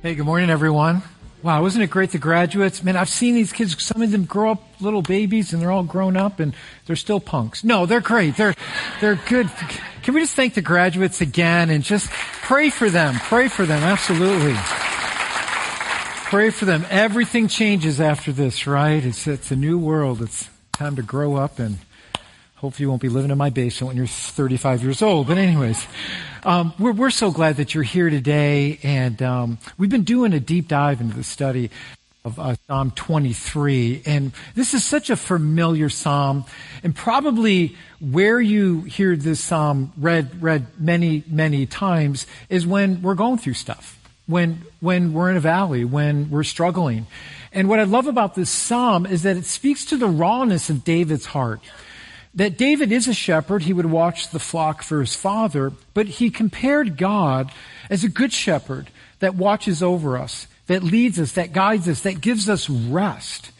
Hey, 0.00 0.14
good 0.14 0.26
morning, 0.26 0.48
everyone. 0.48 1.02
Wow, 1.42 1.60
wasn't 1.62 1.82
it 1.82 1.90
great, 1.90 2.12
the 2.12 2.18
graduates? 2.18 2.84
Man, 2.84 2.96
I've 2.96 3.08
seen 3.08 3.34
these 3.34 3.52
kids, 3.52 3.82
some 3.82 4.00
of 4.00 4.12
them 4.12 4.26
grow 4.26 4.52
up 4.52 4.62
little 4.80 5.02
babies 5.02 5.52
and 5.52 5.60
they're 5.60 5.72
all 5.72 5.82
grown 5.82 6.16
up 6.16 6.38
and 6.38 6.54
they're 6.86 6.94
still 6.94 7.18
punks. 7.18 7.64
No, 7.64 7.84
they're 7.84 8.00
great. 8.00 8.36
They're, 8.36 8.54
they're 9.00 9.18
good. 9.28 9.50
Can 10.04 10.14
we 10.14 10.20
just 10.20 10.36
thank 10.36 10.54
the 10.54 10.62
graduates 10.62 11.20
again 11.20 11.68
and 11.68 11.82
just 11.82 12.12
pray 12.12 12.70
for 12.70 12.88
them? 12.88 13.16
Pray 13.16 13.48
for 13.48 13.66
them, 13.66 13.82
absolutely. 13.82 14.54
Pray 16.30 16.50
for 16.50 16.64
them. 16.64 16.86
Everything 16.90 17.48
changes 17.48 18.00
after 18.00 18.30
this, 18.30 18.68
right? 18.68 19.04
It's, 19.04 19.26
it's 19.26 19.50
a 19.50 19.56
new 19.56 19.78
world. 19.78 20.22
It's 20.22 20.48
time 20.74 20.94
to 20.94 21.02
grow 21.02 21.34
up 21.34 21.58
and 21.58 21.78
hopefully 22.58 22.84
you 22.84 22.88
won't 22.88 23.00
be 23.00 23.08
living 23.08 23.30
in 23.30 23.38
my 23.38 23.50
basement 23.50 23.88
when 23.88 23.96
you're 23.96 24.06
35 24.06 24.82
years 24.82 25.00
old. 25.00 25.28
But 25.28 25.38
anyways, 25.38 25.86
um, 26.42 26.74
we're, 26.78 26.92
we're 26.92 27.10
so 27.10 27.30
glad 27.30 27.56
that 27.56 27.72
you're 27.72 27.84
here 27.84 28.10
today, 28.10 28.80
and 28.82 29.22
um, 29.22 29.58
we've 29.78 29.90
been 29.90 30.02
doing 30.02 30.32
a 30.32 30.40
deep 30.40 30.66
dive 30.66 31.00
into 31.00 31.14
the 31.14 31.22
study 31.22 31.70
of 32.24 32.40
uh, 32.40 32.56
Psalm 32.66 32.90
23, 32.90 34.02
and 34.06 34.32
this 34.56 34.74
is 34.74 34.84
such 34.84 35.08
a 35.08 35.16
familiar 35.16 35.88
psalm, 35.88 36.44
and 36.82 36.96
probably 36.96 37.76
where 38.00 38.40
you 38.40 38.80
hear 38.82 39.14
this 39.14 39.38
psalm 39.38 39.92
read 39.96 40.42
read 40.42 40.66
many 40.80 41.22
many 41.28 41.64
times 41.64 42.26
is 42.48 42.66
when 42.66 43.02
we're 43.02 43.14
going 43.14 43.38
through 43.38 43.54
stuff, 43.54 43.96
when 44.26 44.62
when 44.80 45.12
we're 45.12 45.30
in 45.30 45.36
a 45.36 45.40
valley, 45.40 45.84
when 45.84 46.28
we're 46.28 46.42
struggling. 46.42 47.06
And 47.52 47.68
what 47.68 47.78
I 47.78 47.84
love 47.84 48.08
about 48.08 48.34
this 48.34 48.50
psalm 48.50 49.06
is 49.06 49.22
that 49.22 49.36
it 49.36 49.44
speaks 49.44 49.86
to 49.86 49.96
the 49.96 50.08
rawness 50.08 50.68
of 50.70 50.84
David's 50.84 51.26
heart 51.26 51.60
that 52.34 52.58
David 52.58 52.92
is 52.92 53.08
a 53.08 53.14
shepherd. 53.14 53.62
He 53.62 53.72
would 53.72 53.86
watch 53.86 54.30
the 54.30 54.38
flock 54.38 54.82
for 54.82 55.00
his 55.00 55.14
father, 55.14 55.72
but 55.94 56.06
he 56.06 56.30
compared 56.30 56.96
God 56.96 57.50
as 57.90 58.04
a 58.04 58.08
good 58.08 58.32
shepherd 58.32 58.90
that 59.20 59.34
watches 59.34 59.82
over 59.82 60.16
us, 60.16 60.46
that 60.66 60.82
leads 60.82 61.18
us, 61.18 61.32
that 61.32 61.52
guides 61.52 61.88
us, 61.88 62.02
that 62.02 62.20
gives 62.20 62.48
us 62.48 62.68
rest, 62.68 63.50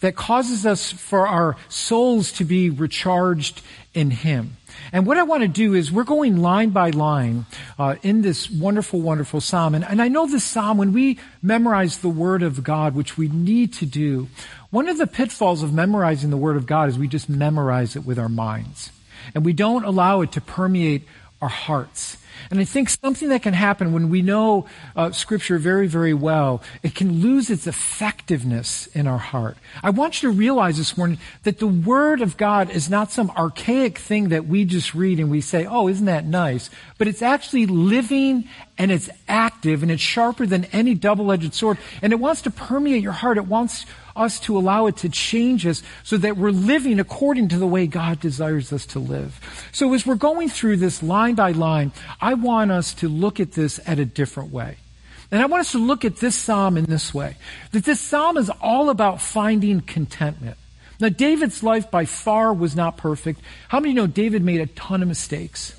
that 0.00 0.16
causes 0.16 0.66
us 0.66 0.92
for 0.92 1.26
our 1.26 1.56
souls 1.68 2.32
to 2.32 2.44
be 2.44 2.68
recharged 2.68 3.62
in 3.94 4.10
him. 4.10 4.56
And 4.92 5.06
what 5.06 5.18
I 5.18 5.22
want 5.22 5.42
to 5.42 5.48
do 5.48 5.74
is 5.74 5.90
we're 5.90 6.04
going 6.04 6.36
line 6.36 6.70
by 6.70 6.90
line 6.90 7.46
uh, 7.78 7.96
in 8.02 8.22
this 8.22 8.50
wonderful, 8.50 9.00
wonderful 9.00 9.40
psalm. 9.40 9.74
And, 9.74 9.84
and 9.84 10.00
I 10.00 10.08
know 10.08 10.26
this 10.26 10.44
psalm, 10.44 10.78
when 10.78 10.92
we 10.92 11.18
memorize 11.42 11.98
the 11.98 12.08
word 12.08 12.42
of 12.42 12.62
God, 12.62 12.94
which 12.94 13.16
we 13.16 13.28
need 13.28 13.72
to 13.74 13.86
do, 13.86 14.28
one 14.70 14.88
of 14.88 14.98
the 14.98 15.06
pitfalls 15.06 15.62
of 15.62 15.72
memorizing 15.72 16.30
the 16.30 16.36
Word 16.36 16.56
of 16.56 16.66
God 16.66 16.88
is 16.88 16.98
we 16.98 17.08
just 17.08 17.28
memorize 17.28 17.96
it 17.96 18.04
with 18.04 18.18
our 18.18 18.28
minds. 18.28 18.90
And 19.34 19.44
we 19.44 19.52
don't 19.52 19.84
allow 19.84 20.20
it 20.20 20.32
to 20.32 20.40
permeate 20.40 21.06
our 21.40 21.48
hearts. 21.48 22.16
And 22.50 22.60
I 22.60 22.64
think 22.64 22.88
something 22.88 23.28
that 23.30 23.42
can 23.42 23.54
happen 23.54 23.92
when 23.92 24.10
we 24.10 24.22
know 24.22 24.66
uh, 24.94 25.10
Scripture 25.10 25.58
very, 25.58 25.86
very 25.86 26.14
well, 26.14 26.62
it 26.82 26.94
can 26.94 27.20
lose 27.20 27.50
its 27.50 27.66
effectiveness 27.66 28.86
in 28.88 29.06
our 29.06 29.18
heart. 29.18 29.56
I 29.82 29.90
want 29.90 30.22
you 30.22 30.30
to 30.30 30.36
realize 30.36 30.76
this 30.78 30.96
morning 30.96 31.18
that 31.42 31.58
the 31.58 31.66
Word 31.66 32.20
of 32.20 32.36
God 32.36 32.70
is 32.70 32.88
not 32.88 33.10
some 33.10 33.30
archaic 33.30 33.98
thing 33.98 34.28
that 34.28 34.46
we 34.46 34.64
just 34.64 34.94
read 34.94 35.18
and 35.18 35.30
we 35.30 35.40
say, 35.40 35.66
oh, 35.66 35.88
isn't 35.88 36.06
that 36.06 36.26
nice? 36.26 36.70
But 36.98 37.08
it's 37.08 37.22
actually 37.22 37.66
living 37.66 38.48
and 38.78 38.90
it's 38.90 39.08
active 39.28 39.82
and 39.82 39.90
it's 39.90 40.02
sharper 40.02 40.46
than 40.46 40.66
any 40.66 40.94
double-edged 40.94 41.54
sword. 41.54 41.78
And 42.02 42.12
it 42.12 42.16
wants 42.16 42.42
to 42.42 42.50
permeate 42.50 43.02
your 43.02 43.12
heart. 43.12 43.38
It 43.38 43.46
wants 43.46 43.86
us 44.14 44.40
to 44.40 44.56
allow 44.56 44.86
it 44.86 44.96
to 44.98 45.08
change 45.08 45.66
us 45.66 45.82
so 46.02 46.16
that 46.18 46.36
we're 46.36 46.50
living 46.50 47.00
according 47.00 47.48
to 47.48 47.58
the 47.58 47.66
way 47.66 47.86
God 47.86 48.20
desires 48.20 48.72
us 48.72 48.86
to 48.86 48.98
live. 48.98 49.68
So 49.72 49.92
as 49.94 50.06
we're 50.06 50.14
going 50.14 50.48
through 50.48 50.78
this 50.78 51.02
line 51.02 51.34
by 51.34 51.52
line, 51.52 51.92
I 52.20 52.34
want 52.34 52.70
us 52.70 52.94
to 52.94 53.08
look 53.08 53.40
at 53.40 53.52
this 53.52 53.80
at 53.86 53.98
a 53.98 54.04
different 54.04 54.52
way. 54.52 54.76
And 55.30 55.42
I 55.42 55.46
want 55.46 55.60
us 55.60 55.72
to 55.72 55.78
look 55.78 56.04
at 56.04 56.16
this 56.16 56.36
psalm 56.36 56.76
in 56.76 56.84
this 56.84 57.12
way. 57.12 57.36
That 57.72 57.84
this 57.84 58.00
psalm 58.00 58.36
is 58.36 58.50
all 58.60 58.90
about 58.90 59.20
finding 59.20 59.80
contentment. 59.80 60.56
Now, 60.98 61.10
David's 61.10 61.62
life 61.62 61.90
by 61.90 62.06
far 62.06 62.54
was 62.54 62.74
not 62.74 62.96
perfect. 62.96 63.40
How 63.68 63.80
many 63.80 63.92
know 63.92 64.06
David 64.06 64.42
made 64.42 64.62
a 64.62 64.66
ton 64.66 65.02
of 65.02 65.08
mistakes? 65.08 65.75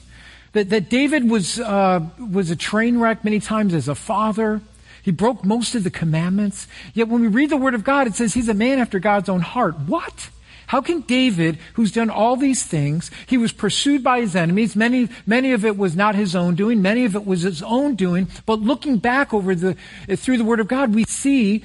That, 0.58 0.72
that 0.72 0.90
David 0.90 1.30
was, 1.30 1.60
uh, 1.60 2.04
was 2.18 2.50
a 2.50 2.56
train 2.56 3.00
wreck 3.00 3.24
many 3.24 3.40
times 3.40 3.76
as 3.76 3.88
a 3.88 3.94
father. 3.94 4.60
He 5.04 5.12
broke 5.12 5.46
most 5.46 5.76
of 5.76 5.84
the 5.84 5.92
commandments. 5.92 6.68
Yet 6.96 7.10
when 7.10 7.22
we 7.22 7.28
read 7.28 7.52
the 7.52 7.58
Word 7.58 7.76
of 7.76 7.84
God, 7.84 8.08
it 8.08 8.16
says 8.16 8.34
he's 8.34 8.50
a 8.50 8.56
man 8.56 8.80
after 8.80 8.98
God's 8.98 9.30
own 9.30 9.42
heart. 9.42 9.78
What? 9.82 10.32
How 10.66 10.82
can 10.82 11.02
David, 11.02 11.60
who's 11.76 11.92
done 11.92 12.10
all 12.10 12.38
these 12.38 12.64
things, 12.64 13.12
he 13.28 13.38
was 13.38 13.52
pursued 13.52 14.04
by 14.04 14.20
his 14.20 14.36
enemies. 14.36 14.76
Many, 14.76 15.10
many 15.28 15.52
of 15.52 15.64
it 15.64 15.78
was 15.78 15.96
not 15.96 16.16
his 16.16 16.36
own 16.36 16.56
doing. 16.56 16.82
Many 16.82 17.06
of 17.06 17.16
it 17.16 17.28
was 17.28 17.44
his 17.44 17.62
own 17.62 17.94
doing. 17.94 18.28
But 18.48 18.60
looking 18.60 18.98
back 18.98 19.36
over 19.36 19.54
the, 19.54 19.78
through 20.16 20.40
the 20.40 20.44
Word 20.44 20.60
of 20.60 20.68
God, 20.68 20.96
we 20.96 21.04
see 21.04 21.64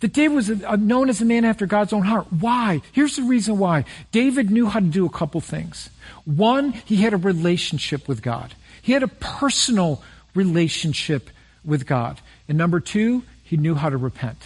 that 0.00 0.12
David 0.12 0.34
was 0.34 0.48
known 0.48 1.08
as 1.08 1.20
a 1.20 1.24
man 1.24 1.44
after 1.44 1.66
God's 1.66 1.92
own 1.92 2.02
heart. 2.02 2.26
Why? 2.32 2.82
Here's 2.92 3.16
the 3.16 3.22
reason 3.22 3.58
why. 3.58 3.84
David 4.12 4.50
knew 4.50 4.66
how 4.66 4.80
to 4.80 4.86
do 4.86 5.06
a 5.06 5.10
couple 5.10 5.40
things. 5.40 5.90
One, 6.24 6.72
he 6.72 6.96
had 6.96 7.14
a 7.14 7.16
relationship 7.16 8.06
with 8.06 8.22
God. 8.22 8.54
He 8.80 8.92
had 8.92 9.02
a 9.02 9.08
personal 9.08 10.02
relationship 10.34 11.30
with 11.64 11.86
God. 11.86 12.20
And 12.48 12.56
number 12.56 12.80
two, 12.80 13.24
he 13.42 13.56
knew 13.56 13.74
how 13.74 13.90
to 13.90 13.96
repent. 13.96 14.38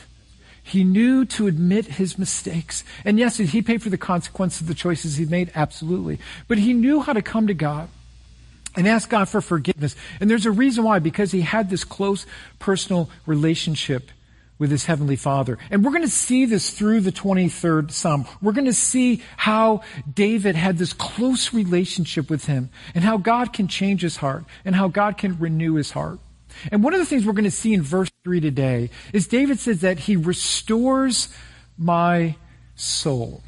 He 0.62 0.84
knew 0.84 1.24
to 1.26 1.48
admit 1.48 1.86
his 1.86 2.18
mistakes. 2.18 2.84
And 3.04 3.18
yes, 3.18 3.36
did 3.36 3.48
he 3.48 3.62
pay 3.62 3.78
for 3.78 3.90
the 3.90 3.98
consequence 3.98 4.60
of 4.60 4.68
the 4.68 4.74
choices 4.74 5.16
he 5.16 5.26
made? 5.26 5.50
Absolutely. 5.54 6.18
But 6.48 6.58
he 6.58 6.72
knew 6.72 7.00
how 7.00 7.12
to 7.12 7.22
come 7.22 7.48
to 7.48 7.54
God 7.54 7.88
and 8.76 8.88
ask 8.88 9.10
God 9.10 9.28
for 9.28 9.40
forgiveness. 9.40 9.96
And 10.20 10.30
there's 10.30 10.46
a 10.46 10.50
reason 10.50 10.84
why, 10.84 10.98
because 10.98 11.32
he 11.32 11.42
had 11.42 11.68
this 11.68 11.84
close 11.84 12.26
personal 12.58 13.10
relationship 13.26 14.10
with 14.58 14.70
his 14.70 14.84
heavenly 14.84 15.16
father. 15.16 15.58
And 15.70 15.84
we're 15.84 15.90
going 15.90 16.02
to 16.02 16.08
see 16.08 16.44
this 16.46 16.70
through 16.70 17.00
the 17.00 17.12
23rd 17.12 17.90
Psalm. 17.90 18.26
We're 18.40 18.52
going 18.52 18.66
to 18.66 18.72
see 18.72 19.22
how 19.36 19.82
David 20.12 20.54
had 20.54 20.78
this 20.78 20.92
close 20.92 21.52
relationship 21.52 22.30
with 22.30 22.46
him 22.46 22.70
and 22.94 23.02
how 23.02 23.16
God 23.16 23.52
can 23.52 23.68
change 23.68 24.02
his 24.02 24.16
heart 24.16 24.44
and 24.64 24.74
how 24.74 24.88
God 24.88 25.18
can 25.18 25.38
renew 25.38 25.74
his 25.74 25.90
heart. 25.90 26.20
And 26.70 26.84
one 26.84 26.92
of 26.92 27.00
the 27.00 27.06
things 27.06 27.24
we're 27.24 27.32
going 27.32 27.44
to 27.44 27.50
see 27.50 27.74
in 27.74 27.82
verse 27.82 28.10
3 28.24 28.40
today 28.40 28.90
is 29.12 29.26
David 29.26 29.58
says 29.58 29.80
that 29.80 30.00
he 30.00 30.16
restores 30.16 31.34
my 31.78 32.36
soul. 32.74 33.42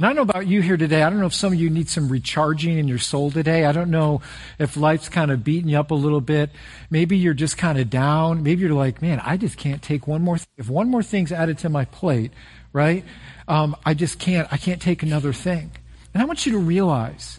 And 0.00 0.06
I 0.06 0.14
don't 0.14 0.16
know 0.16 0.30
about 0.30 0.46
you 0.46 0.62
here 0.62 0.78
today. 0.78 1.02
I 1.02 1.10
don't 1.10 1.20
know 1.20 1.26
if 1.26 1.34
some 1.34 1.52
of 1.52 1.60
you 1.60 1.68
need 1.68 1.90
some 1.90 2.08
recharging 2.08 2.78
in 2.78 2.88
your 2.88 2.96
soul 2.96 3.30
today. 3.30 3.66
I 3.66 3.72
don't 3.72 3.90
know 3.90 4.22
if 4.58 4.78
life's 4.78 5.10
kind 5.10 5.30
of 5.30 5.44
beating 5.44 5.68
you 5.68 5.78
up 5.78 5.90
a 5.90 5.94
little 5.94 6.22
bit. 6.22 6.48
Maybe 6.88 7.18
you're 7.18 7.34
just 7.34 7.58
kind 7.58 7.78
of 7.78 7.90
down. 7.90 8.42
Maybe 8.42 8.62
you're 8.62 8.72
like, 8.72 9.02
man, 9.02 9.20
I 9.22 9.36
just 9.36 9.58
can't 9.58 9.82
take 9.82 10.06
one 10.06 10.22
more 10.22 10.38
thing. 10.38 10.48
If 10.56 10.70
one 10.70 10.88
more 10.88 11.02
thing's 11.02 11.32
added 11.32 11.58
to 11.58 11.68
my 11.68 11.84
plate, 11.84 12.32
right? 12.72 13.04
Um, 13.46 13.76
I 13.84 13.92
just 13.92 14.18
can't, 14.18 14.50
I 14.50 14.56
can't 14.56 14.80
take 14.80 15.02
another 15.02 15.34
thing. 15.34 15.70
And 16.14 16.22
I 16.22 16.24
want 16.24 16.46
you 16.46 16.52
to 16.52 16.58
realize 16.58 17.38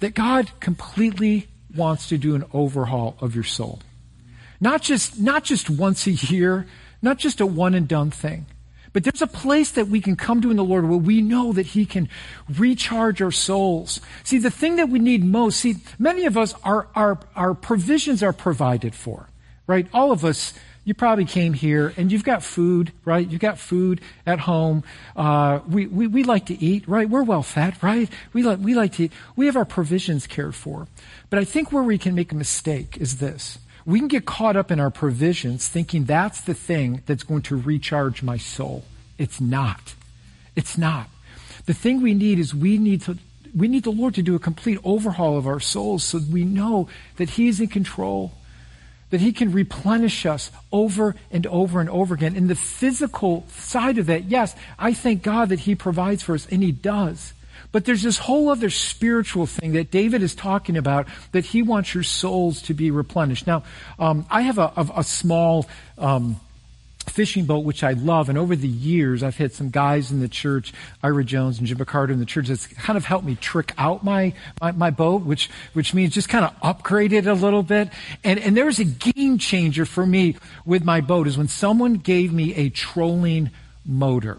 that 0.00 0.14
God 0.14 0.50
completely 0.60 1.48
wants 1.76 2.08
to 2.08 2.16
do 2.16 2.34
an 2.34 2.46
overhaul 2.54 3.18
of 3.20 3.34
your 3.34 3.44
soul. 3.44 3.80
Not 4.62 4.80
just, 4.80 5.20
not 5.20 5.44
just 5.44 5.68
once 5.68 6.06
a 6.06 6.12
year, 6.12 6.66
not 7.02 7.18
just 7.18 7.42
a 7.42 7.46
one 7.46 7.74
and 7.74 7.86
done 7.86 8.10
thing. 8.10 8.46
But 8.92 9.04
there's 9.04 9.22
a 9.22 9.26
place 9.26 9.70
that 9.72 9.88
we 9.88 10.00
can 10.00 10.16
come 10.16 10.42
to 10.42 10.50
in 10.50 10.56
the 10.56 10.64
Lord 10.64 10.88
where 10.88 10.98
we 10.98 11.22
know 11.22 11.52
that 11.52 11.66
He 11.66 11.86
can 11.86 12.08
recharge 12.48 13.22
our 13.22 13.30
souls. 13.30 14.00
See, 14.22 14.38
the 14.38 14.50
thing 14.50 14.76
that 14.76 14.88
we 14.88 14.98
need 14.98 15.24
most, 15.24 15.60
see, 15.60 15.76
many 15.98 16.26
of 16.26 16.36
us, 16.36 16.54
our, 16.62 16.88
our, 16.94 17.18
our 17.34 17.54
provisions 17.54 18.22
are 18.22 18.32
provided 18.32 18.94
for, 18.94 19.28
right? 19.66 19.86
All 19.94 20.12
of 20.12 20.24
us, 20.24 20.52
you 20.84 20.94
probably 20.94 21.24
came 21.24 21.54
here 21.54 21.94
and 21.96 22.10
you've 22.10 22.24
got 22.24 22.42
food, 22.42 22.92
right? 23.04 23.26
You've 23.26 23.40
got 23.40 23.58
food 23.58 24.00
at 24.26 24.40
home. 24.40 24.82
Uh, 25.16 25.60
we, 25.68 25.86
we, 25.86 26.06
we 26.08 26.24
like 26.24 26.46
to 26.46 26.62
eat, 26.62 26.86
right? 26.88 27.08
We're 27.08 27.22
well 27.22 27.44
fed, 27.44 27.80
right? 27.82 28.10
We 28.32 28.42
like, 28.42 28.58
we 28.58 28.74
like 28.74 28.94
to 28.94 29.04
eat. 29.04 29.12
We 29.36 29.46
have 29.46 29.56
our 29.56 29.64
provisions 29.64 30.26
cared 30.26 30.54
for. 30.54 30.88
But 31.30 31.38
I 31.38 31.44
think 31.44 31.72
where 31.72 31.84
we 31.84 31.98
can 31.98 32.14
make 32.14 32.32
a 32.32 32.34
mistake 32.34 32.98
is 32.98 33.18
this. 33.18 33.58
We 33.84 33.98
can 33.98 34.08
get 34.08 34.26
caught 34.26 34.56
up 34.56 34.70
in 34.70 34.78
our 34.78 34.90
provisions 34.90 35.68
thinking 35.68 36.04
that's 36.04 36.40
the 36.40 36.54
thing 36.54 37.02
that's 37.06 37.24
going 37.24 37.42
to 37.42 37.56
recharge 37.56 38.22
my 38.22 38.36
soul. 38.36 38.84
It's 39.18 39.40
not. 39.40 39.94
It's 40.54 40.78
not. 40.78 41.08
The 41.66 41.74
thing 41.74 42.00
we 42.00 42.14
need 42.14 42.38
is 42.38 42.54
we 42.54 42.78
need 42.78 43.02
to 43.02 43.18
we 43.54 43.68
need 43.68 43.84
the 43.84 43.90
Lord 43.90 44.14
to 44.14 44.22
do 44.22 44.34
a 44.34 44.38
complete 44.38 44.78
overhaul 44.82 45.36
of 45.36 45.46
our 45.46 45.60
souls 45.60 46.04
so 46.04 46.20
we 46.30 46.44
know 46.44 46.88
that 47.16 47.30
He 47.30 47.48
is 47.48 47.60
in 47.60 47.68
control, 47.68 48.32
that 49.10 49.20
He 49.20 49.32
can 49.32 49.52
replenish 49.52 50.24
us 50.24 50.50
over 50.72 51.14
and 51.30 51.46
over 51.46 51.80
and 51.80 51.90
over 51.90 52.14
again. 52.14 52.34
In 52.34 52.46
the 52.46 52.54
physical 52.54 53.46
side 53.50 53.98
of 53.98 54.06
that, 54.06 54.24
yes, 54.24 54.56
I 54.78 54.94
thank 54.94 55.22
God 55.22 55.50
that 55.50 55.60
He 55.60 55.74
provides 55.74 56.22
for 56.22 56.34
us, 56.34 56.46
and 56.50 56.62
He 56.62 56.72
does. 56.72 57.34
But 57.72 57.86
there's 57.86 58.02
this 58.02 58.18
whole 58.18 58.50
other 58.50 58.70
spiritual 58.70 59.46
thing 59.46 59.72
that 59.72 59.90
David 59.90 60.22
is 60.22 60.34
talking 60.34 60.76
about 60.76 61.08
that 61.32 61.46
he 61.46 61.62
wants 61.62 61.94
your 61.94 62.04
souls 62.04 62.62
to 62.62 62.74
be 62.74 62.90
replenished. 62.90 63.46
Now, 63.46 63.64
um, 63.98 64.26
I 64.30 64.42
have 64.42 64.58
a, 64.58 64.72
a, 64.76 64.88
a 64.98 65.04
small 65.04 65.66
um, 65.96 66.38
fishing 67.06 67.44
boat, 67.44 67.60
which 67.60 67.82
I 67.82 67.92
love. 67.92 68.28
And 68.28 68.38
over 68.38 68.54
the 68.54 68.68
years, 68.68 69.22
I've 69.22 69.36
had 69.36 69.52
some 69.52 69.70
guys 69.70 70.10
in 70.10 70.20
the 70.20 70.28
church, 70.28 70.72
Ira 71.02 71.24
Jones 71.24 71.58
and 71.58 71.66
Jim 71.66 71.78
McCarter 71.78 72.10
in 72.10 72.18
the 72.18 72.26
church, 72.26 72.48
that's 72.48 72.66
kind 72.66 72.96
of 72.96 73.04
helped 73.04 73.26
me 73.26 73.34
trick 73.36 73.72
out 73.78 74.04
my, 74.04 74.34
my, 74.60 74.72
my 74.72 74.90
boat, 74.90 75.22
which, 75.22 75.50
which 75.72 75.94
means 75.94 76.14
just 76.14 76.28
kind 76.28 76.44
of 76.44 76.54
upgrade 76.62 77.12
it 77.12 77.26
a 77.26 77.34
little 77.34 77.62
bit. 77.62 77.88
And, 78.22 78.38
and 78.38 78.56
there 78.56 78.66
was 78.66 78.78
a 78.78 78.84
game 78.84 79.38
changer 79.38 79.84
for 79.84 80.06
me 80.06 80.36
with 80.64 80.84
my 80.84 81.00
boat 81.00 81.26
is 81.26 81.36
when 81.36 81.48
someone 81.48 81.94
gave 81.94 82.32
me 82.32 82.54
a 82.54 82.68
trolling 82.70 83.50
motor. 83.84 84.38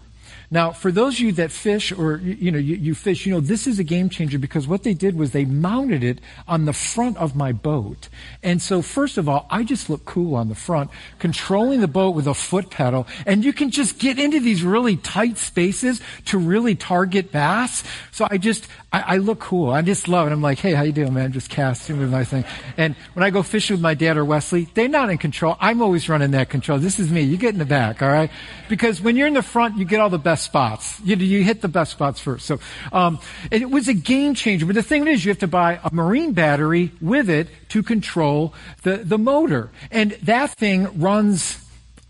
Now, 0.54 0.70
for 0.70 0.92
those 0.92 1.14
of 1.14 1.20
you 1.20 1.32
that 1.32 1.50
fish 1.50 1.90
or, 1.90 2.18
you 2.18 2.52
know, 2.52 2.60
you, 2.60 2.76
you, 2.76 2.94
fish, 2.94 3.26
you 3.26 3.34
know, 3.34 3.40
this 3.40 3.66
is 3.66 3.80
a 3.80 3.82
game 3.82 4.08
changer 4.08 4.38
because 4.38 4.68
what 4.68 4.84
they 4.84 4.94
did 4.94 5.18
was 5.18 5.32
they 5.32 5.44
mounted 5.44 6.04
it 6.04 6.20
on 6.46 6.64
the 6.64 6.72
front 6.72 7.16
of 7.16 7.34
my 7.34 7.50
boat. 7.50 8.08
And 8.40 8.62
so, 8.62 8.80
first 8.80 9.18
of 9.18 9.28
all, 9.28 9.48
I 9.50 9.64
just 9.64 9.90
look 9.90 10.04
cool 10.04 10.36
on 10.36 10.48
the 10.48 10.54
front, 10.54 10.92
controlling 11.18 11.80
the 11.80 11.88
boat 11.88 12.10
with 12.10 12.28
a 12.28 12.34
foot 12.34 12.70
pedal. 12.70 13.08
And 13.26 13.44
you 13.44 13.52
can 13.52 13.72
just 13.72 13.98
get 13.98 14.20
into 14.20 14.38
these 14.38 14.62
really 14.62 14.96
tight 14.96 15.38
spaces 15.38 16.00
to 16.26 16.38
really 16.38 16.76
target 16.76 17.32
bass. 17.32 17.82
So 18.12 18.28
I 18.30 18.38
just, 18.38 18.68
I, 18.92 19.00
I 19.00 19.16
look 19.16 19.40
cool. 19.40 19.70
I 19.72 19.82
just 19.82 20.06
love 20.06 20.28
it. 20.28 20.32
I'm 20.32 20.40
like, 20.40 20.60
hey, 20.60 20.72
how 20.72 20.82
you 20.82 20.92
doing, 20.92 21.14
man? 21.14 21.32
Just 21.32 21.50
casting 21.50 21.98
with 21.98 22.12
my 22.12 22.22
thing. 22.22 22.44
And 22.76 22.94
when 23.14 23.24
I 23.24 23.30
go 23.30 23.42
fishing 23.42 23.74
with 23.74 23.82
my 23.82 23.94
dad 23.94 24.16
or 24.16 24.24
Wesley, 24.24 24.68
they're 24.74 24.86
not 24.86 25.10
in 25.10 25.18
control. 25.18 25.56
I'm 25.58 25.82
always 25.82 26.08
running 26.08 26.30
that 26.30 26.48
control. 26.48 26.78
This 26.78 27.00
is 27.00 27.10
me. 27.10 27.22
You 27.22 27.36
get 27.36 27.54
in 27.54 27.58
the 27.58 27.64
back, 27.64 28.02
all 28.02 28.08
right? 28.08 28.30
Because 28.68 29.00
when 29.00 29.16
you're 29.16 29.26
in 29.26 29.34
the 29.34 29.42
front, 29.42 29.78
you 29.78 29.84
get 29.84 29.98
all 29.98 30.10
the 30.10 30.16
best 30.16 30.43
spots. 30.44 31.00
You, 31.00 31.16
you 31.16 31.42
hit 31.42 31.60
the 31.62 31.68
best 31.68 31.92
spots 31.92 32.20
first. 32.20 32.46
So 32.46 32.60
um, 32.92 33.18
it 33.50 33.70
was 33.70 33.88
a 33.88 33.94
game 33.94 34.34
changer. 34.34 34.66
But 34.66 34.74
the 34.74 34.82
thing 34.82 35.06
is, 35.08 35.24
you 35.24 35.30
have 35.30 35.38
to 35.40 35.48
buy 35.48 35.80
a 35.82 35.92
marine 35.92 36.32
battery 36.32 36.92
with 37.00 37.28
it 37.28 37.48
to 37.70 37.82
control 37.82 38.54
the, 38.82 38.98
the 38.98 39.18
motor. 39.18 39.70
And 39.90 40.12
that 40.22 40.50
thing 40.52 41.00
runs 41.00 41.64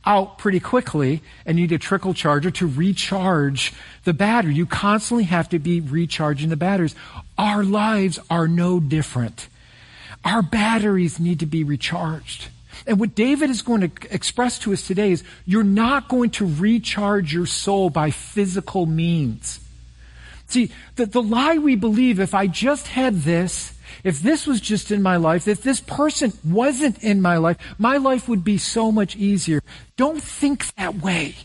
out 0.07 0.39
pretty 0.39 0.61
quickly 0.61 1.23
and 1.47 1.59
you 1.59 1.67
need 1.67 1.75
a 1.75 1.79
trickle 1.79 2.15
charger 2.15 2.51
to 2.51 2.67
recharge 2.67 3.73
the 4.05 4.13
battery. 4.13 4.55
You 4.55 4.67
constantly 4.67 5.25
have 5.25 5.49
to 5.51 5.59
be 5.59 5.81
recharging 5.81 6.51
the 6.51 6.57
batteries. 6.57 6.95
Our 7.39 7.65
lives 7.65 8.19
are 8.29 8.47
no 8.47 8.81
different. 8.81 9.49
Our 10.25 10.43
batteries 10.43 11.19
need 11.19 11.41
to 11.41 11.47
be 11.47 11.65
recharged. 11.65 12.49
And 12.87 13.01
what 13.01 13.15
David 13.15 13.51
is 13.51 13.63
going 13.63 13.81
to 13.81 14.15
express 14.15 14.59
to 14.61 14.73
us 14.73 14.87
today 14.87 15.13
is 15.13 15.25
you're 15.47 15.65
not 15.65 16.09
going 16.09 16.31
to 16.31 16.47
recharge 16.47 17.33
your 17.33 17.47
soul 17.47 17.91
by 17.91 18.11
physical 18.11 18.87
means. 18.87 19.61
See, 20.47 20.71
the, 20.97 21.07
the 21.07 21.23
lie 21.23 21.57
we 21.57 21.77
believe, 21.77 22.21
if 22.21 22.35
I 22.35 22.47
just 22.47 22.89
had 22.89 23.23
this, 23.23 23.75
if 24.03 24.21
this 24.21 24.47
was 24.47 24.61
just 24.61 24.91
in 24.91 25.03
my 25.03 25.17
life, 25.17 25.49
if 25.49 25.63
this 25.63 25.81
person 25.81 26.33
wasn't 26.45 27.03
in 27.03 27.23
my 27.23 27.39
life, 27.39 27.57
my 27.79 27.97
life 27.97 28.29
would 28.29 28.45
be 28.45 28.59
so 28.59 28.93
much 28.93 29.17
easier. 29.17 29.63
Don't 29.97 30.23
think 30.23 30.75
that 30.75 30.97
way. 30.97 31.37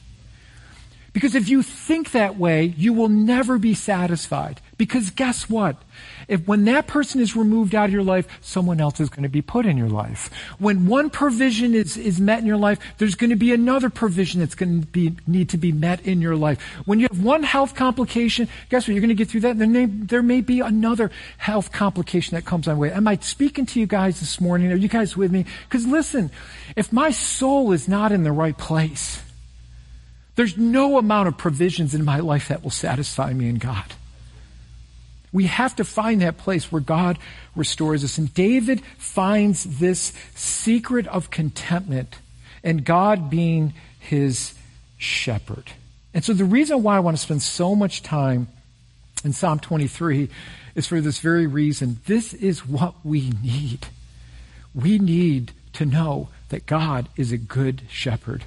Because 1.13 1.35
if 1.35 1.49
you 1.49 1.63
think 1.63 2.11
that 2.11 2.37
way, 2.37 2.65
you 2.77 2.93
will 2.93 3.09
never 3.09 3.57
be 3.57 3.73
satisfied. 3.73 4.61
Because 4.77 5.09
guess 5.09 5.49
what? 5.49 5.81
If 6.29 6.47
when 6.47 6.65
that 6.65 6.85
person 6.85 7.19
is 7.19 7.35
removed 7.35 7.73
out 7.73 7.85
of 7.85 7.91
your 7.91 8.03
life, 8.03 8.27
someone 8.39 8.79
else 8.79 8.99
is 8.99 9.09
going 9.09 9.23
to 9.23 9.29
be 9.29 9.41
put 9.41 9.65
in 9.65 9.77
your 9.77 9.89
life. 9.89 10.31
When 10.59 10.85
one 10.85 11.09
provision 11.09 11.73
is, 11.73 11.97
is 11.97 12.21
met 12.21 12.37
in 12.39 12.45
your 12.45 12.55
life, 12.55 12.79
there's 12.99 13.15
going 13.15 13.31
to 13.31 13.35
be 13.35 13.51
another 13.51 13.89
provision 13.89 14.39
that's 14.39 14.53
going 14.53 14.81
to 14.81 14.87
be, 14.87 15.17
need 15.25 15.49
to 15.49 15.57
be 15.57 15.71
met 15.71 16.05
in 16.05 16.21
your 16.21 16.35
life. 16.35 16.61
When 16.85 16.99
you 16.99 17.07
have 17.11 17.23
one 17.23 17.41
health 17.41 17.73
complication, 17.73 18.47
guess 18.69 18.87
what? 18.87 18.93
You're 18.93 19.01
going 19.01 19.09
to 19.09 19.15
get 19.15 19.27
through 19.27 19.41
that. 19.41 19.57
There 19.57 19.67
may, 19.67 19.85
there 19.85 20.21
may 20.21 20.41
be 20.41 20.59
another 20.59 21.09
health 21.39 21.71
complication 21.71 22.35
that 22.35 22.45
comes 22.45 22.67
on 22.67 22.77
way. 22.77 22.91
Am 22.91 23.07
I 23.07 23.17
speaking 23.17 23.65
to 23.65 23.79
you 23.79 23.87
guys 23.87 24.19
this 24.19 24.39
morning? 24.39 24.71
Are 24.71 24.75
you 24.75 24.87
guys 24.87 25.17
with 25.17 25.31
me? 25.31 25.45
Because 25.67 25.87
listen, 25.87 26.29
if 26.75 26.93
my 26.93 27.09
soul 27.09 27.71
is 27.71 27.87
not 27.87 28.11
in 28.11 28.21
the 28.21 28.31
right 28.31 28.57
place, 28.57 29.19
there's 30.35 30.57
no 30.57 30.99
amount 30.99 31.27
of 31.27 31.37
provisions 31.37 31.95
in 31.95 32.05
my 32.05 32.19
life 32.19 32.49
that 32.49 32.63
will 32.63 32.69
satisfy 32.69 33.33
me 33.33 33.49
in 33.49 33.55
God. 33.55 33.95
We 35.31 35.45
have 35.45 35.75
to 35.75 35.83
find 35.83 36.21
that 36.21 36.37
place 36.37 36.71
where 36.71 36.81
God 36.81 37.17
restores 37.55 38.03
us. 38.03 38.17
And 38.17 38.33
David 38.33 38.81
finds 38.97 39.79
this 39.79 40.13
secret 40.35 41.07
of 41.07 41.29
contentment 41.29 42.17
and 42.63 42.83
God 42.83 43.29
being 43.29 43.73
his 43.99 44.53
shepherd. 44.97 45.71
And 46.13 46.23
so 46.23 46.33
the 46.33 46.45
reason 46.45 46.81
why 46.81 46.97
I 46.97 46.99
want 46.99 47.15
to 47.17 47.23
spend 47.23 47.41
so 47.41 47.75
much 47.75 48.01
time 48.01 48.47
in 49.23 49.33
Psalm 49.33 49.59
23 49.59 50.29
is 50.75 50.87
for 50.87 51.01
this 51.01 51.19
very 51.19 51.45
reason. 51.45 51.99
This 52.05 52.33
is 52.33 52.65
what 52.65 52.95
we 53.03 53.31
need. 53.43 53.87
We 54.73 54.97
need 54.97 55.51
to 55.73 55.85
know 55.85 56.29
that 56.49 56.65
God 56.65 57.09
is 57.15 57.31
a 57.31 57.37
good 57.37 57.83
shepherd 57.89 58.43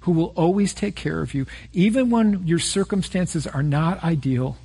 who 0.00 0.12
will 0.12 0.32
always 0.36 0.72
take 0.72 0.96
care 0.96 1.20
of 1.20 1.34
you, 1.34 1.46
even 1.72 2.10
when 2.10 2.46
your 2.46 2.58
circumstances 2.58 3.46
are 3.46 3.62
not 3.62 4.02
ideal 4.02 4.56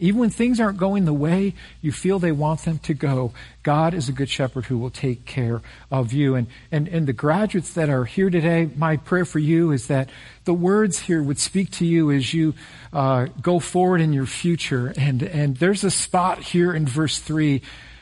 even 0.00 0.20
when 0.20 0.30
things 0.30 0.60
aren't 0.60 0.78
going 0.78 1.04
the 1.04 1.12
way 1.12 1.54
you 1.80 1.92
feel 1.92 2.18
they 2.18 2.32
want 2.32 2.64
them 2.64 2.78
to 2.80 2.94
go, 2.94 3.32
God 3.62 3.94
is 3.94 4.08
a 4.08 4.12
good 4.12 4.28
shepherd 4.28 4.66
who 4.66 4.78
will 4.78 4.90
take 4.90 5.24
care 5.24 5.60
of 5.90 6.12
you. 6.12 6.34
And, 6.34 6.46
and, 6.70 6.88
and 6.88 7.06
the 7.06 7.12
graduates 7.12 7.74
that 7.74 7.88
are 7.88 8.04
here 8.04 8.30
today, 8.30 8.70
my 8.76 8.96
prayer 8.96 9.24
for 9.24 9.38
you 9.38 9.72
is 9.72 9.88
that 9.88 10.08
the 10.44 10.54
words 10.54 11.00
here 11.00 11.22
would 11.22 11.38
speak 11.38 11.70
to 11.72 11.84
you 11.84 12.10
as 12.10 12.32
you 12.32 12.54
uh, 12.92 13.26
go 13.42 13.58
forward 13.58 14.00
in 14.00 14.12
your 14.12 14.26
future. 14.26 14.92
And, 14.96 15.22
and 15.22 15.56
there's 15.56 15.84
a 15.84 15.90
spot 15.90 16.38
here 16.38 16.72
in 16.72 16.86
verse 16.86 17.18
3 17.18 17.60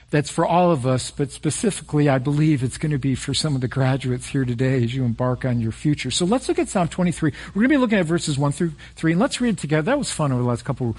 that's 0.09 0.31
for 0.31 0.47
all 0.47 0.71
of 0.71 0.87
us, 0.87 1.11
but 1.11 1.33
specifically, 1.33 2.09
I 2.09 2.19
believe 2.19 2.63
it's 2.63 2.79
going 2.79 2.93
to 2.93 2.99
be 2.99 3.17
for 3.17 3.35
some 3.35 3.57
of 3.57 3.61
the 3.61 3.69
graduates 3.69 4.29
here 4.29 4.45
today 4.45 4.85
as 4.85 4.95
you 4.95 5.05
embark 5.05 5.45
on 5.45 5.61
your 5.61 5.73
future. 5.73 6.13
So 6.13 6.25
let's 6.25 6.49
look 6.49 6.61
at 6.61 6.69
Psalm 6.69 6.87
23. 6.87 7.33
We're 7.49 7.53
going 7.55 7.65
to 7.65 7.69
be 7.69 7.77
looking 7.77 7.99
at 7.99 8.07
verses 8.07 8.39
1 8.39 8.53
through 8.53 8.73
3, 8.95 9.13
and 9.13 9.21
let's 9.21 9.41
read 9.41 9.55
it 9.55 9.59
together. 9.59 9.83
That 9.83 9.99
was 9.99 10.13
fun 10.13 10.31
over 10.31 10.43
the 10.43 10.49
last 10.49 10.65
couple 10.65 10.97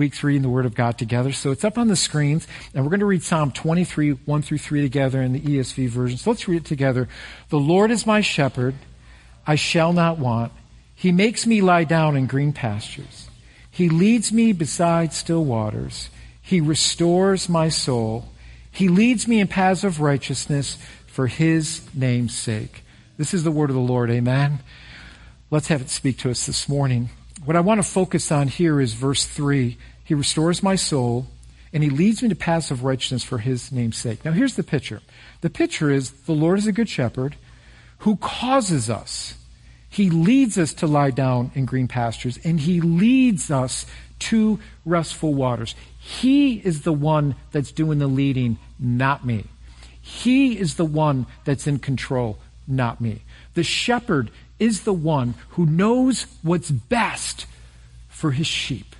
weeks 0.00 0.24
reading 0.24 0.40
the 0.40 0.48
Word 0.48 0.64
of 0.64 0.74
God 0.74 0.96
together. 0.96 1.30
So 1.30 1.50
it's 1.50 1.62
up 1.62 1.76
on 1.76 1.88
the 1.88 1.94
screens, 1.94 2.48
and 2.74 2.82
we're 2.82 2.88
going 2.88 3.00
to 3.00 3.06
read 3.06 3.22
Psalm 3.22 3.52
23, 3.52 4.12
1 4.12 4.42
through 4.42 4.56
3 4.56 4.80
together 4.80 5.20
in 5.20 5.34
the 5.34 5.40
ESV 5.40 5.90
version. 5.90 6.16
So 6.16 6.30
let's 6.30 6.48
read 6.48 6.62
it 6.62 6.64
together. 6.64 7.06
The 7.50 7.58
Lord 7.58 7.90
is 7.90 8.06
my 8.06 8.22
shepherd, 8.22 8.76
I 9.46 9.56
shall 9.56 9.92
not 9.92 10.18
want. 10.18 10.52
He 10.94 11.12
makes 11.12 11.46
me 11.46 11.60
lie 11.60 11.84
down 11.84 12.16
in 12.16 12.26
green 12.26 12.54
pastures. 12.54 13.28
He 13.70 13.90
leads 13.90 14.32
me 14.32 14.52
beside 14.52 15.12
still 15.12 15.44
waters. 15.44 16.08
He 16.40 16.62
restores 16.62 17.50
my 17.50 17.68
soul. 17.68 18.30
He 18.70 18.88
leads 18.88 19.28
me 19.28 19.38
in 19.38 19.48
paths 19.48 19.84
of 19.84 20.00
righteousness 20.00 20.78
for 21.08 21.26
his 21.26 21.86
name's 21.94 22.34
sake. 22.34 22.84
This 23.18 23.34
is 23.34 23.44
the 23.44 23.50
word 23.50 23.68
of 23.68 23.76
the 23.76 23.82
Lord. 23.82 24.10
Amen. 24.10 24.60
Let's 25.50 25.68
have 25.68 25.82
it 25.82 25.90
speak 25.90 26.16
to 26.20 26.30
us 26.30 26.46
this 26.46 26.70
morning. 26.70 27.10
What 27.44 27.56
I 27.56 27.60
want 27.60 27.82
to 27.82 27.88
focus 27.88 28.30
on 28.30 28.48
here 28.48 28.80
is 28.80 28.92
verse 28.92 29.24
3. 29.24 29.78
He 30.04 30.14
restores 30.14 30.62
my 30.62 30.74
soul, 30.74 31.26
and 31.72 31.82
he 31.82 31.88
leads 31.88 32.22
me 32.22 32.28
to 32.28 32.34
paths 32.34 32.70
of 32.70 32.84
righteousness 32.84 33.24
for 33.24 33.38
his 33.38 33.72
name's 33.72 33.96
sake. 33.96 34.24
Now, 34.24 34.32
here's 34.32 34.56
the 34.56 34.62
picture 34.62 35.00
the 35.40 35.48
picture 35.48 35.90
is 35.90 36.10
the 36.10 36.32
Lord 36.32 36.58
is 36.58 36.66
a 36.66 36.72
good 36.72 36.88
shepherd 36.88 37.36
who 37.98 38.16
causes 38.16 38.90
us. 38.90 39.34
He 39.88 40.10
leads 40.10 40.58
us 40.58 40.74
to 40.74 40.86
lie 40.86 41.10
down 41.10 41.50
in 41.54 41.64
green 41.64 41.88
pastures, 41.88 42.38
and 42.44 42.60
he 42.60 42.80
leads 42.80 43.50
us 43.50 43.86
to 44.20 44.60
restful 44.84 45.32
waters. 45.32 45.74
He 45.98 46.58
is 46.58 46.82
the 46.82 46.92
one 46.92 47.36
that's 47.52 47.72
doing 47.72 47.98
the 47.98 48.06
leading, 48.06 48.58
not 48.78 49.24
me. 49.24 49.46
He 50.00 50.58
is 50.58 50.74
the 50.74 50.84
one 50.84 51.26
that's 51.44 51.66
in 51.66 51.78
control, 51.78 52.38
not 52.66 53.00
me. 53.00 53.22
The 53.54 53.64
shepherd 53.64 54.30
is 54.60 54.82
the 54.82 54.92
one 54.92 55.34
who 55.50 55.66
knows 55.66 56.26
what's 56.42 56.70
best 56.70 57.46
for 58.08 58.30
his 58.30 58.46
sheep. 58.46 58.94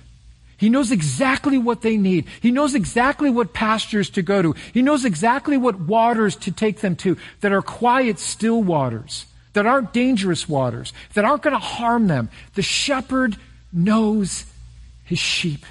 He 0.57 0.69
knows 0.69 0.91
exactly 0.91 1.57
what 1.57 1.81
they 1.81 1.97
need. 1.97 2.27
He 2.39 2.51
knows 2.51 2.75
exactly 2.75 3.29
what 3.29 3.53
pastures 3.53 4.09
to 4.11 4.21
go 4.21 4.41
to. 4.41 4.55
He 4.73 4.81
knows 4.81 5.05
exactly 5.05 5.57
what 5.57 5.79
waters 5.79 6.35
to 6.35 6.51
take 6.51 6.81
them 6.81 6.95
to 6.97 7.17
that 7.39 7.51
are 7.51 7.63
quiet, 7.63 8.19
still 8.19 8.61
waters, 8.61 9.25
that 9.53 9.65
aren't 9.65 9.93
dangerous 9.93 10.47
waters, 10.47 10.93
that 11.13 11.25
aren't 11.25 11.41
going 11.41 11.55
to 11.55 11.59
harm 11.59 12.07
them. 12.07 12.29
The 12.53 12.61
shepherd 12.61 13.37
knows 13.73 14.45
his 15.03 15.17
sheep. 15.17 15.65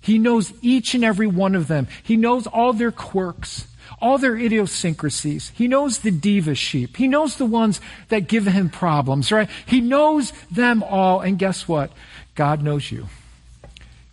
He 0.00 0.18
knows 0.18 0.52
each 0.62 0.94
and 0.94 1.04
every 1.04 1.26
one 1.26 1.54
of 1.54 1.66
them. 1.66 1.88
He 2.02 2.16
knows 2.16 2.46
all 2.46 2.72
their 2.72 2.92
quirks, 2.92 3.66
all 4.00 4.18
their 4.18 4.36
idiosyncrasies. 4.36 5.50
He 5.54 5.68
knows 5.68 5.98
the 5.98 6.10
diva 6.10 6.54
sheep. 6.54 6.96
He 6.96 7.08
knows 7.08 7.36
the 7.36 7.46
ones 7.46 7.80
that 8.08 8.28
give 8.28 8.46
him 8.46 8.70
problems, 8.70 9.32
right? 9.32 9.48
He 9.66 9.80
knows 9.80 10.32
them 10.50 10.82
all. 10.82 11.20
And 11.20 11.38
guess 11.38 11.66
what? 11.68 11.92
God 12.34 12.62
knows 12.62 12.90
you. 12.90 13.08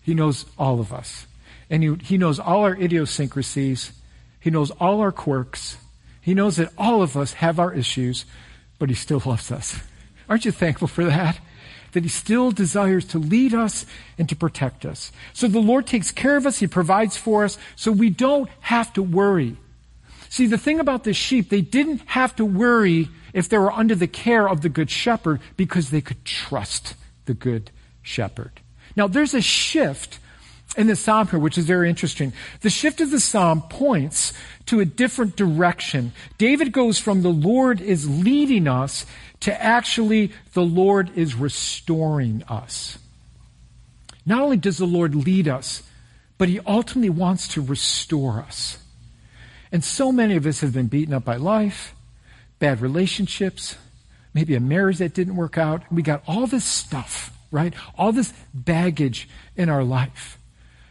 He 0.01 0.13
knows 0.13 0.45
all 0.57 0.79
of 0.79 0.93
us. 0.93 1.27
And 1.69 1.83
he, 1.83 1.95
he 2.03 2.17
knows 2.17 2.39
all 2.39 2.63
our 2.63 2.75
idiosyncrasies. 2.75 3.91
He 4.39 4.49
knows 4.49 4.71
all 4.71 5.01
our 5.01 5.11
quirks. 5.11 5.77
He 6.21 6.33
knows 6.33 6.57
that 6.57 6.71
all 6.77 7.01
of 7.01 7.15
us 7.15 7.33
have 7.33 7.59
our 7.59 7.73
issues, 7.73 8.25
but 8.79 8.89
he 8.89 8.95
still 8.95 9.21
loves 9.25 9.51
us. 9.51 9.79
Aren't 10.27 10.45
you 10.45 10.51
thankful 10.51 10.87
for 10.87 11.05
that? 11.05 11.39
that 11.95 12.03
He 12.03 12.09
still 12.09 12.51
desires 12.51 13.05
to 13.05 13.17
lead 13.17 13.53
us 13.53 13.85
and 14.19 14.29
to 14.29 14.35
protect 14.35 14.85
us. 14.85 15.11
So 15.33 15.47
the 15.47 15.59
Lord 15.59 15.87
takes 15.87 16.11
care 16.11 16.37
of 16.37 16.45
us, 16.45 16.59
He 16.59 16.67
provides 16.67 17.17
for 17.17 17.43
us, 17.43 17.57
so 17.75 17.91
we 17.91 18.09
don't 18.11 18.49
have 18.59 18.93
to 18.93 19.01
worry. 19.01 19.55
See, 20.29 20.47
the 20.47 20.57
thing 20.57 20.79
about 20.79 21.03
the 21.03 21.13
sheep, 21.13 21.49
they 21.49 21.61
didn't 21.61 22.01
have 22.07 22.35
to 22.37 22.45
worry 22.45 23.09
if 23.33 23.49
they 23.49 23.57
were 23.57 23.71
under 23.71 23.95
the 23.95 24.07
care 24.07 24.47
of 24.47 24.61
the 24.61 24.69
Good 24.69 24.89
Shepherd 24.89 25.41
because 25.57 25.89
they 25.89 26.01
could 26.01 26.23
trust 26.25 26.95
the 27.25 27.33
Good 27.33 27.71
Shepherd. 28.01 28.61
Now, 28.95 29.07
there's 29.07 29.33
a 29.33 29.41
shift 29.41 30.19
in 30.77 30.87
the 30.87 30.95
psalm 30.95 31.27
here, 31.27 31.39
which 31.39 31.57
is 31.57 31.65
very 31.65 31.89
interesting. 31.89 32.33
The 32.61 32.69
shift 32.69 33.01
of 33.01 33.11
the 33.11 33.19
psalm 33.19 33.61
points 33.63 34.33
to 34.67 34.79
a 34.79 34.85
different 34.85 35.35
direction. 35.35 36.11
David 36.37 36.71
goes 36.71 36.97
from 36.99 37.21
the 37.21 37.29
Lord 37.29 37.81
is 37.81 38.09
leading 38.09 38.67
us 38.67 39.05
to 39.41 39.61
actually 39.61 40.31
the 40.53 40.63
Lord 40.63 41.11
is 41.15 41.35
restoring 41.35 42.43
us. 42.49 42.97
Not 44.25 44.41
only 44.41 44.57
does 44.57 44.77
the 44.77 44.85
Lord 44.85 45.13
lead 45.13 45.47
us, 45.47 45.83
but 46.37 46.49
he 46.49 46.59
ultimately 46.61 47.09
wants 47.09 47.47
to 47.49 47.61
restore 47.61 48.39
us. 48.39 48.77
And 49.71 49.83
so 49.83 50.11
many 50.11 50.35
of 50.35 50.45
us 50.45 50.61
have 50.61 50.73
been 50.73 50.87
beaten 50.87 51.13
up 51.13 51.25
by 51.25 51.35
life, 51.37 51.93
bad 52.59 52.81
relationships, 52.81 53.75
maybe 54.33 54.55
a 54.55 54.59
marriage 54.59 54.99
that 54.99 55.13
didn't 55.13 55.35
work 55.35 55.57
out. 55.57 55.81
We 55.91 56.01
got 56.01 56.23
all 56.27 56.47
this 56.47 56.65
stuff, 56.65 57.35
right? 57.51 57.73
All 57.97 58.11
this 58.11 58.33
baggage 58.53 59.27
in 59.55 59.69
our 59.69 59.83
life 59.83 60.37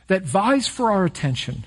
that 0.07 0.23
vies 0.23 0.69
for 0.69 0.91
our 0.91 1.05
attention, 1.05 1.65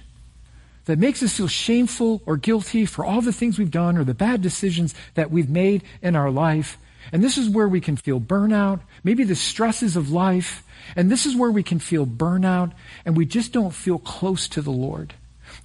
that 0.85 0.99
makes 0.99 1.21
us 1.21 1.35
feel 1.35 1.47
shameful 1.47 2.21
or 2.25 2.37
guilty 2.37 2.85
for 2.85 3.03
all 3.03 3.21
the 3.21 3.33
things 3.33 3.59
we've 3.59 3.71
done 3.71 3.97
or 3.97 4.03
the 4.03 4.13
bad 4.13 4.41
decisions 4.41 4.95
that 5.15 5.29
we've 5.29 5.49
made 5.49 5.83
in 6.01 6.15
our 6.15 6.31
life. 6.31 6.77
And 7.11 7.23
this 7.23 7.37
is 7.37 7.49
where 7.49 7.67
we 7.67 7.81
can 7.81 7.97
feel 7.97 8.19
burnout, 8.19 8.79
maybe 9.03 9.23
the 9.23 9.35
stresses 9.35 9.95
of 9.95 10.11
life. 10.11 10.63
And 10.95 11.11
this 11.11 11.25
is 11.25 11.35
where 11.35 11.51
we 11.51 11.63
can 11.63 11.79
feel 11.79 12.05
burnout 12.05 12.71
and 13.05 13.17
we 13.17 13.25
just 13.25 13.51
don't 13.51 13.73
feel 13.73 13.99
close 13.99 14.47
to 14.49 14.61
the 14.61 14.71
Lord. 14.71 15.13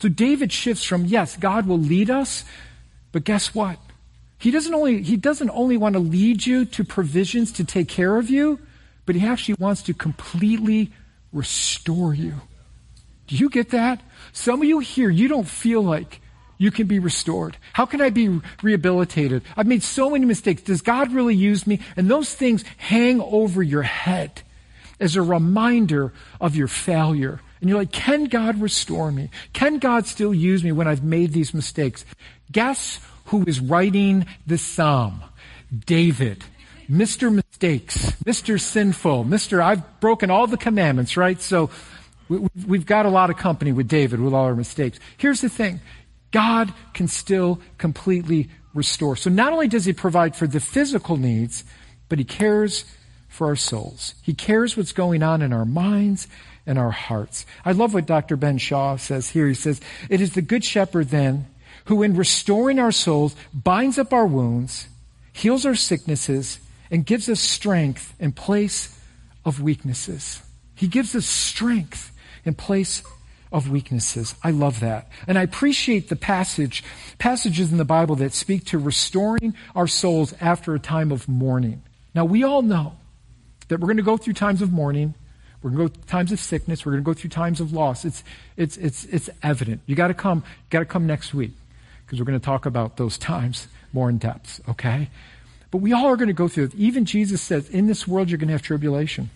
So 0.02 0.08
David 0.08 0.50
shifts 0.50 0.82
from, 0.82 1.04
yes, 1.04 1.36
God 1.36 1.66
will 1.68 1.78
lead 1.78 2.10
us, 2.10 2.44
but 3.12 3.22
guess 3.22 3.54
what? 3.54 3.78
He 4.36 4.50
doesn't 4.50 4.74
only, 4.74 5.00
he 5.00 5.16
doesn't 5.16 5.50
only 5.50 5.76
want 5.76 5.92
to 5.92 6.00
lead 6.00 6.44
you 6.44 6.64
to 6.64 6.82
provisions 6.82 7.52
to 7.52 7.64
take 7.64 7.86
care 7.86 8.16
of 8.16 8.28
you, 8.28 8.58
but 9.06 9.14
he 9.14 9.24
actually 9.24 9.54
wants 9.60 9.80
to 9.82 9.94
completely 9.94 10.90
restore 11.32 12.14
you. 12.14 12.34
Do 13.28 13.36
you 13.36 13.48
get 13.48 13.70
that? 13.70 14.02
Some 14.32 14.60
of 14.62 14.66
you 14.66 14.80
here, 14.80 15.08
you 15.08 15.28
don't 15.28 15.46
feel 15.46 15.82
like 15.82 16.20
you 16.58 16.72
can 16.72 16.88
be 16.88 16.98
restored. 16.98 17.56
How 17.72 17.86
can 17.86 18.00
I 18.00 18.10
be 18.10 18.40
rehabilitated? 18.60 19.44
I've 19.56 19.68
made 19.68 19.84
so 19.84 20.10
many 20.10 20.26
mistakes. 20.26 20.62
Does 20.62 20.82
God 20.82 21.12
really 21.12 21.36
use 21.36 21.64
me? 21.64 21.78
And 21.96 22.10
those 22.10 22.34
things 22.34 22.64
hang 22.76 23.20
over 23.20 23.62
your 23.62 23.82
head 23.82 24.42
as 24.98 25.14
a 25.14 25.22
reminder 25.22 26.12
of 26.40 26.56
your 26.56 26.66
failure. 26.66 27.40
And 27.62 27.70
you're 27.70 27.78
like, 27.78 27.92
can 27.92 28.24
God 28.24 28.60
restore 28.60 29.10
me? 29.10 29.30
Can 29.54 29.78
God 29.78 30.06
still 30.06 30.34
use 30.34 30.62
me 30.62 30.72
when 30.72 30.86
I've 30.86 31.02
made 31.02 31.32
these 31.32 31.54
mistakes? 31.54 32.04
Guess 32.50 33.00
who 33.26 33.44
is 33.46 33.60
writing 33.60 34.26
the 34.46 34.58
psalm? 34.58 35.22
David. 35.86 36.44
Mr. 36.90 37.32
Mistakes, 37.32 38.10
Mr. 38.24 38.60
Sinful, 38.60 39.24
Mr. 39.24 39.62
I've 39.62 40.00
broken 40.00 40.30
all 40.30 40.46
the 40.46 40.58
commandments, 40.58 41.16
right? 41.16 41.40
So 41.40 41.70
We've 42.66 42.86
got 42.86 43.06
a 43.06 43.10
lot 43.10 43.30
of 43.30 43.36
company 43.36 43.72
with 43.72 43.88
David 43.88 44.20
with 44.20 44.32
all 44.32 44.44
our 44.44 44.54
mistakes. 44.54 44.98
Here's 45.16 45.40
the 45.40 45.48
thing 45.48 45.80
God 46.30 46.72
can 46.94 47.08
still 47.08 47.60
completely 47.78 48.48
restore. 48.74 49.16
So 49.16 49.28
not 49.28 49.52
only 49.52 49.68
does 49.68 49.84
He 49.84 49.92
provide 49.92 50.34
for 50.34 50.46
the 50.46 50.60
physical 50.60 51.16
needs, 51.16 51.64
but 52.08 52.18
He 52.18 52.24
cares 52.24 52.84
for 53.28 53.48
our 53.48 53.56
souls. 53.56 54.14
He 54.22 54.34
cares 54.34 54.76
what's 54.76 54.92
going 54.92 55.22
on 55.22 55.42
in 55.42 55.52
our 55.52 55.64
minds 55.64 56.26
and 56.66 56.78
our 56.78 56.90
hearts. 56.90 57.46
I 57.64 57.72
love 57.72 57.94
what 57.94 58.06
Dr. 58.06 58.36
Ben 58.36 58.58
Shaw 58.58 58.96
says 58.96 59.30
here. 59.30 59.48
He 59.48 59.54
says, 59.54 59.80
It 60.08 60.20
is 60.20 60.34
the 60.34 60.42
Good 60.42 60.64
Shepherd 60.64 61.08
then 61.08 61.46
who, 61.86 62.02
in 62.02 62.14
restoring 62.14 62.78
our 62.78 62.92
souls, 62.92 63.34
binds 63.52 63.98
up 63.98 64.12
our 64.12 64.26
wounds, 64.26 64.88
heals 65.32 65.66
our 65.66 65.74
sicknesses, 65.74 66.60
and 66.90 67.06
gives 67.06 67.28
us 67.28 67.40
strength 67.40 68.14
in 68.20 68.32
place 68.32 68.98
of 69.44 69.60
weaknesses. 69.60 70.42
He 70.74 70.86
gives 70.86 71.14
us 71.14 71.26
strength 71.26 72.12
in 72.44 72.54
place 72.54 73.02
of 73.52 73.70
weaknesses. 73.70 74.34
I 74.42 74.50
love 74.50 74.80
that. 74.80 75.08
And 75.26 75.38
I 75.38 75.42
appreciate 75.42 76.08
the 76.08 76.16
passage, 76.16 76.82
passages 77.18 77.70
in 77.70 77.78
the 77.78 77.84
Bible 77.84 78.16
that 78.16 78.32
speak 78.32 78.64
to 78.66 78.78
restoring 78.78 79.54
our 79.74 79.86
souls 79.86 80.34
after 80.40 80.74
a 80.74 80.78
time 80.78 81.12
of 81.12 81.28
mourning. 81.28 81.82
Now, 82.14 82.24
we 82.24 82.42
all 82.42 82.62
know 82.62 82.96
that 83.68 83.80
we're 83.80 83.86
going 83.86 83.96
to 83.98 84.02
go 84.02 84.16
through 84.16 84.34
times 84.34 84.62
of 84.62 84.72
mourning. 84.72 85.14
We're 85.62 85.70
going 85.70 85.88
to 85.88 85.94
go 85.94 85.94
through 85.94 86.08
times 86.08 86.32
of 86.32 86.40
sickness. 86.40 86.84
We're 86.84 86.92
going 86.92 87.04
to 87.04 87.06
go 87.06 87.14
through 87.14 87.30
times 87.30 87.60
of 87.60 87.72
loss. 87.72 88.04
It's, 88.04 88.24
it's, 88.56 88.76
it's, 88.76 89.04
it's 89.04 89.30
evident. 89.42 89.80
You 89.86 89.94
got 89.94 90.08
to 90.08 90.14
come, 90.14 90.38
you 90.38 90.70
got 90.70 90.80
to 90.80 90.84
come 90.84 91.06
next 91.06 91.32
week 91.32 91.52
because 92.04 92.18
we're 92.18 92.26
going 92.26 92.38
to 92.38 92.44
talk 92.44 92.66
about 92.66 92.96
those 92.96 93.16
times 93.16 93.68
more 93.92 94.10
in 94.10 94.18
depth, 94.18 94.60
okay? 94.68 95.08
But 95.70 95.78
we 95.78 95.92
all 95.92 96.06
are 96.06 96.16
going 96.16 96.28
to 96.28 96.34
go 96.34 96.48
through 96.48 96.64
it. 96.64 96.74
Even 96.74 97.04
Jesus 97.04 97.40
says, 97.40 97.68
in 97.70 97.86
this 97.86 98.06
world, 98.06 98.28
you're 98.28 98.38
going 98.38 98.48
to 98.48 98.54
have 98.54 98.62
tribulation. 98.62 99.30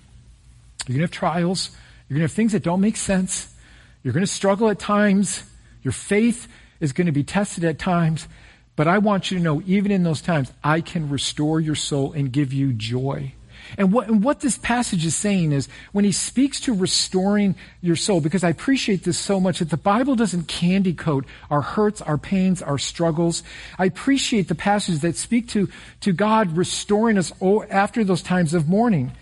You're 0.86 0.98
going 0.98 1.06
to 1.06 1.12
have 1.12 1.18
trials. 1.18 1.70
You're 2.08 2.16
going 2.16 2.28
to 2.28 2.30
have 2.30 2.36
things 2.36 2.52
that 2.52 2.62
don't 2.62 2.80
make 2.80 2.96
sense. 2.96 3.54
You're 4.02 4.12
going 4.12 4.26
to 4.26 4.30
struggle 4.30 4.68
at 4.68 4.78
times. 4.78 5.44
Your 5.82 5.92
faith 5.92 6.48
is 6.80 6.92
going 6.92 7.06
to 7.06 7.12
be 7.12 7.24
tested 7.24 7.64
at 7.64 7.78
times. 7.78 8.28
But 8.76 8.86
I 8.86 8.98
want 8.98 9.30
you 9.30 9.38
to 9.38 9.42
know, 9.42 9.62
even 9.66 9.90
in 9.90 10.02
those 10.02 10.20
times, 10.20 10.52
I 10.62 10.82
can 10.82 11.08
restore 11.08 11.60
your 11.60 11.74
soul 11.74 12.12
and 12.12 12.30
give 12.30 12.52
you 12.52 12.72
joy. 12.72 13.32
And 13.78 13.92
what, 13.92 14.08
and 14.08 14.22
what 14.22 14.40
this 14.40 14.58
passage 14.58 15.04
is 15.04 15.14
saying 15.14 15.52
is 15.52 15.68
when 15.92 16.04
he 16.04 16.12
speaks 16.12 16.60
to 16.60 16.74
restoring 16.74 17.54
your 17.80 17.96
soul, 17.96 18.20
because 18.20 18.44
I 18.44 18.48
appreciate 18.48 19.04
this 19.04 19.18
so 19.18 19.40
much 19.40 19.58
that 19.58 19.70
the 19.70 19.76
Bible 19.76 20.14
doesn't 20.14 20.48
candy 20.48 20.94
coat 20.94 21.24
our 21.50 21.62
hurts, 21.62 22.00
our 22.02 22.18
pains, 22.18 22.62
our 22.62 22.78
struggles. 22.78 23.42
I 23.78 23.86
appreciate 23.86 24.48
the 24.48 24.54
passages 24.54 25.00
that 25.00 25.16
speak 25.16 25.48
to, 25.48 25.68
to 26.00 26.12
God 26.12 26.56
restoring 26.56 27.18
us 27.18 27.32
after 27.70 28.04
those 28.04 28.22
times 28.22 28.54
of 28.54 28.68
mourning. 28.68 29.12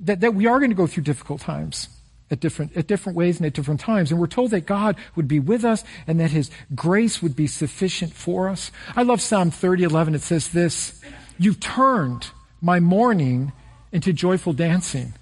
That, 0.00 0.20
that 0.20 0.34
we 0.34 0.46
are 0.46 0.58
going 0.58 0.70
to 0.70 0.76
go 0.76 0.86
through 0.86 1.04
difficult 1.04 1.40
times 1.40 1.88
at 2.30 2.40
different, 2.40 2.76
at 2.76 2.86
different 2.86 3.16
ways 3.16 3.38
and 3.38 3.46
at 3.46 3.52
different 3.52 3.80
times. 3.80 4.10
And 4.10 4.20
we're 4.20 4.26
told 4.26 4.50
that 4.50 4.66
God 4.66 4.96
would 5.14 5.28
be 5.28 5.40
with 5.40 5.64
us 5.64 5.84
and 6.06 6.20
that 6.20 6.30
His 6.30 6.50
grace 6.74 7.22
would 7.22 7.36
be 7.36 7.46
sufficient 7.46 8.12
for 8.12 8.48
us. 8.48 8.70
I 8.96 9.02
love 9.02 9.20
Psalm 9.20 9.50
30, 9.50 9.84
11. 9.84 10.14
It 10.14 10.22
says 10.22 10.48
this, 10.48 11.00
You've 11.38 11.60
turned 11.60 12.30
my 12.60 12.80
mourning 12.80 13.52
into 13.94 14.12
joyful 14.12 14.52
dancing. 14.52 15.14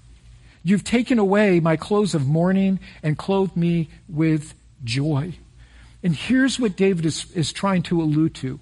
You've 0.63 0.83
taken 0.83 1.19
away 1.19 1.59
my 1.59 1.77
clothes 1.77 2.15
of 2.15 2.27
mourning 2.27 2.79
and 3.03 3.17
clothed 3.17 3.55
me 3.55 3.89
with 4.09 4.55
joy. 4.83 5.35
And 6.01 6.15
here's 6.15 6.59
what 6.59 6.75
David 6.75 7.05
is, 7.05 7.31
is 7.33 7.53
trying 7.53 7.83
to 7.83 8.01
allude 8.01 8.33
to. 8.35 8.59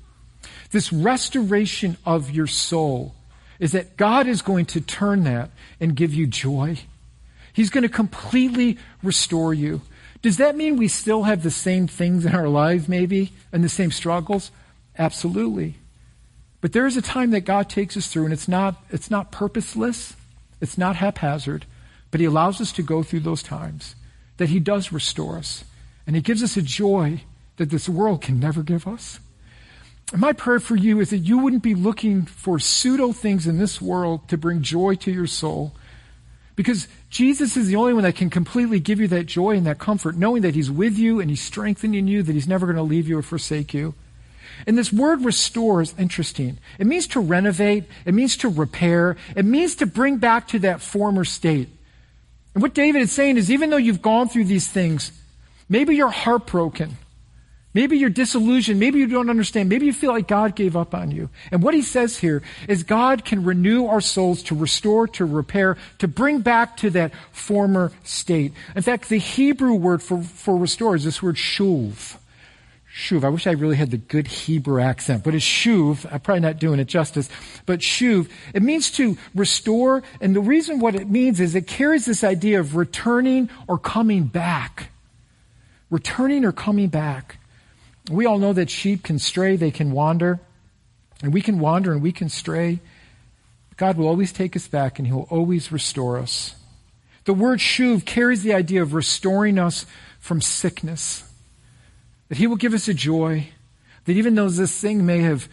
This 0.71 0.91
restoration 0.91 1.95
of 2.05 2.29
your 2.29 2.45
soul 2.45 3.15
is 3.57 3.71
that 3.71 3.95
God 3.95 4.27
is 4.27 4.41
going 4.41 4.65
to 4.67 4.81
turn 4.81 5.23
that 5.23 5.49
and 5.79 5.95
give 5.95 6.13
you 6.13 6.27
joy. 6.27 6.77
He's 7.53 7.69
going 7.69 7.83
to 7.83 7.89
completely 7.89 8.77
restore 9.01 9.53
you. 9.53 9.81
Does 10.21 10.37
that 10.37 10.57
mean 10.57 10.75
we 10.75 10.89
still 10.89 11.23
have 11.23 11.41
the 11.41 11.51
same 11.51 11.87
things 11.87 12.25
in 12.25 12.35
our 12.35 12.49
lives, 12.49 12.89
maybe, 12.89 13.31
and 13.53 13.63
the 13.63 13.69
same 13.69 13.91
struggles? 13.91 14.51
Absolutely. 14.97 15.75
But 16.61 16.73
there 16.73 16.85
is 16.85 16.95
a 16.95 17.01
time 17.01 17.31
that 17.31 17.41
God 17.41 17.69
takes 17.69 17.97
us 17.97 18.07
through, 18.07 18.25
and 18.25 18.33
it's 18.33 18.47
not, 18.47 18.83
it's 18.91 19.09
not 19.09 19.31
purposeless, 19.31 20.15
it's 20.61 20.77
not 20.77 20.95
haphazard, 20.95 21.65
but 22.11 22.19
He 22.19 22.25
allows 22.27 22.61
us 22.61 22.71
to 22.73 22.83
go 22.83 23.01
through 23.01 23.21
those 23.21 23.41
times, 23.41 23.95
that 24.37 24.49
He 24.49 24.59
does 24.59 24.91
restore 24.91 25.37
us, 25.37 25.63
and 26.05 26.15
He 26.15 26.21
gives 26.21 26.43
us 26.43 26.55
a 26.57 26.61
joy 26.61 27.23
that 27.57 27.71
this 27.71 27.89
world 27.89 28.21
can 28.21 28.39
never 28.39 28.61
give 28.61 28.87
us. 28.87 29.19
And 30.11 30.21
my 30.21 30.33
prayer 30.33 30.59
for 30.59 30.75
you 30.75 30.99
is 30.99 31.09
that 31.09 31.19
you 31.19 31.39
wouldn't 31.39 31.63
be 31.63 31.73
looking 31.73 32.25
for 32.25 32.59
pseudo 32.59 33.11
things 33.11 33.47
in 33.47 33.57
this 33.57 33.81
world 33.81 34.27
to 34.29 34.37
bring 34.37 34.61
joy 34.61 34.95
to 34.95 35.11
your 35.11 35.27
soul, 35.27 35.73
because 36.55 36.87
Jesus 37.09 37.57
is 37.57 37.67
the 37.67 37.75
only 37.75 37.93
one 37.93 38.03
that 38.03 38.15
can 38.15 38.29
completely 38.29 38.79
give 38.79 38.99
you 38.99 39.07
that 39.07 39.25
joy 39.25 39.55
and 39.55 39.65
that 39.65 39.79
comfort, 39.79 40.15
knowing 40.15 40.43
that 40.43 40.53
He's 40.53 40.69
with 40.69 40.95
you 40.95 41.19
and 41.19 41.29
He's 41.29 41.41
strengthening 41.41 42.07
you, 42.07 42.21
that 42.21 42.33
He's 42.33 42.47
never 42.47 42.67
going 42.67 42.75
to 42.75 42.83
leave 42.83 43.07
you 43.07 43.17
or 43.17 43.23
forsake 43.23 43.73
you. 43.73 43.95
And 44.67 44.77
this 44.77 44.91
word 44.91 45.23
restore 45.25 45.81
is 45.81 45.93
interesting. 45.97 46.57
It 46.79 46.87
means 46.87 47.07
to 47.07 47.19
renovate, 47.19 47.85
it 48.05 48.13
means 48.13 48.37
to 48.37 48.49
repair, 48.49 49.17
it 49.35 49.45
means 49.45 49.75
to 49.77 49.85
bring 49.85 50.17
back 50.17 50.47
to 50.49 50.59
that 50.59 50.81
former 50.81 51.25
state. 51.25 51.69
And 52.53 52.61
what 52.61 52.73
David 52.73 53.01
is 53.01 53.11
saying 53.11 53.37
is 53.37 53.49
even 53.51 53.69
though 53.69 53.77
you've 53.77 54.01
gone 54.01 54.29
through 54.29 54.45
these 54.45 54.67
things, 54.67 55.11
maybe 55.69 55.95
you're 55.95 56.09
heartbroken. 56.09 56.97
Maybe 57.73 57.97
you're 57.97 58.09
disillusioned. 58.09 58.79
Maybe 58.79 58.99
you 58.99 59.07
don't 59.07 59.29
understand. 59.29 59.69
Maybe 59.69 59.85
you 59.85 59.93
feel 59.93 60.11
like 60.11 60.27
God 60.27 60.55
gave 60.55 60.75
up 60.75 60.93
on 60.93 61.11
you. 61.11 61.29
And 61.51 61.63
what 61.63 61.73
he 61.73 61.81
says 61.81 62.17
here 62.17 62.43
is 62.67 62.83
God 62.83 63.23
can 63.23 63.45
renew 63.45 63.85
our 63.85 64.01
souls 64.01 64.43
to 64.43 64.55
restore, 64.55 65.07
to 65.09 65.23
repair, 65.23 65.77
to 65.99 66.07
bring 66.09 66.41
back 66.41 66.75
to 66.77 66.89
that 66.91 67.13
former 67.31 67.93
state. 68.03 68.51
In 68.75 68.81
fact, 68.81 69.07
the 69.07 69.17
Hebrew 69.17 69.75
word 69.75 70.03
for, 70.03 70.21
for 70.21 70.57
restore 70.57 70.95
is 70.95 71.05
this 71.05 71.23
word 71.23 71.37
shuv. 71.37 72.17
Shuv. 72.93 73.24
I 73.24 73.29
wish 73.29 73.48
I 73.48 73.51
really 73.51 73.77
had 73.77 73.89
the 73.91 73.98
good 73.98 74.27
Hebrew 74.27 74.81
accent, 74.81 75.24
but 75.24 75.33
it's 75.33 75.45
shuv. 75.45 76.05
I'm 76.12 76.19
probably 76.19 76.41
not 76.41 76.60
doing 76.60 76.79
it 76.79 76.86
justice. 76.86 77.29
But 77.65 77.79
shuv, 77.79 78.29
it 78.53 78.62
means 78.62 78.91
to 78.91 79.17
restore. 79.33 80.03
And 80.19 80.36
the 80.36 80.41
reason 80.41 80.79
what 80.79 80.95
it 80.95 81.10
means 81.10 81.39
is 81.39 81.55
it 81.55 81.67
carries 81.67 82.05
this 82.05 82.24
idea 82.24 82.60
of 82.60 82.75
returning 82.75 83.50
or 83.67 83.77
coming 83.77 84.24
back. 84.24 84.89
Returning 85.89 86.43
or 86.43 86.51
coming 86.51 86.89
back. 86.89 87.38
We 88.10 88.25
all 88.25 88.39
know 88.39 88.51
that 88.53 88.69
sheep 88.69 89.03
can 89.03 89.19
stray, 89.19 89.55
they 89.55 89.71
can 89.71 89.91
wander. 89.91 90.41
And 91.24 91.33
we 91.33 91.41
can 91.41 91.60
wander 91.60 91.93
and 91.93 92.01
we 92.01 92.12
can 92.12 92.27
stray. 92.27 92.81
God 93.77 93.95
will 93.95 94.07
always 94.07 94.33
take 94.33 94.55
us 94.57 94.67
back 94.67 95.00
and 95.00 95.07
He 95.07 95.13
will 95.13 95.27
always 95.29 95.71
restore 95.71 96.17
us. 96.17 96.55
The 97.24 97.33
word 97.33 97.60
shuv 97.60 98.05
carries 98.05 98.43
the 98.43 98.53
idea 98.53 98.81
of 98.81 98.93
restoring 98.93 99.57
us 99.57 99.86
from 100.19 100.41
sickness. 100.41 101.30
That 102.31 102.38
He 102.38 102.47
will 102.47 102.55
give 102.55 102.73
us 102.73 102.88
a 102.88 102.93
joy. 102.93 103.50
That 104.05 104.13
even 104.13 104.35
though 104.35 104.47
this 104.47 104.79
thing 104.79 105.05
may 105.05 105.19
have 105.19 105.50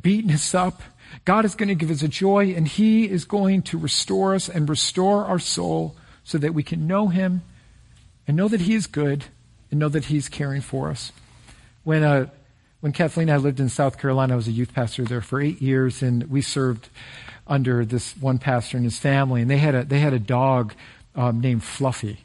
beaten 0.00 0.30
us 0.30 0.54
up, 0.54 0.80
God 1.26 1.44
is 1.44 1.54
going 1.54 1.68
to 1.68 1.74
give 1.74 1.90
us 1.90 2.02
a 2.02 2.08
joy 2.08 2.54
and 2.56 2.66
He 2.66 3.06
is 3.06 3.26
going 3.26 3.60
to 3.64 3.76
restore 3.76 4.34
us 4.34 4.48
and 4.48 4.66
restore 4.66 5.26
our 5.26 5.38
soul 5.38 5.94
so 6.24 6.38
that 6.38 6.54
we 6.54 6.62
can 6.62 6.86
know 6.86 7.08
Him 7.08 7.42
and 8.26 8.34
know 8.34 8.48
that 8.48 8.62
He 8.62 8.72
is 8.72 8.86
good 8.86 9.26
and 9.70 9.78
know 9.78 9.90
that 9.90 10.06
He's 10.06 10.30
caring 10.30 10.62
for 10.62 10.88
us. 10.88 11.12
When, 11.84 12.02
uh, 12.02 12.30
when 12.80 12.92
Kathleen 12.92 13.28
and 13.28 13.34
I 13.34 13.36
lived 13.36 13.60
in 13.60 13.68
South 13.68 13.98
Carolina, 13.98 14.32
I 14.32 14.36
was 14.36 14.48
a 14.48 14.52
youth 14.52 14.72
pastor 14.72 15.04
there 15.04 15.20
for 15.20 15.38
eight 15.38 15.60
years, 15.60 16.02
and 16.02 16.30
we 16.30 16.40
served 16.40 16.88
under 17.46 17.84
this 17.84 18.16
one 18.16 18.38
pastor 18.38 18.78
and 18.78 18.86
his 18.86 18.98
family, 18.98 19.42
and 19.42 19.50
they 19.50 19.58
had 19.58 19.74
a, 19.74 19.84
they 19.84 19.98
had 19.98 20.14
a 20.14 20.18
dog 20.18 20.72
um, 21.14 21.42
named 21.42 21.62
Fluffy. 21.62 22.20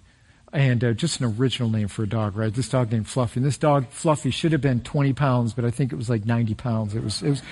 And 0.57 0.83
uh, 0.83 0.93
just 0.93 1.19
an 1.19 1.35
original 1.37 1.69
name 1.69 1.87
for 1.87 2.01
a 2.01 2.09
dog, 2.09 2.35
right? 2.35 2.51
This 2.51 2.67
dog 2.67 2.91
named 2.91 3.07
Fluffy. 3.07 3.41
And 3.41 3.45
this 3.45 3.59
dog, 3.59 3.89
Fluffy, 3.91 4.31
should 4.31 4.53
have 4.53 4.61
been 4.61 4.79
20 4.79 5.13
pounds, 5.13 5.53
but 5.53 5.65
I 5.65 5.69
think 5.69 5.93
it 5.93 5.97
was 5.97 6.09
like 6.09 6.25
90 6.25 6.55
pounds. 6.55 6.95
It 6.95 7.03
was, 7.03 7.21
it 7.21 7.29
was 7.29 7.43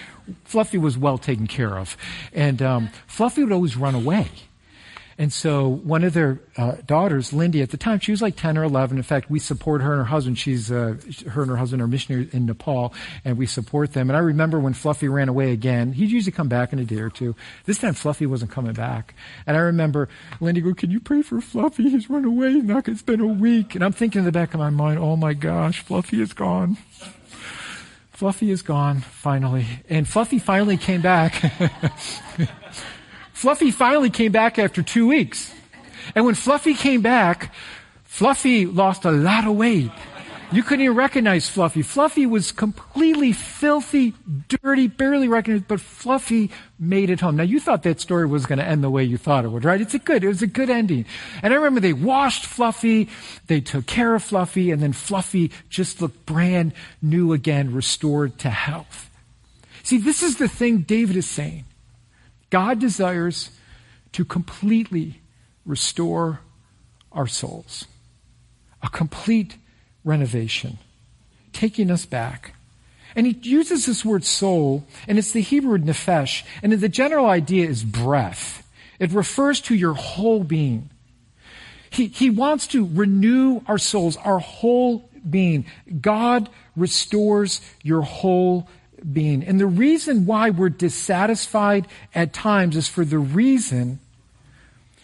Fluffy 0.43 0.79
was 0.79 0.97
well 0.97 1.19
taken 1.19 1.45
care 1.45 1.77
of. 1.77 1.95
And 2.33 2.63
um, 2.63 2.89
Fluffy 3.05 3.43
would 3.43 3.53
always 3.53 3.77
run 3.77 3.93
away. 3.93 4.27
And 5.17 5.31
so 5.31 5.67
one 5.67 6.03
of 6.03 6.13
their 6.13 6.41
uh, 6.57 6.73
daughters, 6.85 7.31
Lindy, 7.31 7.61
at 7.61 7.69
the 7.69 7.77
time, 7.77 7.99
she 7.99 8.11
was 8.11 8.21
like 8.21 8.35
10 8.35 8.57
or 8.57 8.63
11. 8.63 8.97
In 8.97 9.03
fact, 9.03 9.29
we 9.29 9.39
support 9.39 9.81
her 9.81 9.93
and 9.93 9.99
her 9.99 10.05
husband. 10.05 10.37
She's, 10.37 10.69
uh, 10.69 10.97
her 11.29 11.41
and 11.41 11.49
her 11.49 11.55
husband 11.55 11.81
are 11.81 11.87
missionaries 11.87 12.33
in 12.33 12.45
Nepal, 12.45 12.93
and 13.23 13.37
we 13.37 13.45
support 13.45 13.93
them. 13.93 14.09
And 14.09 14.17
I 14.17 14.19
remember 14.19 14.59
when 14.59 14.73
Fluffy 14.73 15.07
ran 15.07 15.29
away 15.29 15.51
again, 15.53 15.93
he'd 15.93 16.11
usually 16.11 16.33
come 16.33 16.49
back 16.49 16.73
in 16.73 16.79
a 16.79 16.83
day 16.83 16.99
or 16.99 17.09
two. 17.09 17.33
This 17.63 17.79
time, 17.79 17.93
Fluffy 17.93 18.25
wasn't 18.25 18.51
coming 18.51 18.73
back. 18.73 19.15
And 19.47 19.55
I 19.55 19.61
remember 19.61 20.09
Lindy 20.41 20.59
go, 20.59 20.73
can 20.73 20.91
you 20.91 20.99
pray 20.99 21.21
for 21.21 21.39
Fluffy? 21.39 21.89
He's 21.89 22.09
run 22.09 22.25
away. 22.25 22.55
Now 22.55 22.81
it's 22.85 23.01
been 23.01 23.21
a 23.21 23.27
week. 23.27 23.73
And 23.73 23.85
I'm 23.85 23.93
thinking 23.93 24.19
in 24.19 24.25
the 24.25 24.33
back 24.33 24.53
of 24.53 24.59
my 24.59 24.69
mind, 24.69 24.99
oh 24.99 25.15
my 25.15 25.33
gosh, 25.33 25.79
Fluffy 25.79 26.21
is 26.21 26.33
gone. 26.33 26.77
Fluffy 28.11 28.49
is 28.51 28.61
gone, 28.61 28.99
finally. 28.99 29.65
And 29.89 30.07
Fluffy 30.07 30.39
finally 30.39 30.77
came 30.77 31.01
back. 31.01 31.53
Fluffy 33.35 33.69
finally 33.69 34.09
came 34.09 34.31
back 34.31 34.57
after 34.57 34.81
two 34.81 35.07
weeks. 35.07 35.53
And 36.15 36.25
when 36.25 36.35
Fluffy 36.35 36.73
came 36.73 37.01
back, 37.01 37.53
Fluffy 38.05 38.65
lost 38.65 39.03
a 39.03 39.11
lot 39.11 39.45
of 39.45 39.57
weight. 39.57 39.91
You 40.53 40.63
couldn't 40.63 40.85
even 40.85 40.95
recognize 40.95 41.49
Fluffy. 41.49 41.81
Fluffy 41.81 42.25
was 42.25 42.53
completely 42.53 43.33
filthy, 43.33 44.13
dirty, 44.47 44.87
barely 44.87 45.27
recognized, 45.27 45.67
but 45.67 45.81
Fluffy 45.81 46.49
made 46.79 47.09
it 47.09 47.19
home. 47.19 47.35
Now 47.35 47.43
you 47.43 47.59
thought 47.59 47.83
that 47.83 47.99
story 47.99 48.25
was 48.25 48.45
going 48.45 48.59
to 48.59 48.65
end 48.65 48.81
the 48.81 48.89
way 48.89 49.03
you 49.03 49.17
thought 49.17 49.43
it 49.43 49.49
would, 49.49 49.65
right? 49.65 49.81
It's 49.81 49.93
a 49.93 49.99
good, 49.99 50.23
it 50.23 50.29
was 50.29 50.41
a 50.41 50.47
good 50.47 50.69
ending. 50.69 51.05
And 51.43 51.53
I 51.53 51.57
remember 51.57 51.81
they 51.81 51.91
washed 51.91 52.45
Fluffy, 52.45 53.09
they 53.47 53.59
took 53.59 53.85
care 53.85 54.15
of 54.15 54.23
Fluffy, 54.23 54.71
and 54.71 54.81
then 54.81 54.93
Fluffy 54.93 55.51
just 55.67 56.01
looked 56.01 56.25
brand 56.25 56.71
new 57.01 57.33
again, 57.33 57.73
restored 57.73 58.39
to 58.39 58.49
health. 58.49 59.09
See, 59.83 59.97
this 59.97 60.23
is 60.23 60.37
the 60.37 60.47
thing 60.47 60.79
David 60.79 61.17
is 61.17 61.29
saying. 61.29 61.64
God 62.55 62.79
desires 62.79 63.49
to 64.13 64.23
completely 64.23 65.19
restore 65.65 66.39
our 67.11 67.27
souls. 67.27 67.85
A 68.81 68.87
complete 68.87 69.57
renovation, 70.05 70.77
taking 71.51 71.91
us 71.91 72.05
back. 72.05 72.55
And 73.13 73.27
he 73.27 73.37
uses 73.41 73.85
this 73.85 74.05
word 74.05 74.23
soul, 74.23 74.87
and 75.05 75.17
it's 75.17 75.33
the 75.33 75.41
Hebrew 75.41 75.71
word 75.71 75.83
nephesh, 75.83 76.45
and 76.63 76.71
the 76.71 76.87
general 76.87 77.25
idea 77.25 77.67
is 77.67 77.83
breath. 77.83 78.65
It 78.99 79.11
refers 79.11 79.59
to 79.67 79.75
your 79.75 79.95
whole 79.95 80.45
being. 80.45 80.89
He, 81.89 82.07
he 82.07 82.29
wants 82.29 82.67
to 82.67 82.89
renew 82.89 83.63
our 83.67 83.77
souls, 83.77 84.15
our 84.15 84.39
whole 84.39 85.09
being. 85.29 85.65
God 85.99 86.49
restores 86.77 87.59
your 87.83 88.03
whole 88.03 88.69
being. 89.13 89.43
And 89.43 89.59
the 89.59 89.67
reason 89.67 90.25
why 90.25 90.49
we're 90.49 90.69
dissatisfied 90.69 91.87
at 92.13 92.33
times 92.33 92.75
is 92.75 92.87
for 92.87 93.05
the 93.05 93.19
reason 93.19 93.99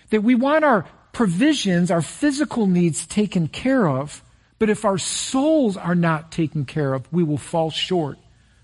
that 0.09 0.23
we 0.23 0.35
want 0.35 0.65
our 0.65 0.85
provisions, 1.13 1.91
our 1.91 2.01
physical 2.01 2.67
needs 2.67 3.05
taken 3.05 3.47
care 3.47 3.87
of, 3.87 4.21
but 4.59 4.69
if 4.69 4.85
our 4.85 4.97
souls 4.97 5.77
are 5.77 5.95
not 5.95 6.31
taken 6.31 6.65
care 6.65 6.93
of, 6.93 7.11
we 7.11 7.23
will 7.23 7.37
fall 7.37 7.71
short 7.71 8.17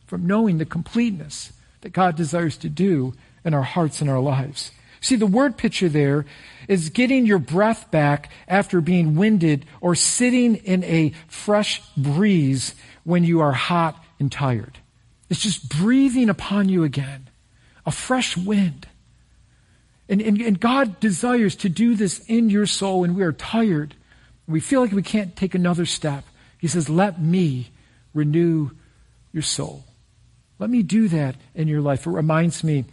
from 0.06 0.28
knowing 0.28 0.58
the 0.58 0.65
completeness 0.65 1.52
that 1.82 1.93
God 1.93 2.15
desires 2.15 2.58
to 2.58 2.69
do 2.69 3.13
in 3.43 3.54
our 3.54 3.63
hearts 3.63 4.02
and 4.02 4.10
our 4.10 4.19
lives. 4.19 4.71
See, 5.02 5.15
the 5.15 5.28
word 5.28 5.58
picture 5.58 5.89
there 5.89 6.26
is 6.67 6.89
getting 6.89 7.26
your 7.26 7.39
breath 7.39 7.91
back 7.91 8.32
after 8.47 8.82
being 8.82 9.15
winded 9.15 9.65
or 9.80 9.95
sitting 9.95 10.56
in 10.56 10.84
a 10.84 11.13
fresh 11.28 11.82
breeze 11.95 12.76
when 13.04 13.23
you 13.23 13.39
are 13.41 13.54
hot 13.54 14.04
and 14.19 14.32
tired. 14.32 14.80
It's 15.30 15.42
just 15.42 15.70
breathing 15.70 16.30
upon 16.30 16.70
you 16.70 16.84
again, 16.84 17.30
a 17.86 17.92
fresh 17.92 18.38
wind. 18.38 18.88
And, 20.10 20.22
and, 20.22 20.40
and, 20.40 20.60
God 20.60 21.02
desires 21.02 21.56
to 21.58 21.70
do 21.70 21.96
this 21.96 22.20
in 22.28 22.50
your 22.50 22.66
soul 22.66 23.02
when 23.02 23.13
we 23.13 23.24
are 23.24 23.34
tired. 23.34 23.94
We 24.48 24.62
feel 24.62 24.80
like 24.80 24.94
we 24.94 25.04
can't 25.04 25.36
take 25.36 25.54
another 25.54 25.86
step. 25.86 26.24
He 26.60 26.68
says, 26.68 26.90
Let 26.90 27.22
me 27.22 27.72
renew 28.13 28.70
your 29.34 29.44
soul. 29.44 29.84
Let 30.60 30.70
me 30.70 30.82
do 30.82 31.10
that 31.10 31.36
in 31.54 31.68
your 31.68 31.82
life. 31.82 32.08
It 32.08 32.12
reminds 32.12 32.63
me 32.63 32.86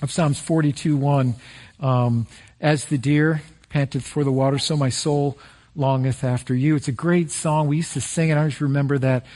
of 0.00 0.10
Psalms 0.10 0.40
42 0.40 0.96
1. 0.96 1.34
Um, 1.80 2.26
As 2.60 2.86
the 2.86 2.96
deer 2.96 3.42
panteth 3.68 4.06
for 4.06 4.24
the 4.24 4.32
water, 4.32 4.58
so 4.58 4.74
my 4.74 4.88
soul 4.88 5.38
longeth 5.74 6.24
after 6.24 6.54
you. 6.54 6.76
It's 6.76 6.88
a 6.88 6.92
great 6.92 7.30
song. 7.30 7.68
We 7.68 7.76
used 7.76 7.92
to 7.94 8.00
sing 8.00 8.30
it. 8.30 8.38
I 8.38 8.48
just 8.48 8.60
remember 8.60 8.98
that 8.98 9.26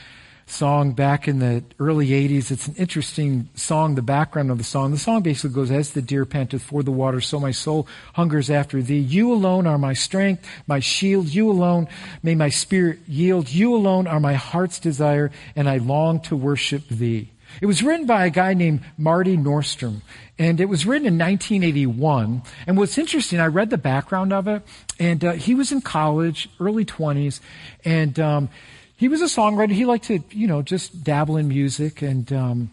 song 0.47 0.93
back 0.93 1.27
in 1.27 1.39
the 1.39 1.63
early 1.77 2.07
80s. 2.07 2.51
It's 2.51 2.67
an 2.67 2.75
interesting 2.75 3.49
song, 3.53 3.95
the 3.95 4.01
background 4.01 4.49
of 4.49 4.57
the 4.57 4.63
song. 4.63 4.91
The 4.91 4.97
song 4.97 5.21
basically 5.21 5.53
goes, 5.53 5.69
As 5.69 5.91
the 5.91 6.01
deer 6.01 6.25
panteth 6.25 6.63
for 6.63 6.81
the 6.81 6.91
water, 6.91 7.21
so 7.21 7.39
my 7.39 7.51
soul 7.51 7.87
hungers 8.15 8.49
after 8.49 8.81
thee. 8.81 8.97
You 8.97 9.31
alone 9.31 9.67
are 9.67 9.77
my 9.77 9.93
strength, 9.93 10.47
my 10.65 10.79
shield. 10.79 11.27
You 11.27 11.51
alone 11.51 11.87
may 12.23 12.33
my 12.33 12.49
spirit 12.49 12.99
yield. 13.07 13.51
You 13.51 13.75
alone 13.75 14.07
are 14.07 14.19
my 14.19 14.33
heart's 14.33 14.79
desire, 14.79 15.31
and 15.55 15.69
I 15.69 15.77
long 15.77 16.21
to 16.21 16.35
worship 16.35 16.87
thee. 16.87 17.29
It 17.61 17.65
was 17.65 17.83
written 17.83 18.05
by 18.05 18.25
a 18.25 18.29
guy 18.29 18.53
named 18.53 18.81
Marty 18.97 19.37
Nordstrom, 19.37 20.01
and 20.37 20.61
it 20.61 20.65
was 20.65 20.85
written 20.85 21.07
in 21.07 21.17
1981. 21.17 22.43
And 22.67 22.77
what's 22.77 22.97
interesting, 22.97 23.39
I 23.39 23.47
read 23.47 23.69
the 23.69 23.77
background 23.77 24.31
of 24.31 24.47
it, 24.47 24.63
and 24.99 25.23
uh, 25.23 25.31
he 25.33 25.55
was 25.55 25.71
in 25.71 25.81
college, 25.81 26.49
early 26.59 26.85
20s, 26.85 27.39
and 27.83 28.19
um, 28.19 28.49
he 28.97 29.07
was 29.07 29.21
a 29.21 29.25
songwriter. 29.25 29.71
He 29.71 29.85
liked 29.85 30.05
to, 30.05 30.21
you 30.31 30.47
know, 30.47 30.61
just 30.61 31.03
dabble 31.03 31.37
in 31.37 31.47
music. 31.47 32.01
And 32.01 32.31
um, 32.33 32.71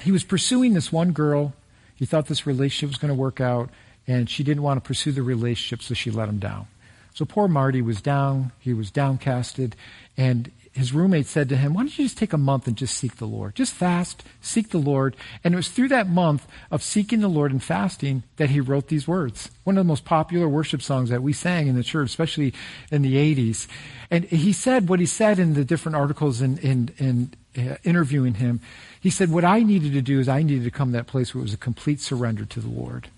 he 0.00 0.10
was 0.10 0.24
pursuing 0.24 0.72
this 0.72 0.90
one 0.90 1.12
girl. 1.12 1.52
He 1.94 2.06
thought 2.06 2.26
this 2.26 2.46
relationship 2.46 2.88
was 2.88 2.98
going 2.98 3.10
to 3.10 3.20
work 3.20 3.40
out, 3.40 3.70
and 4.08 4.28
she 4.28 4.42
didn't 4.42 4.62
want 4.62 4.82
to 4.82 4.86
pursue 4.86 5.12
the 5.12 5.22
relationship, 5.22 5.82
so 5.82 5.94
she 5.94 6.10
let 6.10 6.28
him 6.28 6.38
down. 6.38 6.66
So 7.14 7.24
poor 7.24 7.46
Marty 7.46 7.82
was 7.82 8.00
down. 8.00 8.50
He 8.58 8.72
was 8.72 8.90
downcasted. 8.90 9.74
And 10.16 10.50
his 10.72 10.94
roommate 10.94 11.26
said 11.26 11.50
to 11.50 11.56
him, 11.56 11.74
Why 11.74 11.82
don't 11.82 11.98
you 11.98 12.06
just 12.06 12.16
take 12.16 12.32
a 12.32 12.38
month 12.38 12.66
and 12.66 12.76
just 12.76 12.96
seek 12.96 13.16
the 13.16 13.26
Lord? 13.26 13.54
Just 13.54 13.74
fast, 13.74 14.22
seek 14.40 14.70
the 14.70 14.78
Lord. 14.78 15.14
And 15.44 15.52
it 15.52 15.56
was 15.56 15.68
through 15.68 15.88
that 15.88 16.08
month 16.08 16.46
of 16.70 16.82
seeking 16.82 17.20
the 17.20 17.28
Lord 17.28 17.52
and 17.52 17.62
fasting 17.62 18.22
that 18.36 18.50
he 18.50 18.60
wrote 18.60 18.88
these 18.88 19.06
words. 19.06 19.50
One 19.64 19.76
of 19.76 19.84
the 19.84 19.88
most 19.88 20.06
popular 20.06 20.48
worship 20.48 20.80
songs 20.80 21.10
that 21.10 21.22
we 21.22 21.34
sang 21.34 21.66
in 21.66 21.76
the 21.76 21.82
church, 21.82 22.08
especially 22.08 22.54
in 22.90 23.02
the 23.02 23.16
80s. 23.16 23.66
And 24.10 24.24
he 24.24 24.54
said 24.54 24.88
what 24.88 24.98
he 24.98 25.06
said 25.06 25.38
in 25.38 25.52
the 25.52 25.64
different 25.64 25.96
articles 25.96 26.40
in, 26.40 26.56
in, 26.58 26.90
in 26.96 27.34
uh, 27.56 27.76
interviewing 27.84 28.34
him. 28.34 28.60
He 28.98 29.10
said, 29.10 29.30
What 29.30 29.44
I 29.44 29.62
needed 29.62 29.92
to 29.92 30.02
do 30.02 30.20
is 30.20 30.28
I 30.28 30.42
needed 30.42 30.64
to 30.64 30.70
come 30.70 30.92
to 30.92 30.96
that 30.96 31.06
place 31.06 31.34
where 31.34 31.40
it 31.40 31.44
was 31.44 31.54
a 31.54 31.58
complete 31.58 32.00
surrender 32.00 32.46
to 32.46 32.60
the 32.60 32.68
Lord. 32.68 33.08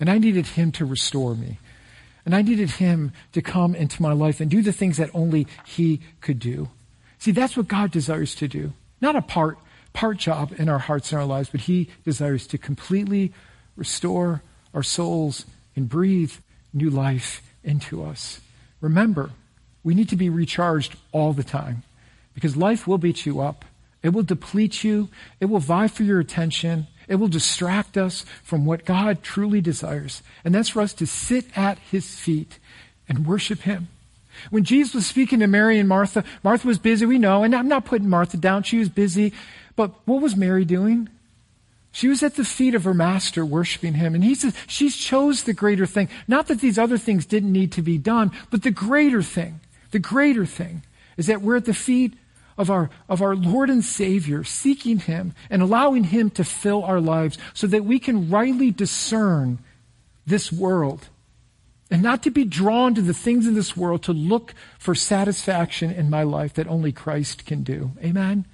And 0.00 0.08
I 0.08 0.16
needed 0.16 0.46
him 0.46 0.72
to 0.72 0.86
restore 0.86 1.34
me. 1.34 1.58
And 2.24 2.34
I 2.34 2.40
needed 2.40 2.70
him 2.70 3.12
to 3.32 3.42
come 3.42 3.74
into 3.74 4.00
my 4.00 4.12
life 4.12 4.40
and 4.40 4.50
do 4.50 4.62
the 4.62 4.72
things 4.72 4.96
that 4.96 5.10
only 5.12 5.46
he 5.66 6.00
could 6.22 6.38
do. 6.38 6.68
See, 7.22 7.30
that's 7.30 7.56
what 7.56 7.68
God 7.68 7.92
desires 7.92 8.34
to 8.34 8.48
do. 8.48 8.72
Not 9.00 9.14
a 9.14 9.22
part, 9.22 9.56
part 9.92 10.16
job 10.16 10.54
in 10.58 10.68
our 10.68 10.80
hearts 10.80 11.12
and 11.12 11.20
our 11.20 11.24
lives, 11.24 11.50
but 11.50 11.60
He 11.60 11.88
desires 12.04 12.48
to 12.48 12.58
completely 12.58 13.32
restore 13.76 14.42
our 14.74 14.82
souls 14.82 15.46
and 15.76 15.88
breathe 15.88 16.32
new 16.72 16.90
life 16.90 17.40
into 17.62 18.02
us. 18.02 18.40
Remember, 18.80 19.30
we 19.84 19.94
need 19.94 20.08
to 20.08 20.16
be 20.16 20.30
recharged 20.30 20.96
all 21.12 21.32
the 21.32 21.44
time 21.44 21.84
because 22.34 22.56
life 22.56 22.88
will 22.88 22.98
beat 22.98 23.24
you 23.24 23.40
up. 23.40 23.64
It 24.02 24.08
will 24.08 24.24
deplete 24.24 24.82
you. 24.82 25.08
It 25.38 25.44
will 25.44 25.60
vie 25.60 25.86
for 25.86 26.02
your 26.02 26.18
attention. 26.18 26.88
It 27.06 27.20
will 27.20 27.28
distract 27.28 27.96
us 27.96 28.24
from 28.42 28.64
what 28.64 28.84
God 28.84 29.22
truly 29.22 29.60
desires. 29.60 30.24
And 30.44 30.52
that's 30.52 30.70
for 30.70 30.82
us 30.82 30.92
to 30.94 31.06
sit 31.06 31.56
at 31.56 31.78
His 31.78 32.16
feet 32.16 32.58
and 33.08 33.28
worship 33.28 33.60
Him 33.60 33.86
when 34.50 34.64
Jesus 34.64 34.94
was 34.94 35.06
speaking 35.06 35.40
to 35.40 35.46
Mary 35.46 35.78
and 35.78 35.88
Martha, 35.88 36.24
Martha 36.42 36.66
was 36.66 36.78
busy, 36.78 37.06
we 37.06 37.18
know, 37.18 37.42
and 37.42 37.54
I'm 37.54 37.68
not 37.68 37.84
putting 37.84 38.08
Martha 38.08 38.36
down. 38.36 38.62
She 38.62 38.78
was 38.78 38.88
busy. 38.88 39.32
But 39.76 39.92
what 40.04 40.22
was 40.22 40.36
Mary 40.36 40.64
doing? 40.64 41.08
She 41.92 42.08
was 42.08 42.22
at 42.22 42.36
the 42.36 42.44
feet 42.44 42.74
of 42.74 42.84
her 42.84 42.94
master 42.94 43.44
worshiping 43.44 43.94
him. 43.94 44.14
And 44.14 44.24
he 44.24 44.34
says, 44.34 44.54
she 44.66 44.88
chose 44.88 45.44
the 45.44 45.52
greater 45.52 45.86
thing. 45.86 46.08
Not 46.26 46.46
that 46.48 46.60
these 46.60 46.78
other 46.78 46.98
things 46.98 47.26
didn't 47.26 47.52
need 47.52 47.72
to 47.72 47.82
be 47.82 47.98
done, 47.98 48.32
but 48.50 48.62
the 48.62 48.70
greater 48.70 49.22
thing, 49.22 49.60
the 49.90 49.98
greater 49.98 50.46
thing 50.46 50.82
is 51.16 51.26
that 51.26 51.42
we're 51.42 51.56
at 51.56 51.66
the 51.66 51.74
feet 51.74 52.14
of 52.56 52.70
our, 52.70 52.90
of 53.08 53.20
our 53.20 53.36
Lord 53.36 53.68
and 53.70 53.84
Savior, 53.84 54.44
seeking 54.44 54.98
him 55.00 55.34
and 55.50 55.60
allowing 55.60 56.04
him 56.04 56.30
to 56.30 56.44
fill 56.44 56.82
our 56.84 57.00
lives 57.00 57.36
so 57.52 57.66
that 57.66 57.84
we 57.84 57.98
can 57.98 58.30
rightly 58.30 58.70
discern 58.70 59.58
this 60.26 60.50
world 60.50 61.08
and 61.92 62.02
not 62.02 62.22
to 62.22 62.30
be 62.30 62.44
drawn 62.44 62.94
to 62.94 63.02
the 63.02 63.12
things 63.12 63.46
in 63.46 63.54
this 63.54 63.76
world 63.76 64.02
to 64.04 64.14
look 64.14 64.54
for 64.78 64.94
satisfaction 64.94 65.90
in 65.90 66.08
my 66.08 66.22
life 66.22 66.54
that 66.54 66.66
only 66.66 66.90
Christ 66.90 67.44
can 67.44 67.62
do. 67.62 67.90
Amen? 68.02 68.46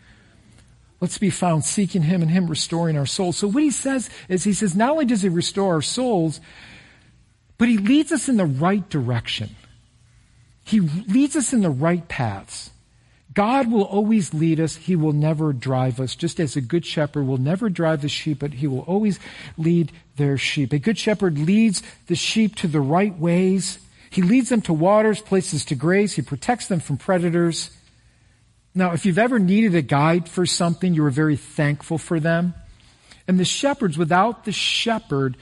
Let's 1.00 1.18
be 1.18 1.30
found 1.30 1.64
seeking 1.64 2.02
Him 2.02 2.20
and 2.20 2.32
Him 2.32 2.48
restoring 2.48 2.98
our 2.98 3.06
souls. 3.06 3.36
So 3.36 3.46
what 3.46 3.62
He 3.62 3.70
says 3.70 4.10
is 4.28 4.42
He 4.42 4.52
says, 4.52 4.74
not 4.74 4.90
only 4.90 5.04
does 5.04 5.22
He 5.22 5.28
restore 5.28 5.74
our 5.74 5.82
souls, 5.82 6.40
but 7.58 7.68
He 7.68 7.78
leads 7.78 8.10
us 8.10 8.28
in 8.28 8.38
the 8.38 8.44
right 8.44 8.88
direction. 8.90 9.54
He 10.64 10.80
leads 10.80 11.36
us 11.36 11.52
in 11.52 11.60
the 11.60 11.70
right 11.70 12.08
paths. 12.08 12.70
God 13.34 13.70
will 13.70 13.84
always 13.84 14.34
lead 14.34 14.58
us. 14.58 14.74
He 14.74 14.96
will 14.96 15.12
never 15.12 15.52
drive 15.52 16.00
us. 16.00 16.16
Just 16.16 16.40
as 16.40 16.56
a 16.56 16.60
good 16.60 16.84
shepherd 16.84 17.24
will 17.24 17.38
never 17.38 17.68
drive 17.68 18.02
the 18.02 18.08
sheep, 18.08 18.40
but 18.40 18.54
he 18.54 18.66
will 18.66 18.80
always 18.80 19.20
lead 19.56 19.92
their 20.18 20.36
sheep. 20.36 20.72
A 20.74 20.78
good 20.78 20.98
shepherd 20.98 21.38
leads 21.38 21.82
the 22.06 22.14
sheep 22.14 22.56
to 22.56 22.68
the 22.68 22.80
right 22.80 23.16
ways. 23.18 23.78
He 24.10 24.22
leads 24.22 24.50
them 24.50 24.60
to 24.62 24.72
waters, 24.72 25.20
places 25.20 25.64
to 25.66 25.74
graze. 25.74 26.14
He 26.14 26.22
protects 26.22 26.68
them 26.68 26.80
from 26.80 26.98
predators. 26.98 27.70
Now, 28.74 28.92
if 28.92 29.06
you've 29.06 29.18
ever 29.18 29.38
needed 29.38 29.74
a 29.74 29.82
guide 29.82 30.28
for 30.28 30.44
something, 30.44 30.92
you 30.94 31.02
were 31.02 31.10
very 31.10 31.36
thankful 31.36 31.96
for 31.98 32.20
them. 32.20 32.54
And 33.26 33.40
the 33.40 33.44
shepherds, 33.44 33.96
without 33.98 34.44
the 34.44 34.52
shepherd, 34.52 35.36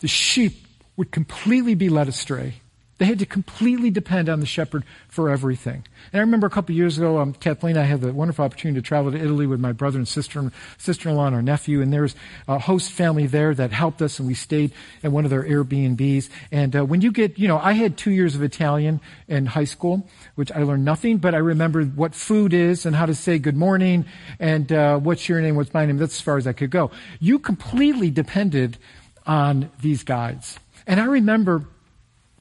the 0.00 0.08
sheep 0.08 0.66
would 0.96 1.10
completely 1.10 1.74
be 1.74 1.88
led 1.88 2.08
astray. 2.08 2.54
They 2.98 3.06
had 3.06 3.20
to 3.20 3.26
completely 3.26 3.90
depend 3.90 4.28
on 4.28 4.40
the 4.40 4.46
shepherd 4.46 4.84
for 5.08 5.30
everything. 5.30 5.84
And 6.12 6.18
I 6.18 6.18
remember 6.18 6.48
a 6.48 6.50
couple 6.50 6.74
years 6.74 6.98
ago, 6.98 7.18
um, 7.18 7.32
Kathleen 7.32 7.76
and 7.76 7.84
I 7.84 7.88
had 7.88 8.00
the 8.00 8.12
wonderful 8.12 8.44
opportunity 8.44 8.80
to 8.80 8.86
travel 8.86 9.12
to 9.12 9.18
Italy 9.18 9.46
with 9.46 9.60
my 9.60 9.70
brother 9.70 9.98
and 9.98 10.06
sister, 10.06 10.50
sister-in-law 10.78 11.26
and 11.26 11.36
our 11.36 11.42
nephew. 11.42 11.80
And 11.80 11.92
there 11.92 12.02
was 12.02 12.16
a 12.48 12.58
host 12.58 12.90
family 12.90 13.26
there 13.28 13.54
that 13.54 13.70
helped 13.70 14.02
us, 14.02 14.18
and 14.18 14.26
we 14.26 14.34
stayed 14.34 14.72
at 15.04 15.12
one 15.12 15.24
of 15.24 15.30
their 15.30 15.44
Airbnbs. 15.44 16.28
And 16.50 16.74
uh, 16.74 16.84
when 16.84 17.00
you 17.00 17.12
get, 17.12 17.38
you 17.38 17.46
know, 17.46 17.58
I 17.58 17.72
had 17.72 17.96
two 17.96 18.10
years 18.10 18.34
of 18.34 18.42
Italian 18.42 19.00
in 19.28 19.46
high 19.46 19.64
school, 19.64 20.08
which 20.34 20.50
I 20.50 20.64
learned 20.64 20.84
nothing, 20.84 21.18
but 21.18 21.34
I 21.34 21.38
remembered 21.38 21.96
what 21.96 22.16
food 22.16 22.52
is 22.52 22.84
and 22.84 22.96
how 22.96 23.06
to 23.06 23.14
say 23.14 23.38
good 23.38 23.56
morning 23.56 24.06
and 24.40 24.72
uh, 24.72 24.98
what's 24.98 25.28
your 25.28 25.40
name, 25.40 25.54
what's 25.54 25.72
my 25.72 25.86
name. 25.86 25.98
That's 25.98 26.16
as 26.16 26.20
far 26.20 26.36
as 26.36 26.48
I 26.48 26.52
could 26.52 26.70
go. 26.70 26.90
You 27.20 27.38
completely 27.38 28.10
depended 28.10 28.76
on 29.24 29.70
these 29.80 30.02
guides. 30.02 30.58
And 30.86 31.00
I 31.00 31.04
remember 31.04 31.64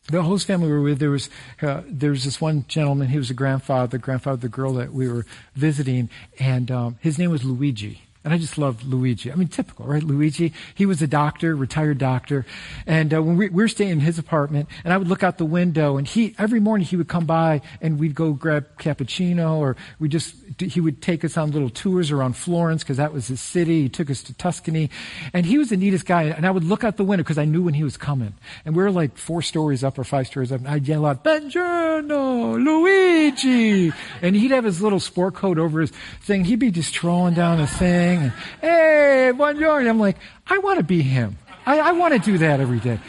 the 0.08 0.24
host 0.24 0.48
family 0.48 0.68
we 0.68 0.74
were 0.74 0.82
with, 0.82 1.00
there 1.00 1.10
was 1.10 1.30
uh, 1.62 1.82
there 1.86 2.12
was 2.12 2.24
this 2.24 2.40
one 2.40 2.66
gentleman. 2.68 3.10
He 3.10 3.18
was 3.18 3.30
a 3.30 3.34
grandfather, 3.34 3.98
grandfather 3.98 4.36
of 4.36 4.42
the 4.42 4.50
girl 4.50 4.74
that 4.74 4.94
we 4.94 5.08
were 5.08 5.26
visiting, 5.56 6.10
and 6.40 6.72
um, 6.72 6.98
his 7.02 7.20
name 7.20 7.30
was 7.30 7.44
Luigi. 7.44 8.07
And 8.28 8.34
I 8.34 8.40
just 8.40 8.58
loved 8.58 8.84
Luigi. 8.84 9.32
I 9.32 9.36
mean, 9.36 9.48
typical, 9.48 9.86
right? 9.86 10.04
Luigi. 10.04 10.52
He 10.76 10.86
was 10.86 11.02
a 11.02 11.08
doctor, 11.08 11.56
retired 11.56 11.98
doctor. 11.98 12.46
And 12.86 13.14
uh, 13.14 13.24
when 13.24 13.38
we, 13.38 13.48
we, 13.48 13.64
were 13.64 13.70
staying 13.70 13.92
in 13.92 14.00
his 14.02 14.20
apartment, 14.20 14.68
and 14.84 14.94
I 14.94 14.98
would 14.98 15.08
look 15.08 15.24
out 15.24 15.38
the 15.38 15.46
window, 15.46 15.96
and 15.96 16.06
he 16.06 16.36
every 16.38 16.60
morning 16.60 16.86
he 16.86 16.98
would 16.98 17.08
come 17.08 17.26
by, 17.26 17.62
and 17.82 17.98
we'd 17.98 18.16
go 18.16 18.34
grab 18.34 18.68
cappuccino, 18.80 19.60
or 19.60 19.78
we 19.98 20.10
just 20.10 20.36
he 20.60 20.82
would 20.82 21.02
take 21.02 21.24
us 21.24 21.38
on 21.38 21.52
little 21.52 21.70
tours 21.70 22.12
around 22.12 22.36
Florence 22.36 22.84
because 22.84 22.98
that 22.98 23.14
was 23.14 23.28
his 23.28 23.40
city. 23.40 23.84
He 23.84 23.88
took 23.88 24.10
us 24.10 24.22
to 24.24 24.34
Tuscany, 24.34 24.90
and 25.32 25.46
he 25.46 25.58
was 25.58 25.70
the 25.70 25.78
neatest 25.78 26.06
guy. 26.06 26.24
And 26.24 26.46
I 26.46 26.52
would 26.52 26.66
look 26.66 26.84
out 26.84 26.98
the 26.98 27.06
window 27.06 27.24
because 27.24 27.38
I 27.38 27.46
knew 27.46 27.62
when 27.62 27.76
he 27.76 27.86
was 27.86 27.96
coming. 27.96 28.34
And 28.66 28.76
we 28.76 28.84
were 28.84 28.92
like 28.92 29.18
four 29.18 29.42
stories 29.42 29.86
up 29.86 29.98
or 29.98 30.04
five 30.04 30.28
stories 30.28 30.52
up, 30.52 30.60
and 30.60 30.68
I'd 30.68 30.86
yell 30.86 31.06
out, 31.06 31.24
"Buongiorno, 31.24 32.62
Luigi!" 32.62 33.94
And 34.22 34.36
he'd 34.36 34.52
have 34.52 34.66
his 34.66 34.82
little 34.82 35.00
sport 35.00 35.36
coat 35.36 35.58
over 35.58 35.80
his 35.80 35.92
thing. 36.24 36.44
He'd 36.44 36.60
be 36.60 36.72
just 36.72 36.94
trolling 36.94 37.36
down 37.36 37.60
the 37.60 37.68
thing, 37.68 38.17
hey, 38.62 39.32
buongiorno. 39.36 39.90
I'm 39.90 40.00
like, 40.00 40.18
I 40.48 40.58
want 40.60 40.78
to 40.78 40.84
be 40.84 41.02
him. 41.02 41.38
I, 41.66 41.80
I 41.80 41.92
want 41.94 42.14
to 42.14 42.20
do 42.20 42.38
that 42.40 42.60
every 42.60 42.80
day. 42.80 43.00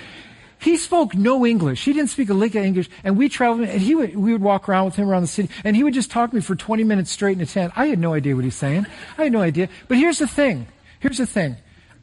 He 0.61 0.77
spoke 0.77 1.14
no 1.14 1.47
English. 1.47 1.85
He 1.85 1.92
didn't 1.92 2.11
speak 2.11 2.31
a 2.31 2.35
lick 2.35 2.55
of 2.55 2.64
English. 2.64 2.90
And 3.05 3.16
we 3.16 3.29
traveled, 3.29 3.68
and 3.68 3.81
he 3.81 3.94
would, 3.94 4.16
we 4.16 4.33
would 4.33 4.42
walk 4.42 4.68
around 4.68 4.87
with 4.87 4.97
him 4.97 5.09
around 5.09 5.23
the 5.23 5.29
city, 5.29 5.51
and 5.62 5.77
he 5.77 5.85
would 5.85 5.94
just 5.94 6.11
talk 6.11 6.31
to 6.31 6.37
me 6.37 6.42
for 6.42 6.57
20 6.57 6.83
minutes 6.85 7.11
straight 7.11 7.37
in 7.37 7.42
a 7.42 7.47
tent. 7.47 7.73
I 7.77 7.87
had 7.87 7.99
no 7.99 8.14
idea 8.14 8.35
what 8.35 8.44
he's 8.44 8.57
saying. 8.57 8.87
I 9.16 9.25
had 9.25 9.33
no 9.33 9.40
idea. 9.40 9.68
But 9.87 9.99
here's 9.99 10.18
the 10.18 10.27
thing. 10.27 10.66
Here's 10.99 11.18
the 11.18 11.27
thing. 11.27 11.57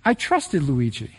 I 0.06 0.14
trusted 0.14 0.64
Luigi. 0.64 1.12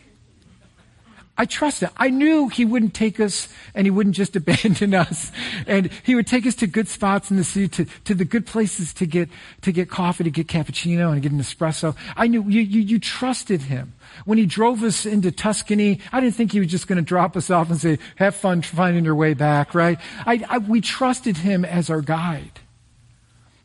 I 1.39 1.45
trusted. 1.45 1.91
I 1.97 2.09
knew 2.09 2.49
he 2.49 2.65
wouldn't 2.65 2.95
take 2.95 3.21
us 3.21 3.49
and 3.75 3.87
he 3.87 3.91
wouldn't 3.91 4.17
just 4.17 4.37
abandon 4.37 4.95
us. 4.95 5.33
And 5.67 5.91
he 6.03 6.15
would 6.15 6.27
take 6.27 6.47
us 6.47 6.55
to 6.57 6.67
good 6.67 6.89
spots 6.89 7.31
in 7.31 7.37
the 7.37 7.45
city, 7.45 7.69
to, 7.69 7.85
to 8.05 8.15
the 8.15 8.25
good 8.25 8.47
places 8.47 8.95
to 8.95 9.07
get, 9.07 9.29
to 9.63 9.73
get 9.73 9.91
coffee, 9.91 10.25
to 10.25 10.31
get 10.31 10.47
cappuccino 10.47 11.13
and 11.13 11.23
get 11.23 11.33
an 11.33 11.39
espresso. 11.39 11.95
I 12.17 12.27
knew 12.27 12.43
you, 12.49 12.63
you, 12.63 12.81
you 12.81 12.99
trusted 12.99 13.63
him. 13.63 13.93
When 14.25 14.39
he 14.39 14.47
drove 14.47 14.83
us 14.83 15.05
into 15.05 15.31
Tuscany, 15.31 16.01
I 16.13 16.21
didn't 16.21 16.35
think 16.35 16.53
he 16.53 16.61
was 16.61 16.71
just 16.71 16.89
going 16.89 16.97
to 16.97 17.03
drop 17.03 17.37
us 17.37 17.51
off 17.51 17.71
and 17.71 17.79
say, 17.79 17.99
have 18.17 18.35
fun 18.35 18.63
finding 18.63 19.05
your 19.05 19.15
way 19.15 19.35
back, 19.35 19.75
right? 19.75 19.99
I, 20.25 20.45
I, 20.49 20.59
we 20.59 20.81
trusted 20.81 21.39
him 21.39 21.65
as 21.65 21.91
our 21.91 22.01
guide. 22.01 22.61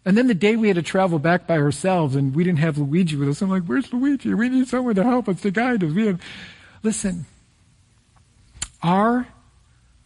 And 0.03 0.17
then 0.17 0.27
the 0.27 0.34
day 0.34 0.55
we 0.55 0.67
had 0.67 0.75
to 0.75 0.81
travel 0.81 1.19
back 1.19 1.45
by 1.45 1.57
ourselves 1.57 2.15
and 2.15 2.36
we 2.36 2.43
didn't 2.43 2.60
have 2.60 2.77
Luigi 2.77 3.15
with 3.15 3.29
us, 3.29 3.41
I'm 3.41 3.51
like, 3.51 3.63
where's 3.63 3.93
Luigi? 3.93 4.34
We 4.34 4.49
need 4.49 4.67
someone 4.67 4.95
to 4.95 5.03
help 5.03 5.29
us, 5.29 5.41
to 5.41 5.51
guide 5.51 5.84
us. 5.84 5.93
We. 5.93 6.17
Listen, 6.84 7.25
our 8.82 9.28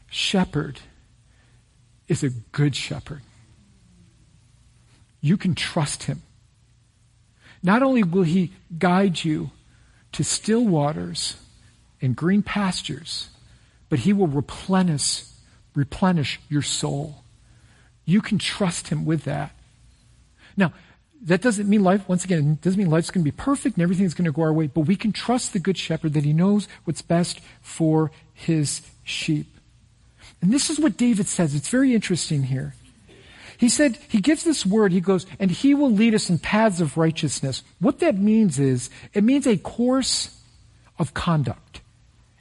shepherd 0.10 0.80
is 2.08 2.24
a 2.24 2.30
good 2.30 2.76
shepherd. 2.76 3.22
You 5.22 5.38
can 5.38 5.56
trust 5.56 6.04
him. 6.04 6.22
Not 7.64 7.82
only 7.82 8.04
will 8.04 8.24
he 8.24 8.52
guide 8.78 9.24
you 9.24 9.50
to 10.12 10.24
still 10.24 10.64
waters 10.64 11.36
and 12.02 12.16
green 12.16 12.44
pastures, 12.44 13.30
but 13.90 14.00
he 14.00 14.14
will 14.14 14.28
replenish, 14.28 15.24
replenish 15.74 16.40
your 16.48 16.62
soul. 16.62 17.24
You 18.06 18.22
can 18.22 18.38
trust 18.38 18.90
him 18.90 19.04
with 19.04 19.24
that. 19.24 19.52
Now, 20.56 20.74
that 21.23 21.41
doesn't 21.41 21.67
mean 21.67 21.84
life, 21.84 22.08
once 22.08 22.23
again, 22.23 22.60
doesn't 22.62 22.78
mean 22.78 22.89
life's 22.89 23.10
going 23.10 23.23
to 23.23 23.32
be 23.32 23.36
perfect 23.36 23.78
and 23.78 23.84
everything's 23.84 24.13
going 24.13 24.25
to 24.25 24.32
go 24.32 24.43
our 24.43 24.54
way, 24.54 24.67
but 24.67 24.82
we 24.82 24.95
can 24.95 25.12
trust 25.12 25.54
the 25.54 25.60
good 25.60 25.78
shepherd 25.78 26.13
that 26.13 26.23
he 26.23 26.34
knows 26.34 26.67
what's 26.84 27.01
best 27.01 27.39
for 27.62 28.12
his 28.34 28.82
sheep. 29.04 29.47
And 30.41 30.51
this 30.51 30.69
is 30.69 30.80
what 30.80 30.97
David 30.97 31.28
says. 31.28 31.56
It's 31.56 31.69
very 31.69 31.95
interesting 31.95 32.43
here. 32.43 32.75
He 33.58 33.69
said, 33.69 33.97
he 34.10 34.19
gives 34.19 34.43
this 34.43 34.65
word, 34.65 34.91
he 34.91 34.99
goes, 34.99 35.25
and 35.39 35.49
he 35.49 35.73
will 35.73 35.91
lead 35.91 36.13
us 36.13 36.30
in 36.30 36.39
paths 36.39 36.82
of 36.82 36.97
righteousness. 36.97 37.63
What 37.80 37.99
that 37.99 38.17
means 38.17 38.60
is, 38.60 38.89
it 39.13 39.23
means 39.23 39.47
a 39.47 39.58
course 39.58 40.38
of 40.99 41.13
conduct. 41.13 41.82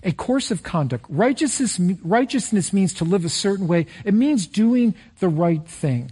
A 0.02 0.12
course 0.12 0.50
of 0.50 0.62
conduct. 0.62 1.06
Righteousness, 1.08 1.78
righteousness 2.02 2.72
means 2.72 2.92
to 2.94 3.04
live 3.04 3.24
a 3.24 3.30
certain 3.30 3.68
way. 3.68 3.87
It 4.04 4.12
means 4.12 4.46
doing 4.46 4.94
the 5.20 5.28
right 5.28 5.64
thing. 5.66 6.10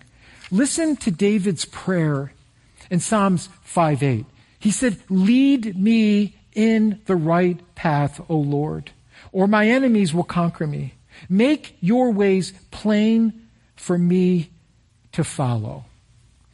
Listen 0.51 0.97
to 0.97 1.11
David's 1.11 1.65
prayer 1.65 2.33
in 2.93 3.01
Psalms 3.01 3.49
5:8. 3.67 4.27
He 4.59 4.71
said, 4.71 4.99
Lead 5.09 5.77
me 5.77 6.37
in 6.55 7.01
the 7.07 7.17
right 7.17 7.59
path, 7.75 8.21
O 8.29 8.37
Lord, 8.37 8.93
or 9.33 9.47
my 9.47 9.67
enemies 9.67 10.13
will 10.13 10.23
conquer 10.25 10.67
me. 10.67 10.95
Make 11.29 11.77
your 11.81 12.13
ways 12.13 12.53
plain 12.71 13.49
for 13.77 13.97
me 13.97 14.51
to 15.13 15.25
follow. 15.25 15.87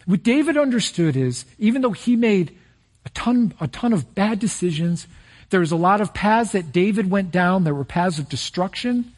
What 0.06 0.22
David 0.22 0.56
understood 0.56 1.16
is, 1.16 1.44
even 1.58 1.82
though 1.82 1.90
he 1.90 2.14
made 2.14 2.56
a 3.04 3.08
ton, 3.10 3.52
a 3.60 3.66
ton 3.66 3.92
of 3.92 4.14
bad 4.14 4.38
decisions, 4.38 5.08
there 5.50 5.60
was 5.60 5.72
a 5.72 5.76
lot 5.76 6.00
of 6.00 6.14
paths 6.14 6.52
that 6.52 6.70
David 6.70 7.10
went 7.10 7.32
down. 7.32 7.64
There 7.64 7.74
were 7.74 7.84
paths 7.84 8.20
of 8.20 8.28
destruction. 8.28 9.12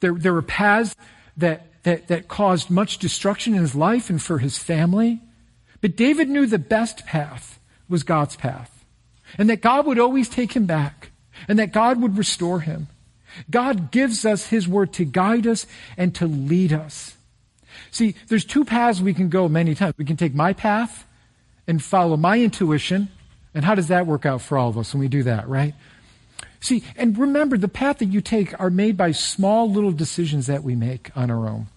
There, 0.00 0.12
there 0.12 0.34
were 0.34 0.42
paths 0.42 0.94
that, 1.38 1.66
that, 1.84 2.08
that 2.08 2.28
caused 2.28 2.68
much 2.68 2.98
destruction 2.98 3.54
in 3.54 3.60
his 3.60 3.74
life 3.74 4.10
and 4.10 4.20
for 4.20 4.36
his 4.38 4.58
family. 4.58 5.20
But 5.80 5.96
David 5.96 6.28
knew 6.28 6.46
the 6.46 6.58
best 6.58 7.06
path 7.06 7.58
was 7.88 8.02
God's 8.02 8.36
path. 8.36 8.84
And 9.38 9.48
that 9.48 9.60
God 9.60 9.86
would 9.86 9.98
always 9.98 10.28
take 10.28 10.52
him 10.52 10.66
back. 10.66 11.10
And 11.48 11.58
that 11.58 11.72
God 11.72 12.00
would 12.02 12.18
restore 12.18 12.60
him. 12.60 12.88
God 13.48 13.90
gives 13.90 14.26
us 14.26 14.46
his 14.46 14.68
word 14.68 14.92
to 14.94 15.04
guide 15.04 15.46
us 15.46 15.66
and 15.96 16.14
to 16.16 16.26
lead 16.26 16.72
us. 16.72 17.16
See, 17.90 18.14
there's 18.28 18.44
two 18.44 18.64
paths 18.64 19.00
we 19.00 19.14
can 19.14 19.28
go 19.28 19.48
many 19.48 19.74
times. 19.74 19.94
We 19.96 20.04
can 20.04 20.16
take 20.16 20.34
my 20.34 20.52
path 20.52 21.06
and 21.66 21.82
follow 21.82 22.16
my 22.16 22.38
intuition. 22.40 23.08
And 23.54 23.64
how 23.64 23.74
does 23.74 23.88
that 23.88 24.06
work 24.06 24.26
out 24.26 24.42
for 24.42 24.58
all 24.58 24.68
of 24.68 24.78
us 24.78 24.92
when 24.92 25.00
we 25.00 25.08
do 25.08 25.22
that, 25.24 25.48
right? 25.48 25.74
See, 26.60 26.84
and 26.96 27.16
remember, 27.16 27.56
the 27.56 27.68
path 27.68 27.98
that 27.98 28.06
you 28.06 28.20
take 28.20 28.58
are 28.60 28.70
made 28.70 28.96
by 28.96 29.12
small 29.12 29.70
little 29.70 29.92
decisions 29.92 30.46
that 30.46 30.62
we 30.62 30.74
make 30.74 31.10
on 31.16 31.30
our 31.30 31.48
own. 31.48 31.68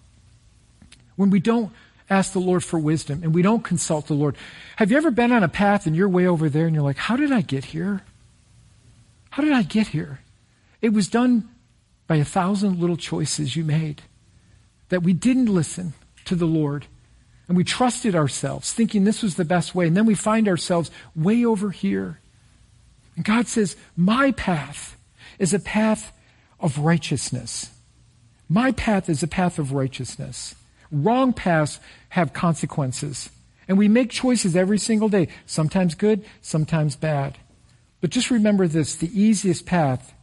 When 1.16 1.30
we 1.30 1.40
don't 1.40 1.72
ask 2.10 2.32
the 2.32 2.38
Lord 2.38 2.62
for 2.62 2.78
wisdom 2.78 3.22
and 3.22 3.34
we 3.34 3.42
don't 3.42 3.64
consult 3.64 4.06
the 4.06 4.14
Lord. 4.14 4.36
Have 4.76 4.90
you 4.90 4.96
ever 4.96 5.10
been 5.10 5.32
on 5.32 5.42
a 5.42 5.48
path 5.48 5.86
and 5.86 5.96
you're 5.96 6.08
way 6.08 6.26
over 6.26 6.48
there 6.48 6.66
and 6.66 6.74
you're 6.74 6.84
like, 6.84 6.96
how 6.98 7.16
did 7.16 7.32
I 7.32 7.40
get 7.40 7.66
here? 7.66 8.02
How 9.30 9.42
did 9.42 9.52
I 9.52 9.62
get 9.62 9.88
here? 9.88 10.20
It 10.80 10.92
was 10.92 11.08
done 11.08 11.48
by 12.06 12.16
a 12.16 12.24
thousand 12.24 12.78
little 12.78 12.96
choices 12.96 13.56
you 13.56 13.64
made 13.64 14.02
that 14.90 15.02
we 15.02 15.12
didn't 15.12 15.46
listen 15.46 15.94
to 16.26 16.34
the 16.34 16.46
Lord 16.46 16.86
and 17.48 17.56
we 17.56 17.64
trusted 17.64 18.14
ourselves 18.14 18.72
thinking 18.72 19.04
this 19.04 19.22
was 19.22 19.36
the 19.36 19.44
best 19.44 19.74
way. 19.74 19.86
And 19.86 19.96
then 19.96 20.06
we 20.06 20.14
find 20.14 20.48
ourselves 20.48 20.90
way 21.16 21.44
over 21.44 21.70
here. 21.70 22.20
And 23.16 23.24
God 23.24 23.46
says, 23.46 23.76
my 23.96 24.32
path 24.32 24.96
is 25.38 25.54
a 25.54 25.58
path 25.58 26.12
of 26.60 26.78
righteousness. 26.78 27.70
My 28.48 28.72
path 28.72 29.08
is 29.08 29.22
a 29.22 29.28
path 29.28 29.58
of 29.58 29.72
righteousness. 29.72 30.54
Wrong 30.90 31.32
paths 31.32 31.80
have 32.10 32.32
consequences. 32.32 33.30
And 33.66 33.78
we 33.78 33.88
make 33.88 34.10
choices 34.10 34.54
every 34.56 34.78
single 34.78 35.08
day, 35.08 35.28
sometimes 35.46 35.94
good, 35.94 36.24
sometimes 36.42 36.96
bad. 36.96 37.38
But 38.00 38.10
just 38.10 38.30
remember 38.30 38.68
this 38.68 38.96
the 38.96 39.18
easiest 39.18 39.64
path 39.64 40.14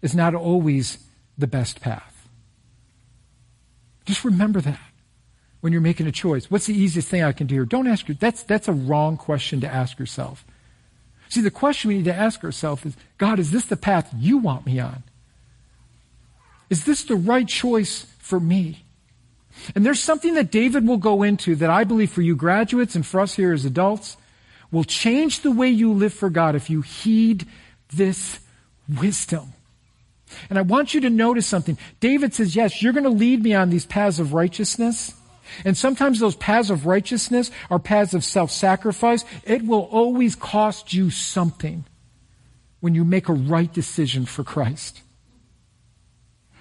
is 0.00 0.14
not 0.14 0.34
always 0.34 0.98
the 1.36 1.46
best 1.46 1.80
path. 1.80 2.28
Just 4.06 4.24
remember 4.24 4.60
that 4.62 4.80
when 5.60 5.72
you're 5.72 5.82
making 5.82 6.06
a 6.06 6.12
choice. 6.12 6.50
What's 6.50 6.66
the 6.66 6.74
easiest 6.74 7.08
thing 7.08 7.22
I 7.22 7.32
can 7.32 7.46
do 7.46 7.56
here? 7.56 7.64
Don't 7.64 7.86
ask 7.86 8.08
you. 8.08 8.14
That's, 8.14 8.42
that's 8.42 8.68
a 8.68 8.72
wrong 8.72 9.16
question 9.16 9.60
to 9.60 9.68
ask 9.68 9.98
yourself. 9.98 10.44
See, 11.28 11.42
the 11.42 11.50
question 11.50 11.88
we 11.88 11.96
need 11.98 12.06
to 12.06 12.14
ask 12.14 12.42
ourselves 12.42 12.86
is 12.86 12.96
God, 13.18 13.38
is 13.38 13.50
this 13.50 13.66
the 13.66 13.76
path 13.76 14.12
you 14.16 14.38
want 14.38 14.64
me 14.64 14.80
on? 14.80 15.02
Is 16.70 16.84
this 16.84 17.04
the 17.04 17.16
right 17.16 17.46
choice 17.46 18.06
for 18.18 18.40
me? 18.40 18.84
And 19.74 19.84
there's 19.84 20.02
something 20.02 20.34
that 20.34 20.50
David 20.50 20.86
will 20.86 20.98
go 20.98 21.22
into 21.22 21.56
that 21.56 21.70
I 21.70 21.84
believe 21.84 22.10
for 22.10 22.22
you 22.22 22.36
graduates 22.36 22.94
and 22.94 23.04
for 23.04 23.20
us 23.20 23.34
here 23.34 23.52
as 23.52 23.64
adults 23.64 24.16
will 24.70 24.84
change 24.84 25.40
the 25.40 25.50
way 25.50 25.68
you 25.68 25.92
live 25.92 26.12
for 26.12 26.30
God 26.30 26.54
if 26.54 26.70
you 26.70 26.82
heed 26.82 27.46
this 27.94 28.38
wisdom. 29.00 29.52
And 30.50 30.58
I 30.58 30.62
want 30.62 30.92
you 30.92 31.00
to 31.02 31.10
notice 31.10 31.46
something. 31.46 31.78
David 32.00 32.34
says, 32.34 32.54
yes, 32.54 32.82
you're 32.82 32.92
going 32.92 33.04
to 33.04 33.10
lead 33.10 33.42
me 33.42 33.54
on 33.54 33.70
these 33.70 33.86
paths 33.86 34.18
of 34.18 34.34
righteousness. 34.34 35.14
And 35.64 35.76
sometimes 35.76 36.20
those 36.20 36.36
paths 36.36 36.68
of 36.68 36.84
righteousness 36.84 37.50
are 37.70 37.78
paths 37.78 38.12
of 38.12 38.22
self-sacrifice. 38.22 39.24
It 39.44 39.64
will 39.64 39.88
always 39.90 40.36
cost 40.36 40.92
you 40.92 41.10
something 41.10 41.84
when 42.80 42.94
you 42.94 43.04
make 43.04 43.28
a 43.28 43.32
right 43.32 43.72
decision 43.72 44.26
for 44.26 44.44
Christ. 44.44 45.00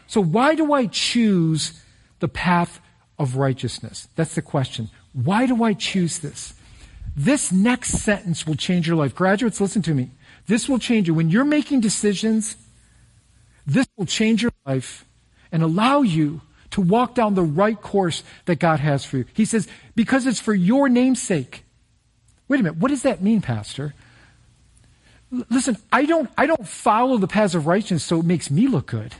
So 0.07 0.21
why 0.21 0.55
do 0.55 0.71
I 0.71 0.85
choose 0.85 1.73
the 2.19 2.29
path 2.29 2.79
of 3.19 3.35
righteousness? 3.35 4.07
That's 4.15 4.35
the 4.35 4.41
question. 4.41 4.89
Why 5.13 5.45
do 5.45 5.63
I 5.63 5.73
choose 5.73 6.19
this? 6.19 6.53
This 7.15 7.51
next 7.51 7.93
sentence 7.93 8.45
will 8.45 8.55
change 8.55 8.87
your 8.87 8.95
life. 8.95 9.15
Graduates, 9.15 9.59
listen 9.59 9.81
to 9.83 9.93
me. 9.93 10.11
This 10.45 10.69
will 10.69 10.79
change 10.79 11.07
you. 11.07 11.13
When 11.13 11.29
you're 11.29 11.45
making 11.45 11.81
decisions, 11.81 12.55
this 13.65 13.87
will 13.97 14.05
change 14.05 14.43
your 14.43 14.53
life 14.65 15.05
and 15.51 15.63
allow 15.63 16.01
you 16.01 16.41
to 16.71 16.81
walk 16.81 17.15
down 17.15 17.33
the 17.33 17.43
right 17.43 17.81
course 17.81 18.23
that 18.45 18.59
God 18.59 18.79
has 18.79 19.03
for 19.03 19.17
you. 19.17 19.25
He 19.33 19.45
says, 19.45 19.67
because 19.95 20.27
it's 20.27 20.39
for 20.39 20.53
your 20.53 20.89
name's 20.89 21.21
sake. 21.21 21.63
Wait 22.47 22.59
a 22.59 22.63
minute. 22.63 22.77
What 22.77 22.89
does 22.89 23.03
that 23.03 23.21
mean, 23.21 23.41
Pastor? 23.41 23.93
L- 25.33 25.45
listen, 25.49 25.77
I 25.91 26.05
don't, 26.05 26.29
I 26.37 26.45
don't 26.45 26.67
follow 26.67 27.17
the 27.17 27.27
paths 27.27 27.55
of 27.55 27.67
righteousness 27.67 28.03
so 28.03 28.19
it 28.19 28.25
makes 28.25 28.51
me 28.51 28.67
look 28.67 28.85
good. 28.87 29.15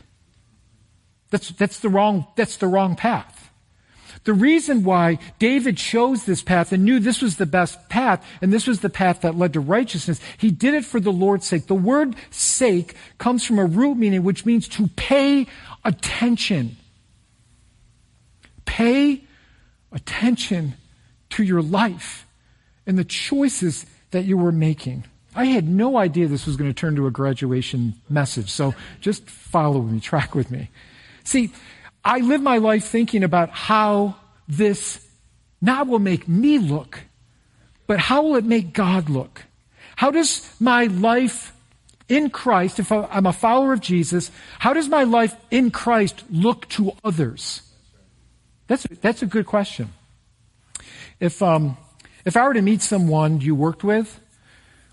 That's, 1.30 1.50
that's 1.50 1.80
the 1.80 1.90
wrong, 1.90 2.28
that's 2.36 2.58
the 2.58 2.68
wrong 2.68 2.96
path. 2.96 3.47
The 4.24 4.34
reason 4.34 4.84
why 4.84 5.20
David 5.40 5.78
chose 5.78 6.26
this 6.26 6.42
path 6.42 6.72
and 6.72 6.84
knew 6.84 7.00
this 7.00 7.22
was 7.22 7.38
the 7.38 7.46
best 7.46 7.90
path 7.90 8.26
and 8.42 8.52
this 8.52 8.68
was 8.68 8.82
the 8.82 8.90
path 8.90 9.22
that 9.22 9.38
led 9.38 9.54
to 9.54 9.60
righteousness, 9.60 10.20
he 10.38 10.52
did 10.52 10.74
it 10.74 10.86
for 10.86 11.00
the 11.00 11.12
Lord's 11.12 11.48
sake. 11.48 11.68
The 11.68 11.76
word 11.76 12.16
sake 12.30 12.96
comes 13.18 13.46
from 13.46 13.60
a 13.60 13.66
root 13.66 13.96
meaning 13.96 14.24
which 14.24 14.46
means 14.46 14.68
to 14.70 14.88
pay 14.90 15.48
attention. 15.86 16.78
Pay 18.66 19.24
attention 19.92 20.76
to 21.32 21.44
your 21.44 21.62
life 21.62 22.28
and 22.86 22.98
the 22.98 23.06
choices 23.06 23.86
that 24.12 24.26
you 24.26 24.38
were 24.38 24.52
making. 24.52 25.06
I 25.36 25.46
had 25.46 25.68
no 25.68 25.98
idea 25.98 26.28
this 26.28 26.48
was 26.48 26.58
going 26.58 26.70
to 26.70 26.74
turn 26.74 26.96
to 26.96 27.06
a 27.06 27.12
graduation 27.12 27.94
message, 28.10 28.50
so 28.50 28.74
just 29.02 29.30
follow 29.30 29.82
me, 29.82 30.00
track 30.00 30.34
with 30.34 30.50
me. 30.50 30.70
See, 31.24 31.52
I 32.08 32.20
live 32.20 32.42
my 32.42 32.58
life 32.58 32.86
thinking 32.86 33.22
about 33.22 33.50
how 33.50 34.16
this 34.48 35.06
not 35.62 35.88
will 35.88 36.00
make 36.00 36.26
me 36.26 36.58
look, 36.58 37.02
but 37.86 38.00
how 38.00 38.22
will 38.22 38.38
it 38.38 38.46
make 38.46 38.72
God 38.72 39.10
look? 39.10 39.44
How 39.98 40.12
does 40.12 40.50
my 40.58 40.86
life 40.86 41.52
in 42.08 42.30
Christ, 42.30 42.80
if 42.80 42.94
I'm 42.94 43.26
a 43.26 43.34
follower 43.34 43.74
of 43.74 43.82
Jesus, 43.82 44.32
how 44.58 44.72
does 44.72 44.88
my 44.88 45.04
life 45.04 45.36
in 45.52 45.70
Christ 45.70 46.24
look 46.30 46.70
to 46.70 46.94
others? 47.04 47.62
That's, 48.68 48.84
that's 49.02 49.22
a 49.22 49.26
good 49.26 49.46
question. 49.46 49.92
If, 51.20 51.42
um, 51.42 51.76
if 52.24 52.38
I 52.38 52.48
were 52.48 52.54
to 52.54 52.62
meet 52.62 52.82
someone 52.82 53.42
you 53.42 53.54
worked 53.54 53.84
with, 53.84 54.18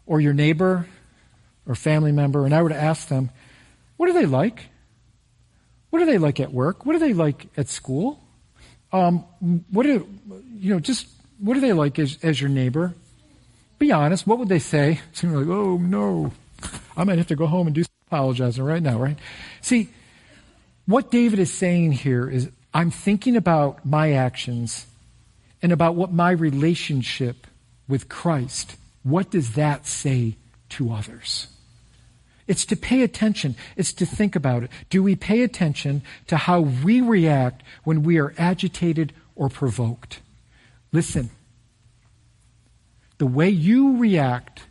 or 0.05 0.21
your 0.21 0.33
neighbor, 0.33 0.89
or 1.65 1.77
family 1.77 2.11
member, 2.11 2.45
and 2.45 2.53
I 2.53 2.61
were 2.61 2.71
to 2.71 2.83
ask 2.83 3.07
them, 3.07 3.31
what 3.99 4.09
are 4.09 4.15
they 4.15 4.27
like? 4.27 4.67
What 5.95 6.03
are 6.03 6.07
they 6.07 6.19
like 6.19 6.41
at 6.41 6.53
work? 6.53 6.85
What 6.85 6.97
are 6.97 6.99
they 6.99 7.13
like 7.13 7.47
at 7.57 7.69
school? 7.69 8.21
Um, 8.93 9.21
what 9.71 9.87
are, 9.87 10.03
you 10.59 10.75
know, 10.75 10.81
just, 10.81 11.07
what 11.39 11.57
are 11.57 11.61
they 11.61 11.73
like 11.73 12.01
as, 12.01 12.19
as 12.21 12.41
your 12.41 12.51
neighbor? 12.51 12.95
Be 13.79 13.93
honest. 13.93 14.27
What 14.27 14.41
would 14.41 14.49
they 14.49 14.59
say? 14.59 14.99
Seem 15.13 15.33
like, 15.33 15.47
oh 15.47 15.77
no, 15.77 16.33
I 16.97 17.05
might 17.05 17.19
have 17.19 17.29
to 17.29 17.37
go 17.37 17.47
home 17.47 17.69
and 17.69 17.77
do 17.77 17.85
some 17.85 17.93
apologizing 18.09 18.65
right 18.65 18.83
now, 18.83 18.99
right? 18.99 19.17
See, 19.61 19.89
what 20.87 21.13
David 21.13 21.39
is 21.39 21.53
saying 21.53 21.93
here 21.93 22.29
is, 22.29 22.51
I'm 22.75 22.91
thinking 22.91 23.37
about 23.37 23.87
my 23.87 24.15
actions 24.15 24.87
and 25.63 25.71
about 25.71 25.95
what 25.95 26.13
my 26.13 26.33
relationship 26.33 27.47
with 27.87 28.09
Christ, 28.09 28.75
what 29.05 29.31
does 29.31 29.53
that 29.53 29.87
say 29.87 30.35
to 30.71 30.93
others? 30.93 31.47
It's 32.47 32.67
to 32.67 32.77
pay 32.77 33.03
attention. 33.03 33.57
It's 33.77 33.93
to 33.95 34.07
think 34.07 34.37
about 34.37 34.65
it. 34.65 34.71
Do 34.91 35.03
we 35.03 35.17
pay 35.17 35.43
attention 35.43 36.03
to 36.27 36.37
how 36.37 36.61
we 36.61 37.01
react 37.01 37.63
when 37.85 38.03
we 38.03 38.19
are 38.19 38.35
agitated 38.37 39.13
or 39.35 39.49
provoked? 39.49 40.21
Listen. 40.93 41.31
The 43.19 43.27
way 43.27 43.49
you 43.49 43.97
react 43.97 44.65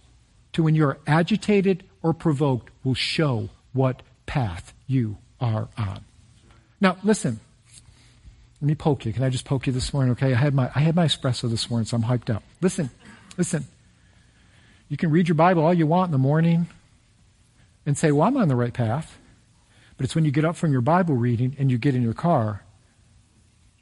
to 0.54 0.64
when 0.64 0.76
you're 0.76 1.00
agitated 1.08 1.84
or 2.02 2.14
provoked 2.14 2.70
will 2.84 2.94
show 2.94 3.50
what 3.72 4.04
path 4.26 4.74
you 4.86 5.18
are 5.40 5.70
on. 5.78 6.04
Now, 6.80 6.98
listen. 7.04 7.40
Let 8.62 8.68
me 8.68 8.76
poke 8.76 9.06
you. 9.06 9.12
Can 9.12 9.24
I 9.24 9.30
just 9.30 9.44
poke 9.44 9.68
you 9.68 9.74
this 9.74 9.94
morning? 9.94 10.14
Okay, 10.14 10.34
I 10.34 10.38
had 10.38 10.54
my 10.54 10.72
I 10.74 10.80
had 10.80 10.96
my 10.96 11.06
espresso 11.06 11.50
this 11.50 11.70
morning, 11.70 11.86
so 11.86 11.98
I'm 11.98 12.04
hyped 12.04 12.34
up. 12.34 12.44
Listen, 12.62 12.90
listen. 13.38 13.66
You 14.88 14.96
can 14.96 15.12
read 15.12 15.28
your 15.28 15.36
Bible 15.36 15.66
all 15.66 15.74
you 15.74 15.86
want 15.86 16.08
in 16.08 16.12
the 16.14 16.18
morning, 16.18 16.68
and 17.86 17.98
say, 17.98 18.12
Well, 18.12 18.28
I'm 18.28 18.38
on 18.38 18.48
the 18.48 18.56
right 18.56 18.74
path. 18.74 19.18
But 19.98 20.06
it's 20.06 20.16
when 20.16 20.26
you 20.26 20.32
get 20.32 20.46
up 20.46 20.56
from 20.56 20.72
your 20.72 20.82
Bible 20.82 21.16
reading 21.16 21.56
and 21.60 21.70
you 21.70 21.78
get 21.78 21.96
in 21.96 22.02
your 22.02 22.14
car 22.14 22.64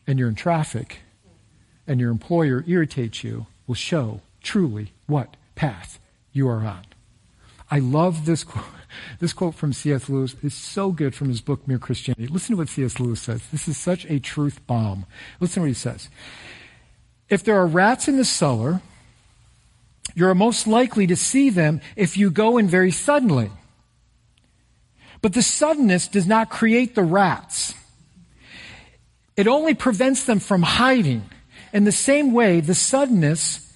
and 0.05 0.19
you're 0.19 0.27
in 0.27 0.35
traffic 0.35 0.99
and 1.87 1.99
your 1.99 2.11
employer 2.11 2.63
irritates 2.67 3.23
you, 3.23 3.47
will 3.65 3.75
show 3.75 4.21
truly 4.41 4.93
what 5.07 5.37
path 5.55 5.99
you 6.31 6.47
are 6.47 6.59
on. 6.65 6.85
I 7.69 7.79
love 7.79 8.25
this 8.25 8.43
quote. 8.43 8.65
This 9.19 9.31
quote 9.31 9.55
from 9.55 9.71
C.S. 9.71 10.09
Lewis 10.09 10.35
is 10.43 10.53
so 10.53 10.91
good 10.91 11.15
from 11.15 11.29
his 11.29 11.39
book 11.39 11.65
Mere 11.65 11.79
Christianity. 11.79 12.27
Listen 12.27 12.55
to 12.55 12.57
what 12.57 12.67
C.S. 12.67 12.99
Lewis 12.99 13.21
says. 13.21 13.41
This 13.49 13.69
is 13.69 13.77
such 13.77 14.03
a 14.09 14.19
truth 14.19 14.59
bomb. 14.67 15.05
Listen 15.39 15.55
to 15.55 15.59
what 15.61 15.67
he 15.69 15.73
says. 15.73 16.09
If 17.29 17.41
there 17.45 17.55
are 17.55 17.65
rats 17.65 18.09
in 18.09 18.17
the 18.17 18.25
cellar, 18.25 18.81
you're 20.13 20.35
most 20.35 20.67
likely 20.67 21.07
to 21.07 21.15
see 21.15 21.49
them 21.49 21.79
if 21.95 22.17
you 22.17 22.31
go 22.31 22.57
in 22.57 22.67
very 22.67 22.91
suddenly. 22.91 23.49
But 25.21 25.33
the 25.33 25.43
suddenness 25.43 26.07
does 26.07 26.25
not 26.25 26.49
create 26.49 26.95
the 26.95 27.03
rats. 27.03 27.75
It 29.35 29.47
only 29.47 29.73
prevents 29.73 30.23
them 30.25 30.39
from 30.39 30.61
hiding. 30.61 31.23
In 31.73 31.83
the 31.83 31.91
same 31.91 32.33
way, 32.33 32.59
the 32.59 32.75
suddenness 32.75 33.71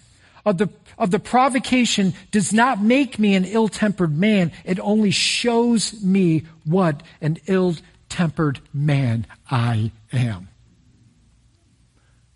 of 0.45 0.57
the, 0.57 0.69
of 0.97 1.11
the 1.11 1.19
provocation 1.19 2.13
does 2.31 2.51
not 2.51 2.81
make 2.81 3.19
me 3.19 3.35
an 3.35 3.45
ill-tempered 3.45 4.15
man. 4.15 4.51
It 4.63 4.79
only 4.79 5.11
shows 5.11 6.01
me 6.03 6.43
what 6.65 7.03
an 7.21 7.37
ill-tempered 7.47 8.59
man 8.73 9.27
I 9.49 9.91
am. 10.11 10.49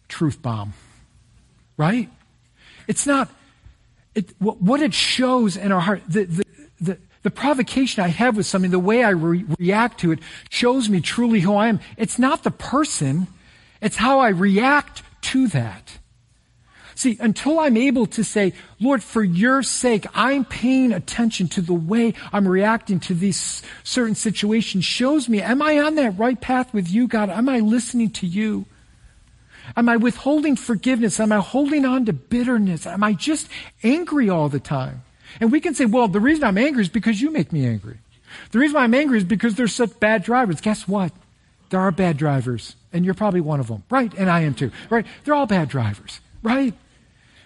Truth 0.07 0.41
bomb. 0.41 0.73
Right? 1.77 2.09
It's 2.87 3.05
not, 3.05 3.29
it, 4.15 4.33
what 4.39 4.81
it 4.81 4.93
shows 4.93 5.55
in 5.57 5.71
our 5.71 5.79
heart, 5.79 6.01
the, 6.07 6.25
the, 6.25 6.43
the, 6.81 6.97
the 7.23 7.31
provocation 7.31 8.03
I 8.03 8.07
have 8.07 8.37
with 8.37 8.45
something, 8.45 8.71
the 8.71 8.79
way 8.79 9.03
I 9.03 9.09
re- 9.09 9.45
react 9.59 9.99
to 10.01 10.11
it, 10.11 10.19
shows 10.49 10.89
me 10.89 11.01
truly 11.01 11.41
who 11.41 11.53
I 11.53 11.67
am. 11.67 11.79
It's 11.97 12.17
not 12.17 12.43
the 12.43 12.51
person, 12.51 13.27
it's 13.81 13.97
how 13.97 14.19
I 14.19 14.29
react 14.29 15.03
to 15.21 15.47
that. 15.49 15.97
See, 16.95 17.17
until 17.21 17.59
I'm 17.59 17.77
able 17.77 18.07
to 18.07 18.25
say, 18.25 18.51
Lord, 18.77 19.01
for 19.01 19.23
your 19.23 19.63
sake, 19.63 20.05
I'm 20.13 20.43
paying 20.43 20.91
attention 20.91 21.47
to 21.49 21.61
the 21.61 21.73
way 21.73 22.13
I'm 22.33 22.45
reacting 22.45 22.99
to 23.01 23.13
these 23.13 23.63
certain 23.85 24.15
situations, 24.15 24.83
shows 24.83 25.29
me, 25.29 25.41
am 25.41 25.61
I 25.61 25.79
on 25.79 25.95
that 25.95 26.19
right 26.19 26.39
path 26.39 26.73
with 26.73 26.91
you, 26.91 27.07
God? 27.07 27.29
Am 27.29 27.47
I 27.47 27.59
listening 27.59 28.09
to 28.11 28.27
you? 28.27 28.65
Am 29.77 29.87
I 29.87 29.95
withholding 29.95 30.57
forgiveness? 30.57 31.21
Am 31.21 31.31
I 31.31 31.37
holding 31.39 31.85
on 31.85 32.03
to 32.05 32.11
bitterness? 32.11 32.85
Am 32.85 33.01
I 33.01 33.13
just 33.13 33.47
angry 33.81 34.29
all 34.29 34.49
the 34.49 34.59
time? 34.59 35.03
And 35.39 35.51
we 35.51 35.59
can 35.59 35.73
say, 35.73 35.85
well, 35.85 36.07
the 36.07 36.19
reason 36.19 36.43
I'm 36.43 36.57
angry 36.57 36.81
is 36.81 36.89
because 36.89 37.21
you 37.21 37.31
make 37.31 37.51
me 37.51 37.65
angry. 37.65 37.97
The 38.51 38.59
reason 38.59 38.77
I'm 38.77 38.93
angry 38.93 39.17
is 39.17 39.23
because 39.23 39.55
there's 39.55 39.73
such 39.73 39.99
bad 39.99 40.23
drivers. 40.23 40.61
Guess 40.61 40.87
what? 40.87 41.11
There 41.69 41.79
are 41.79 41.91
bad 41.91 42.17
drivers, 42.17 42.75
and 42.91 43.05
you're 43.05 43.13
probably 43.13 43.41
one 43.41 43.59
of 43.59 43.67
them, 43.67 43.83
right? 43.89 44.11
And 44.15 44.29
I 44.29 44.41
am 44.41 44.55
too, 44.55 44.71
right? 44.89 45.05
They're 45.23 45.35
all 45.35 45.45
bad 45.45 45.69
drivers, 45.69 46.19
right? 46.41 46.73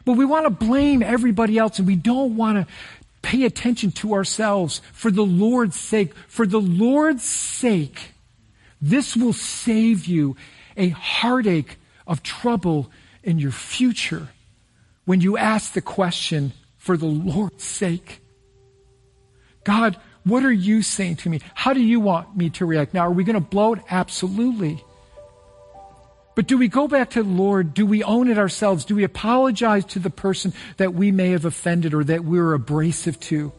But 0.05 0.13
we 0.13 0.25
want 0.25 0.45
to 0.45 0.49
blame 0.49 1.01
everybody 1.01 1.57
else 1.57 1.79
and 1.79 1.87
we 1.87 1.95
don't 1.95 2.35
want 2.35 2.57
to 2.57 2.73
pay 3.21 3.45
attention 3.45 3.91
to 3.91 4.13
ourselves 4.13 4.81
for 4.91 5.11
the 5.11 5.25
Lord's 5.25 5.79
sake. 5.79 6.13
For 6.27 6.45
the 6.45 6.59
Lord's 6.59 7.23
sake, 7.23 8.11
this 8.81 9.15
will 9.15 9.33
save 9.33 10.05
you 10.05 10.35
a 10.75 10.89
heartache 10.89 11.77
of 12.05 12.21
trouble 12.21 12.91
in 13.23 13.39
your 13.39 13.51
future 13.51 14.27
when 15.05 15.21
you 15.21 15.37
ask 15.37 15.73
the 15.73 15.81
question, 15.81 16.53
for 16.83 16.97
the 16.97 17.05
Lord's 17.05 17.63
sake. 17.63 18.19
God, 19.63 19.95
what 20.25 20.43
are 20.43 20.51
you 20.51 20.81
saying 20.81 21.15
to 21.17 21.29
me? 21.29 21.39
How 21.55 21.71
do 21.71 21.79
you 21.79 22.01
want 22.01 22.35
me 22.35 22.49
to 22.51 22.65
react? 22.65 22.93
Now, 22.93 23.07
are 23.07 23.11
we 23.11 23.23
going 23.23 23.35
to 23.35 23.39
blow 23.39 23.73
it? 23.73 23.79
Absolutely. 23.89 24.83
But 26.35 26.45
do 26.47 26.57
we 26.57 26.67
go 26.67 26.89
back 26.89 27.11
to 27.11 27.23
the 27.23 27.29
Lord? 27.29 27.73
Do 27.73 27.85
we 27.85 28.03
own 28.03 28.27
it 28.27 28.37
ourselves? 28.37 28.83
Do 28.83 28.95
we 28.95 29.05
apologize 29.05 29.85
to 29.85 29.99
the 29.99 30.09
person 30.09 30.51
that 30.75 30.93
we 30.93 31.09
may 31.09 31.29
have 31.29 31.45
offended 31.45 31.93
or 31.93 32.03
that 32.03 32.25
we 32.25 32.37
were 32.37 32.53
abrasive 32.53 33.17
to? 33.21 33.53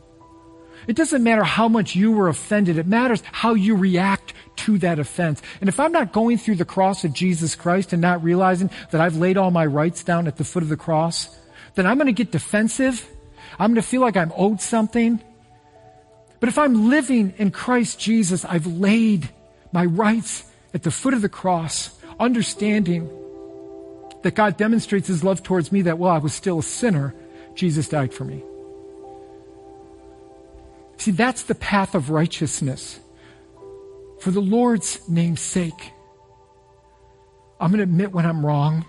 It 0.86 0.94
doesn't 0.94 1.22
matter 1.22 1.44
how 1.44 1.66
much 1.68 1.96
you 1.96 2.12
were 2.12 2.28
offended. 2.28 2.76
It 2.76 2.86
matters 2.86 3.22
how 3.32 3.54
you 3.54 3.74
react 3.74 4.34
to 4.56 4.76
that 4.78 4.98
offense. 4.98 5.40
And 5.62 5.70
if 5.70 5.80
I'm 5.80 5.92
not 5.92 6.12
going 6.12 6.36
through 6.36 6.56
the 6.56 6.66
cross 6.66 7.04
of 7.04 7.14
Jesus 7.14 7.54
Christ 7.54 7.94
and 7.94 8.02
not 8.02 8.22
realizing 8.22 8.68
that 8.90 9.00
I've 9.00 9.16
laid 9.16 9.38
all 9.38 9.50
my 9.50 9.64
rights 9.64 10.04
down 10.04 10.26
at 10.26 10.36
the 10.36 10.44
foot 10.44 10.62
of 10.62 10.68
the 10.68 10.76
cross, 10.76 11.34
then 11.74 11.86
I'm 11.86 11.96
going 11.96 12.06
to 12.06 12.12
get 12.12 12.30
defensive. 12.30 13.08
I'm 13.58 13.70
going 13.70 13.82
to 13.82 13.88
feel 13.88 14.00
like 14.00 14.16
I'm 14.16 14.32
owed 14.36 14.60
something. 14.60 15.22
But 16.40 16.48
if 16.48 16.58
I'm 16.58 16.90
living 16.90 17.34
in 17.38 17.50
Christ 17.50 17.98
Jesus, 17.98 18.44
I've 18.44 18.66
laid 18.66 19.28
my 19.72 19.84
rights 19.84 20.44
at 20.72 20.82
the 20.82 20.90
foot 20.90 21.14
of 21.14 21.22
the 21.22 21.28
cross 21.28 21.98
understanding 22.18 23.10
that 24.22 24.34
God 24.34 24.56
demonstrates 24.56 25.08
his 25.08 25.22
love 25.22 25.42
towards 25.42 25.70
me 25.70 25.82
that 25.82 25.98
while 25.98 26.14
I 26.14 26.18
was 26.18 26.32
still 26.32 26.58
a 26.58 26.62
sinner, 26.62 27.14
Jesus 27.54 27.88
died 27.88 28.12
for 28.12 28.24
me. 28.24 28.42
See, 30.96 31.10
that's 31.10 31.42
the 31.42 31.54
path 31.54 31.94
of 31.94 32.10
righteousness. 32.10 33.00
For 34.20 34.30
the 34.30 34.40
Lord's 34.40 35.06
name's 35.08 35.40
sake, 35.40 35.92
I'm 37.60 37.70
going 37.70 37.78
to 37.78 37.84
admit 37.84 38.12
when 38.12 38.26
I'm 38.26 38.44
wrong. 38.44 38.84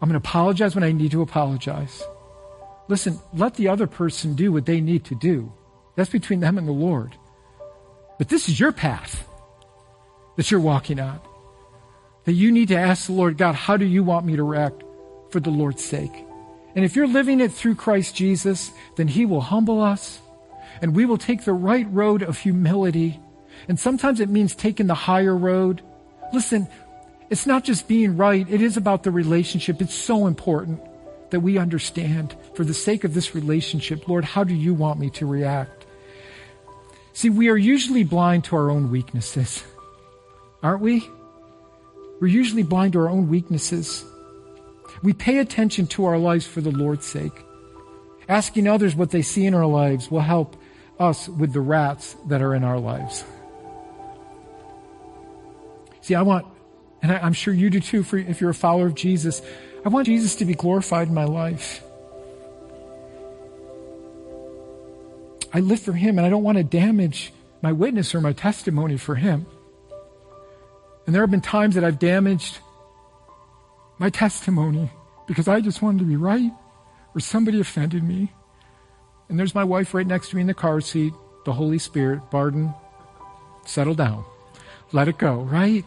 I'm 0.00 0.08
going 0.08 0.20
to 0.20 0.28
apologize 0.28 0.74
when 0.74 0.84
I 0.84 0.92
need 0.92 1.10
to 1.10 1.22
apologize. 1.22 2.02
Listen, 2.88 3.18
let 3.32 3.54
the 3.54 3.68
other 3.68 3.86
person 3.86 4.34
do 4.34 4.52
what 4.52 4.66
they 4.66 4.80
need 4.80 5.04
to 5.06 5.14
do. 5.14 5.52
That's 5.96 6.10
between 6.10 6.40
them 6.40 6.58
and 6.58 6.68
the 6.68 6.72
Lord. 6.72 7.16
But 8.18 8.28
this 8.28 8.48
is 8.48 8.58
your 8.60 8.72
path 8.72 9.26
that 10.36 10.50
you're 10.50 10.60
walking 10.60 11.00
on 11.00 11.20
that 12.24 12.32
you 12.32 12.50
need 12.50 12.68
to 12.68 12.76
ask 12.76 13.06
the 13.06 13.12
Lord, 13.12 13.38
God, 13.38 13.54
how 13.54 13.76
do 13.76 13.86
you 13.86 14.02
want 14.02 14.26
me 14.26 14.36
to 14.36 14.42
react 14.42 14.82
for 15.30 15.40
the 15.40 15.50
Lord's 15.50 15.84
sake? 15.84 16.12
And 16.74 16.84
if 16.84 16.94
you're 16.94 17.06
living 17.06 17.40
it 17.40 17.52
through 17.52 17.76
Christ 17.76 18.14
Jesus, 18.14 18.70
then 18.96 19.08
He 19.08 19.24
will 19.24 19.40
humble 19.40 19.80
us 19.80 20.20
and 20.82 20.94
we 20.94 21.06
will 21.06 21.18
take 21.18 21.44
the 21.44 21.52
right 21.52 21.86
road 21.90 22.22
of 22.22 22.38
humility. 22.38 23.18
And 23.68 23.80
sometimes 23.80 24.20
it 24.20 24.28
means 24.28 24.54
taking 24.54 24.86
the 24.86 24.94
higher 24.94 25.34
road. 25.34 25.82
Listen, 26.32 26.68
it's 27.30 27.46
not 27.46 27.64
just 27.64 27.88
being 27.88 28.16
right, 28.16 28.46
it 28.50 28.60
is 28.60 28.76
about 28.76 29.04
the 29.04 29.10
relationship. 29.10 29.80
It's 29.80 29.94
so 29.94 30.26
important 30.26 30.80
that 31.30 31.40
we 31.40 31.58
understand 31.58 32.36
for 32.54 32.64
the 32.64 32.74
sake 32.74 33.04
of 33.04 33.14
this 33.14 33.34
relationship, 33.34 34.08
Lord, 34.08 34.24
how 34.24 34.44
do 34.44 34.54
you 34.54 34.74
want 34.74 35.00
me 35.00 35.10
to 35.10 35.26
react? 35.26 35.86
See, 37.12 37.30
we 37.30 37.48
are 37.48 37.56
usually 37.56 38.04
blind 38.04 38.44
to 38.44 38.56
our 38.56 38.70
own 38.70 38.90
weaknesses, 38.90 39.64
aren't 40.62 40.82
we? 40.82 41.08
We're 42.20 42.28
usually 42.28 42.62
blind 42.62 42.92
to 42.94 43.00
our 43.00 43.08
own 43.08 43.28
weaknesses. 43.28 44.04
We 45.02 45.12
pay 45.12 45.38
attention 45.38 45.86
to 45.88 46.06
our 46.06 46.18
lives 46.18 46.46
for 46.46 46.60
the 46.60 46.70
Lord's 46.70 47.06
sake. 47.06 47.32
Asking 48.28 48.66
others 48.66 48.94
what 48.94 49.10
they 49.10 49.22
see 49.22 49.46
in 49.46 49.54
our 49.54 49.66
lives 49.66 50.10
will 50.10 50.20
help 50.20 50.56
us 50.98 51.28
with 51.28 51.52
the 51.52 51.60
rats 51.60 52.16
that 52.28 52.42
are 52.42 52.54
in 52.54 52.64
our 52.64 52.78
lives. 52.78 53.24
See, 56.00 56.14
I 56.14 56.22
want, 56.22 56.46
and 57.02 57.12
I, 57.12 57.26
am 57.26 57.32
sure 57.32 57.52
you 57.52 57.68
do 57.68 57.80
too, 57.80 58.02
for, 58.02 58.16
if 58.16 58.40
you're 58.40 58.50
a 58.50 58.54
follower 58.54 58.86
of 58.86 58.94
Jesus, 58.94 59.42
I 59.86 59.88
want 59.88 60.06
Jesus 60.06 60.34
to 60.36 60.44
be 60.44 60.54
glorified 60.54 61.06
in 61.06 61.14
my 61.14 61.26
life. 61.26 61.80
I 65.52 65.60
live 65.60 65.78
for 65.78 65.92
Him 65.92 66.18
and 66.18 66.26
I 66.26 66.28
don't 66.28 66.42
want 66.42 66.58
to 66.58 66.64
damage 66.64 67.32
my 67.62 67.70
witness 67.70 68.12
or 68.12 68.20
my 68.20 68.32
testimony 68.32 68.96
for 68.96 69.14
Him. 69.14 69.46
And 71.06 71.14
there 71.14 71.22
have 71.22 71.30
been 71.30 71.40
times 71.40 71.76
that 71.76 71.84
I've 71.84 72.00
damaged 72.00 72.58
my 74.00 74.10
testimony 74.10 74.90
because 75.28 75.46
I 75.46 75.60
just 75.60 75.82
wanted 75.82 76.00
to 76.00 76.04
be 76.04 76.16
right 76.16 76.50
or 77.14 77.20
somebody 77.20 77.60
offended 77.60 78.02
me. 78.02 78.32
And 79.28 79.38
there's 79.38 79.54
my 79.54 79.62
wife 79.62 79.94
right 79.94 80.06
next 80.06 80.30
to 80.30 80.34
me 80.34 80.40
in 80.40 80.48
the 80.48 80.54
car 80.54 80.80
seat, 80.80 81.14
the 81.44 81.52
Holy 81.52 81.78
Spirit, 81.78 82.28
Barden, 82.32 82.74
settle 83.64 83.94
down. 83.94 84.24
Let 84.90 85.06
it 85.06 85.16
go, 85.16 85.42
right? 85.42 85.84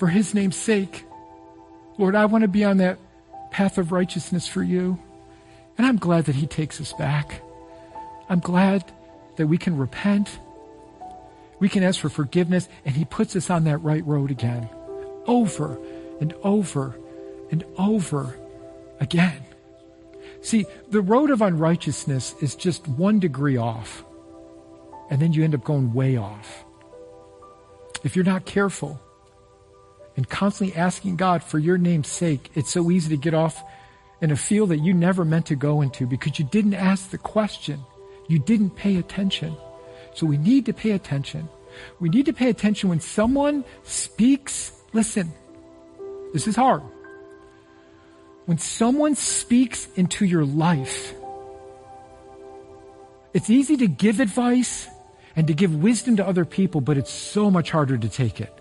For 0.00 0.08
his 0.08 0.34
name's 0.34 0.56
sake, 0.56 1.04
Lord, 1.96 2.16
I 2.16 2.24
want 2.26 2.42
to 2.42 2.48
be 2.48 2.64
on 2.64 2.78
that 2.78 2.98
path 3.52 3.78
of 3.78 3.92
righteousness 3.92 4.48
for 4.48 4.64
you. 4.64 4.98
And 5.78 5.86
I'm 5.86 5.96
glad 5.96 6.24
that 6.24 6.34
he 6.34 6.48
takes 6.48 6.80
us 6.80 6.92
back. 6.92 7.40
I'm 8.28 8.40
glad 8.40 8.90
that 9.36 9.46
we 9.46 9.58
can 9.58 9.76
repent 9.76 10.40
we 11.60 11.68
can 11.68 11.82
ask 11.82 12.00
for 12.00 12.08
forgiveness, 12.08 12.68
and 12.84 12.96
He 12.96 13.04
puts 13.04 13.36
us 13.36 13.50
on 13.50 13.64
that 13.64 13.78
right 13.78 14.04
road 14.04 14.30
again, 14.30 14.68
over 15.26 15.78
and 16.20 16.32
over 16.42 16.98
and 17.50 17.62
over 17.76 18.34
again. 18.98 19.42
See, 20.40 20.64
the 20.88 21.02
road 21.02 21.30
of 21.30 21.42
unrighteousness 21.42 22.34
is 22.40 22.54
just 22.56 22.88
one 22.88 23.20
degree 23.20 23.58
off, 23.58 24.02
and 25.10 25.20
then 25.20 25.34
you 25.34 25.44
end 25.44 25.54
up 25.54 25.62
going 25.62 25.92
way 25.92 26.16
off. 26.16 26.64
If 28.02 28.16
you're 28.16 28.24
not 28.24 28.46
careful 28.46 28.98
and 30.16 30.28
constantly 30.28 30.76
asking 30.76 31.16
God 31.16 31.42
for 31.42 31.58
your 31.58 31.78
name's 31.78 32.08
sake, 32.08 32.50
it's 32.54 32.70
so 32.70 32.90
easy 32.90 33.10
to 33.10 33.16
get 33.16 33.34
off 33.34 33.62
in 34.20 34.30
a 34.30 34.36
field 34.36 34.70
that 34.70 34.78
you 34.78 34.92
never 34.92 35.24
meant 35.24 35.46
to 35.46 35.56
go 35.56 35.80
into 35.80 36.06
because 36.06 36.38
you 36.38 36.44
didn't 36.44 36.74
ask 36.74 37.10
the 37.10 37.18
question. 37.18 37.80
You 38.28 38.38
didn't 38.38 38.70
pay 38.70 38.96
attention. 38.96 39.56
So 40.14 40.26
we 40.26 40.36
need 40.36 40.66
to 40.66 40.72
pay 40.72 40.90
attention. 40.92 41.48
We 42.00 42.08
need 42.08 42.26
to 42.26 42.32
pay 42.32 42.50
attention 42.50 42.88
when 42.88 43.00
someone 43.00 43.64
speaks. 43.84 44.72
Listen, 44.92 45.32
this 46.32 46.46
is 46.46 46.56
hard. 46.56 46.82
When 48.46 48.58
someone 48.58 49.14
speaks 49.14 49.88
into 49.96 50.24
your 50.24 50.44
life, 50.44 51.14
it's 53.32 53.48
easy 53.48 53.76
to 53.78 53.86
give 53.86 54.18
advice 54.18 54.88
and 55.36 55.46
to 55.46 55.54
give 55.54 55.74
wisdom 55.74 56.16
to 56.16 56.26
other 56.26 56.44
people, 56.44 56.80
but 56.80 56.98
it's 56.98 57.12
so 57.12 57.50
much 57.50 57.70
harder 57.70 57.96
to 57.96 58.08
take 58.08 58.40
it. 58.40 58.59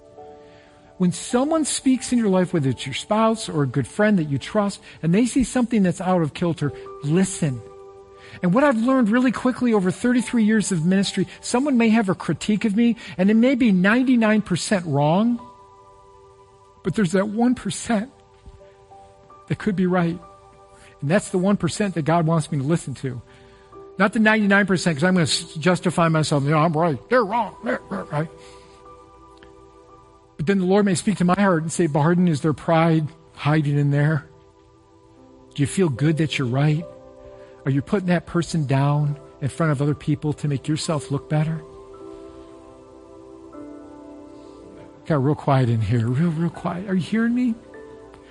When 0.99 1.13
someone 1.13 1.63
speaks 1.63 2.11
in 2.11 2.19
your 2.19 2.27
life, 2.27 2.53
whether 2.53 2.69
it's 2.69 2.85
your 2.85 2.93
spouse 2.93 3.47
or 3.47 3.63
a 3.63 3.67
good 3.67 3.87
friend 3.87 4.19
that 4.19 4.25
you 4.25 4.37
trust, 4.37 4.81
and 5.01 5.15
they 5.15 5.25
see 5.25 5.45
something 5.45 5.81
that's 5.81 6.01
out 6.01 6.21
of 6.21 6.33
kilter, 6.33 6.73
listen. 7.05 7.61
And 8.43 8.53
what 8.53 8.65
I've 8.65 8.77
learned 8.77 9.07
really 9.07 9.31
quickly 9.31 9.73
over 9.73 9.91
33 9.91 10.43
years 10.43 10.73
of 10.73 10.85
ministry, 10.85 11.25
someone 11.39 11.77
may 11.77 11.87
have 11.87 12.09
a 12.09 12.15
critique 12.15 12.65
of 12.65 12.75
me 12.75 12.97
and 13.17 13.31
it 13.31 13.35
may 13.35 13.55
be 13.55 13.71
99% 13.71 14.83
wrong, 14.87 15.39
but 16.83 16.95
there's 16.95 17.13
that 17.13 17.23
1% 17.23 18.11
that 19.47 19.57
could 19.57 19.77
be 19.77 19.85
right. 19.85 20.19
And 20.99 21.09
that's 21.09 21.29
the 21.29 21.39
1% 21.39 21.93
that 21.93 22.01
God 22.03 22.27
wants 22.27 22.51
me 22.51 22.57
to 22.57 22.63
listen 22.65 22.93
to. 22.95 23.21
Not 23.97 24.11
the 24.11 24.19
99% 24.19 24.67
because 24.67 25.03
I'm 25.05 25.13
going 25.13 25.25
to 25.25 25.59
justify 25.59 26.09
myself. 26.09 26.43
You 26.43 26.49
know, 26.49 26.57
I'm 26.57 26.73
right. 26.73 26.99
They're 27.09 27.23
wrong. 27.23 27.55
They're 27.63 27.79
right. 27.89 28.27
But 30.39 30.45
then 30.45 30.59
the 30.59 30.65
Lord 30.65 30.85
may 30.85 30.95
speak 30.95 31.17
to 31.17 31.25
my 31.25 31.35
heart 31.37 31.63
and 31.63 31.71
say, 31.71 31.87
Barden, 31.87 32.29
is 32.29 32.39
there 32.39 32.53
pride 32.53 33.09
hiding 33.33 33.77
in 33.77 33.91
there? 33.91 34.25
Do 35.53 35.61
you 35.61 35.67
feel 35.67 35.89
good 35.89 36.15
that 36.15 36.37
you're 36.37 36.47
right? 36.47 36.85
Are 37.65 37.71
you 37.71 37.81
putting 37.81 38.07
that 38.07 38.25
person 38.25 38.65
down 38.65 39.19
in 39.41 39.49
front 39.49 39.73
of 39.73 39.81
other 39.81 39.93
people 39.93 40.31
to 40.31 40.47
make 40.47 40.65
yourself 40.65 41.11
look 41.11 41.29
better? 41.29 41.61
Got 45.07 45.21
real 45.21 45.35
quiet 45.35 45.67
in 45.67 45.81
here. 45.81 46.07
Real, 46.07 46.31
real 46.31 46.49
quiet. 46.49 46.87
Are 46.87 46.95
you 46.95 47.01
hearing 47.01 47.35
me? 47.35 47.53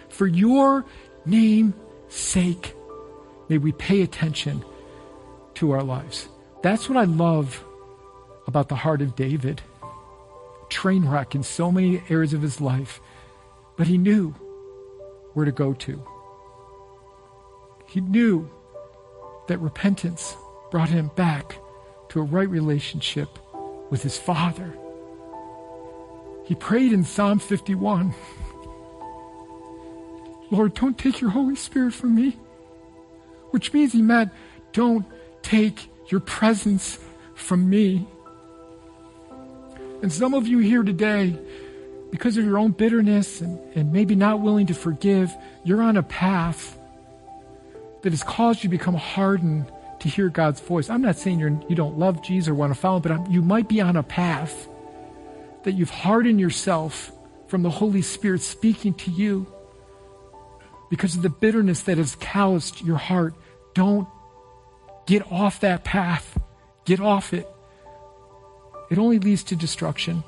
For 0.09 0.27
your 0.27 0.87
name's 1.27 1.75
sake, 2.09 2.75
may 3.51 3.59
we 3.59 3.73
pay 3.73 4.01
attention 4.01 4.65
to 5.57 5.73
our 5.73 5.83
lives. 5.83 6.31
That's 6.63 6.89
what 6.89 6.97
I 6.97 7.05
love 7.05 7.63
about 8.47 8.71
the 8.71 8.77
heart 8.77 9.03
of 9.03 9.15
David. 9.15 9.61
Train 10.69 11.09
wreck 11.09 11.35
in 11.35 11.43
so 11.43 11.73
many 11.73 12.03
areas 12.09 12.33
of 12.33 12.43
his 12.43 12.61
life, 12.61 13.01
but 13.77 13.87
he 13.87 13.99
knew 13.99 14.35
where 15.35 15.47
to 15.47 15.53
go 15.53 15.73
to. 15.73 16.03
He 17.87 18.01
knew 18.01 18.51
that 19.47 19.59
repentance 19.59 20.37
brought 20.71 20.91
him 20.91 21.11
back 21.17 21.59
to 22.11 22.21
a 22.21 22.25
right 22.25 22.49
relationship 22.49 23.39
with 23.91 24.03
his 24.03 24.19
Father. 24.19 24.77
He 26.45 26.55
prayed 26.55 26.93
in 26.93 27.05
Psalm 27.05 27.39
51 27.39 28.15
Lord, 30.51 30.73
don't 30.75 30.97
take 30.97 31.21
your 31.21 31.31
Holy 31.31 31.57
Spirit 31.57 31.93
from 31.93 32.15
me. 32.15 32.39
Which 33.51 33.73
means 33.73 33.93
he 33.93 34.03
meant, 34.03 34.31
don't 34.73 35.05
take 35.43 35.91
your 36.09 36.21
presence 36.21 36.99
from 37.35 37.69
me. 37.69 38.09
And 40.03 40.13
some 40.13 40.35
of 40.35 40.47
you 40.47 40.59
here 40.59 40.83
today, 40.83 41.37
because 42.11 42.37
of 42.37 42.45
your 42.45 42.59
own 42.59 42.73
bitterness 42.73 43.41
and, 43.41 43.59
and 43.75 43.93
maybe 43.93 44.15
not 44.15 44.41
willing 44.41 44.67
to 44.67 44.75
forgive, 44.75 45.35
you're 45.65 45.83
on 45.83 45.97
a 45.97 46.03
path 46.03 46.79
that 48.03 48.13
has 48.13 48.23
caused 48.23 48.63
you 48.63 48.71
to 48.71 48.77
become 48.77 48.95
hardened 48.95 49.71
to 50.01 50.09
hear 50.09 50.29
God's 50.29 50.61
voice. 50.61 50.89
I'm 50.89 51.03
not 51.03 51.17
saying 51.17 51.41
you're, 51.41 51.61
you 51.69 51.75
don't 51.75 51.99
love 51.99 52.23
Jesus 52.23 52.49
or 52.49 52.55
want 52.55 52.73
to 52.73 52.79
follow 52.79 52.97
him, 52.97 53.03
but 53.03 53.13
I'm, 53.13 53.27
you 53.31 53.43
might 53.43 53.69
be 53.69 53.81
on 53.81 53.97
a 53.97 54.03
path 54.03 54.69
that 55.65 55.73
you've 55.73 55.91
hardened 55.91 56.39
yourself 56.39 57.11
from 57.49 57.63
the 57.63 57.71
Holy 57.71 58.03
Spirit 58.03 58.41
speaking 58.43 58.95
to 58.95 59.11
you 59.11 59.47
because 60.91 61.17
of 61.17 61.23
the 61.23 61.29
bitterness 61.29 61.83
that 61.83 61.99
has 61.99 62.15
calloused 62.15 62.83
your 62.83 62.97
heart. 62.97 63.35
Don't 63.75 64.07
get 65.07 65.31
off 65.33 65.61
that 65.61 65.83
path. 65.83 66.39
Get 66.85 67.01
off 67.01 67.35
it. 67.35 67.49
It 68.91 68.99
only 68.99 69.19
leads 69.19 69.43
to 69.45 69.57
destruction. 69.57 70.25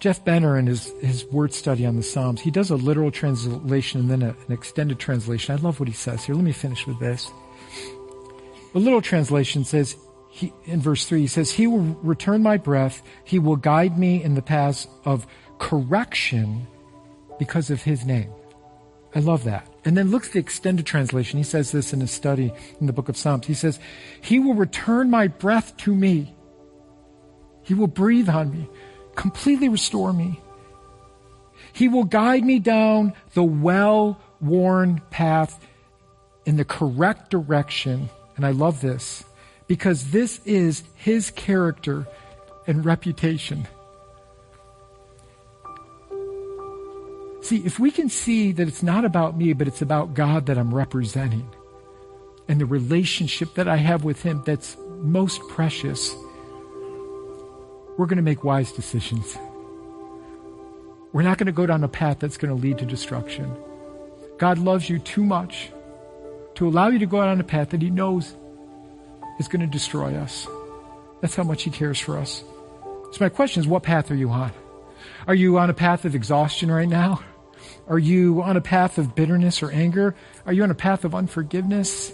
Jeff 0.00 0.24
Benner, 0.24 0.58
in 0.58 0.66
his, 0.66 0.92
his 1.00 1.24
word 1.26 1.54
study 1.54 1.86
on 1.86 1.94
the 1.94 2.02
Psalms, 2.02 2.40
he 2.40 2.50
does 2.50 2.70
a 2.70 2.76
literal 2.76 3.12
translation 3.12 4.00
and 4.00 4.10
then 4.10 4.22
a, 4.22 4.30
an 4.30 4.52
extended 4.52 4.98
translation. 4.98 5.56
I 5.56 5.62
love 5.62 5.78
what 5.78 5.88
he 5.88 5.94
says 5.94 6.24
here. 6.24 6.34
Let 6.34 6.42
me 6.42 6.50
finish 6.50 6.88
with 6.88 6.98
this. 6.98 7.30
The 8.72 8.80
literal 8.80 9.00
translation 9.00 9.64
says, 9.64 9.96
he, 10.28 10.52
in 10.64 10.80
verse 10.80 11.04
3, 11.04 11.20
he 11.20 11.26
says, 11.28 11.52
He 11.52 11.66
will 11.66 11.96
return 12.02 12.42
my 12.42 12.56
breath. 12.56 13.02
He 13.22 13.38
will 13.38 13.54
guide 13.54 13.96
me 13.96 14.20
in 14.22 14.34
the 14.34 14.42
paths 14.42 14.88
of 15.04 15.26
correction 15.58 16.66
because 17.38 17.70
of 17.70 17.82
his 17.82 18.04
name. 18.04 18.32
I 19.14 19.20
love 19.20 19.44
that. 19.44 19.66
And 19.84 19.96
then 19.96 20.10
looks 20.10 20.28
at 20.28 20.32
the 20.34 20.38
extended 20.38 20.86
translation. 20.86 21.38
He 21.38 21.44
says 21.44 21.72
this 21.72 21.92
in 21.92 22.00
his 22.00 22.10
study 22.10 22.52
in 22.80 22.86
the 22.86 22.92
book 22.92 23.08
of 23.08 23.16
Psalms. 23.16 23.46
He 23.46 23.54
says, 23.54 23.78
He 24.20 24.38
will 24.38 24.54
return 24.54 25.10
my 25.10 25.28
breath 25.28 25.76
to 25.78 25.94
me. 25.94 26.34
He 27.62 27.74
will 27.74 27.88
breathe 27.88 28.28
on 28.28 28.50
me, 28.50 28.68
completely 29.14 29.68
restore 29.68 30.12
me. 30.12 30.40
He 31.72 31.88
will 31.88 32.04
guide 32.04 32.44
me 32.44 32.58
down 32.58 33.14
the 33.34 33.44
well 33.44 34.20
worn 34.40 35.00
path 35.10 35.64
in 36.44 36.56
the 36.56 36.64
correct 36.64 37.30
direction. 37.30 38.10
And 38.36 38.46
I 38.46 38.50
love 38.50 38.80
this 38.80 39.24
because 39.66 40.10
this 40.10 40.40
is 40.44 40.84
His 40.94 41.30
character 41.30 42.06
and 42.66 42.84
reputation. 42.84 43.66
See, 47.42 47.56
if 47.64 47.80
we 47.80 47.90
can 47.90 48.08
see 48.08 48.52
that 48.52 48.68
it's 48.68 48.84
not 48.84 49.04
about 49.04 49.36
me, 49.36 49.52
but 49.52 49.66
it's 49.66 49.82
about 49.82 50.14
God 50.14 50.46
that 50.46 50.56
I'm 50.56 50.72
representing 50.72 51.48
and 52.48 52.60
the 52.60 52.66
relationship 52.66 53.54
that 53.54 53.66
I 53.66 53.76
have 53.76 54.04
with 54.04 54.22
Him 54.22 54.42
that's 54.46 54.76
most 55.00 55.40
precious, 55.48 56.14
we're 57.98 58.06
going 58.06 58.16
to 58.16 58.22
make 58.22 58.44
wise 58.44 58.70
decisions. 58.70 59.36
We're 61.12 61.22
not 61.22 61.36
going 61.38 61.46
to 61.46 61.52
go 61.52 61.66
down 61.66 61.82
a 61.82 61.88
path 61.88 62.20
that's 62.20 62.36
going 62.36 62.54
to 62.54 62.62
lead 62.62 62.78
to 62.78 62.86
destruction. 62.86 63.52
God 64.38 64.58
loves 64.58 64.88
you 64.88 65.00
too 65.00 65.24
much 65.24 65.70
to 66.54 66.68
allow 66.68 66.88
you 66.88 67.00
to 67.00 67.06
go 67.06 67.22
down 67.22 67.40
a 67.40 67.44
path 67.44 67.70
that 67.70 67.82
He 67.82 67.90
knows 67.90 68.36
is 69.40 69.48
going 69.48 69.62
to 69.62 69.66
destroy 69.66 70.14
us. 70.14 70.46
That's 71.20 71.34
how 71.34 71.42
much 71.42 71.64
He 71.64 71.70
cares 71.70 71.98
for 71.98 72.18
us. 72.18 72.44
So, 73.10 73.18
my 73.18 73.28
question 73.28 73.60
is 73.60 73.66
what 73.66 73.82
path 73.82 74.12
are 74.12 74.14
you 74.14 74.30
on? 74.30 74.52
Are 75.26 75.34
you 75.34 75.58
on 75.58 75.70
a 75.70 75.74
path 75.74 76.04
of 76.04 76.14
exhaustion 76.14 76.70
right 76.70 76.88
now? 76.88 77.20
Are 77.88 77.98
you 77.98 78.42
on 78.42 78.56
a 78.56 78.60
path 78.60 78.98
of 78.98 79.14
bitterness 79.14 79.62
or 79.62 79.70
anger? 79.70 80.14
Are 80.46 80.52
you 80.52 80.62
on 80.62 80.70
a 80.70 80.74
path 80.74 81.04
of 81.04 81.14
unforgiveness? 81.14 82.12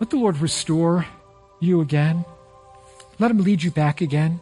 Let 0.00 0.10
the 0.10 0.16
Lord 0.16 0.38
restore 0.38 1.06
you 1.60 1.80
again. 1.80 2.24
Let 3.18 3.30
Him 3.30 3.38
lead 3.38 3.62
you 3.62 3.70
back 3.70 4.00
again. 4.00 4.40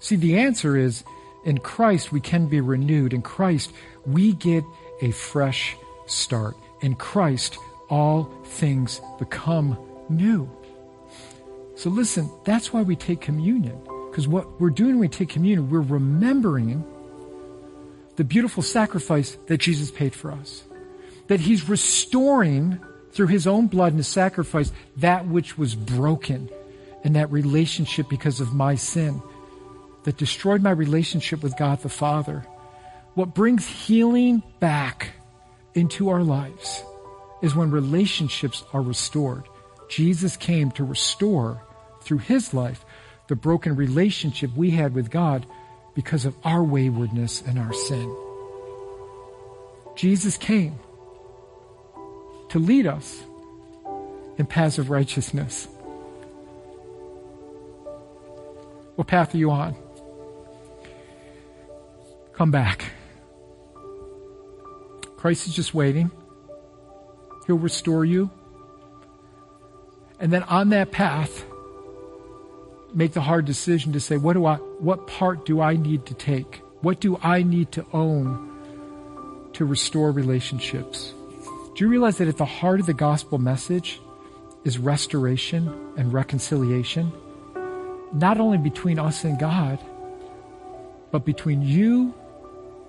See, 0.00 0.16
the 0.16 0.38
answer 0.38 0.76
is 0.76 1.04
in 1.44 1.58
Christ 1.58 2.12
we 2.12 2.20
can 2.20 2.46
be 2.46 2.60
renewed. 2.60 3.12
In 3.12 3.22
Christ 3.22 3.72
we 4.06 4.32
get 4.32 4.64
a 5.00 5.10
fresh 5.10 5.76
start. 6.06 6.56
In 6.80 6.94
Christ 6.94 7.58
all 7.88 8.24
things 8.44 9.00
become 9.18 9.78
new. 10.08 10.48
So 11.76 11.90
listen, 11.90 12.30
that's 12.44 12.72
why 12.72 12.82
we 12.82 12.96
take 12.96 13.20
communion. 13.20 13.80
Because 14.10 14.28
what 14.28 14.60
we're 14.60 14.70
doing 14.70 14.92
when 14.92 15.00
we 15.00 15.08
take 15.08 15.28
communion, 15.28 15.70
we're 15.70 15.80
remembering 15.80 16.84
the 18.16 18.24
beautiful 18.24 18.62
sacrifice 18.62 19.36
that 19.46 19.58
Jesus 19.58 19.90
paid 19.90 20.14
for 20.14 20.30
us. 20.32 20.64
That 21.28 21.40
he's 21.40 21.68
restoring 21.68 22.80
through 23.12 23.28
his 23.28 23.46
own 23.46 23.66
blood 23.66 23.92
and 23.92 23.98
his 23.98 24.08
sacrifice 24.08 24.72
that 24.96 25.26
which 25.26 25.56
was 25.56 25.74
broken 25.74 26.50
in 27.04 27.14
that 27.14 27.30
relationship 27.30 28.08
because 28.08 28.40
of 28.40 28.54
my 28.54 28.74
sin 28.74 29.22
that 30.04 30.16
destroyed 30.16 30.62
my 30.62 30.70
relationship 30.70 31.42
with 31.42 31.56
God 31.56 31.80
the 31.82 31.88
Father. 31.88 32.46
What 33.14 33.34
brings 33.34 33.66
healing 33.66 34.42
back 34.60 35.12
into 35.74 36.08
our 36.08 36.22
lives 36.22 36.82
is 37.42 37.54
when 37.54 37.70
relationships 37.70 38.64
are 38.72 38.82
restored. 38.82 39.44
Jesus 39.88 40.36
came 40.36 40.70
to 40.72 40.84
restore 40.84 41.62
through 42.02 42.18
his 42.18 42.54
life 42.54 42.84
the 43.28 43.36
broken 43.36 43.76
relationship 43.76 44.54
we 44.56 44.70
had 44.70 44.94
with 44.94 45.10
God 45.10 45.46
because 45.94 46.24
of 46.24 46.34
our 46.44 46.62
waywardness 46.62 47.42
and 47.42 47.58
our 47.58 47.72
sin. 47.72 48.16
Jesus 49.96 50.36
came 50.36 50.78
to 52.50 52.58
lead 52.58 52.86
us 52.86 53.22
in 54.38 54.46
paths 54.46 54.78
of 54.78 54.90
righteousness. 54.90 55.68
What 58.96 59.06
path 59.06 59.34
are 59.34 59.38
you 59.38 59.50
on? 59.50 59.76
Come 62.32 62.50
back. 62.50 62.92
Christ 65.16 65.46
is 65.46 65.54
just 65.54 65.72
waiting. 65.74 66.10
He'll 67.46 67.56
restore 67.56 68.04
you. 68.04 68.30
And 70.18 70.32
then 70.32 70.42
on 70.44 70.70
that 70.70 70.90
path, 70.90 71.44
make 72.94 73.12
the 73.12 73.20
hard 73.20 73.44
decision 73.44 73.92
to 73.92 74.00
say, 74.00 74.16
what 74.16 74.34
do 74.34 74.46
I, 74.46 74.56
what 74.56 75.06
part 75.06 75.44
do 75.44 75.60
I 75.60 75.76
need 75.76 76.06
to 76.06 76.14
take? 76.14 76.62
What 76.80 77.00
do 77.00 77.18
I 77.22 77.42
need 77.42 77.72
to 77.72 77.84
own 77.92 78.50
to 79.54 79.64
restore 79.64 80.12
relationships? 80.12 81.12
Do 81.74 81.84
you 81.84 81.88
realize 81.88 82.18
that 82.18 82.28
at 82.28 82.36
the 82.36 82.44
heart 82.44 82.80
of 82.80 82.86
the 82.86 82.94
gospel 82.94 83.38
message 83.38 84.00
is 84.64 84.78
restoration 84.78 85.68
and 85.96 86.12
reconciliation? 86.12 87.12
Not 88.12 88.38
only 88.38 88.58
between 88.58 88.98
us 88.98 89.24
and 89.24 89.38
God, 89.38 89.78
but 91.10 91.24
between 91.24 91.62
you 91.62 92.14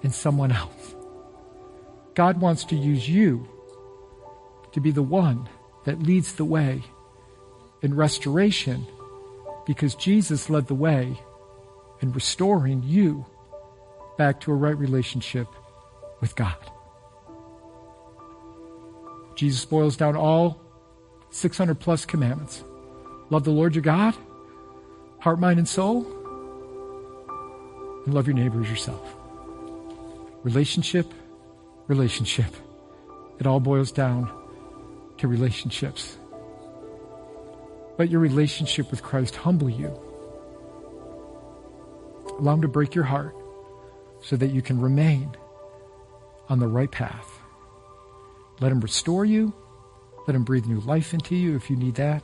and 0.03 0.13
someone 0.13 0.51
else. 0.51 0.95
God 2.13 2.39
wants 2.39 2.63
to 2.65 2.75
use 2.75 3.09
you 3.09 3.47
to 4.71 4.79
be 4.79 4.91
the 4.91 5.03
one 5.03 5.49
that 5.85 6.01
leads 6.01 6.33
the 6.33 6.45
way 6.45 6.83
in 7.81 7.95
restoration 7.95 8.85
because 9.65 9.95
Jesus 9.95 10.49
led 10.49 10.67
the 10.67 10.75
way 10.75 11.19
in 12.01 12.11
restoring 12.11 12.83
you 12.83 13.25
back 14.17 14.39
to 14.41 14.51
a 14.51 14.55
right 14.55 14.77
relationship 14.77 15.47
with 16.21 16.35
God. 16.35 16.55
Jesus 19.35 19.65
boils 19.65 19.97
down 19.97 20.15
all 20.15 20.61
600 21.31 21.79
plus 21.79 22.05
commandments. 22.05 22.63
Love 23.29 23.43
the 23.43 23.51
Lord 23.51 23.75
your 23.75 23.81
God, 23.81 24.15
heart, 25.19 25.39
mind, 25.39 25.59
and 25.59 25.67
soul, 25.67 26.05
and 28.05 28.13
love 28.13 28.27
your 28.27 28.35
neighbor 28.35 28.61
as 28.61 28.69
yourself. 28.69 29.15
Relationship, 30.43 31.11
relationship. 31.87 32.53
It 33.39 33.47
all 33.47 33.59
boils 33.59 33.91
down 33.91 34.31
to 35.17 35.27
relationships. 35.27 36.17
Let 37.97 38.09
your 38.09 38.19
relationship 38.19 38.91
with 38.91 39.01
Christ 39.01 39.35
humble 39.35 39.69
you 39.69 39.97
Allow 42.39 42.55
Him 42.55 42.61
to 42.63 42.67
break 42.67 42.95
your 42.95 43.05
heart 43.05 43.35
so 44.21 44.35
that 44.35 44.47
you 44.47 44.61
can 44.61 44.81
remain 44.81 45.35
on 46.49 46.59
the 46.59 46.67
right 46.67 46.91
path. 46.91 47.29
Let 48.59 48.71
Him 48.71 48.81
restore 48.81 49.25
you. 49.25 49.53
Let 50.27 50.35
Him 50.35 50.43
breathe 50.43 50.65
new 50.65 50.81
life 50.81 51.13
into 51.13 51.35
you 51.35 51.55
if 51.55 51.69
you 51.69 51.75
need 51.75 51.95
that. 51.95 52.23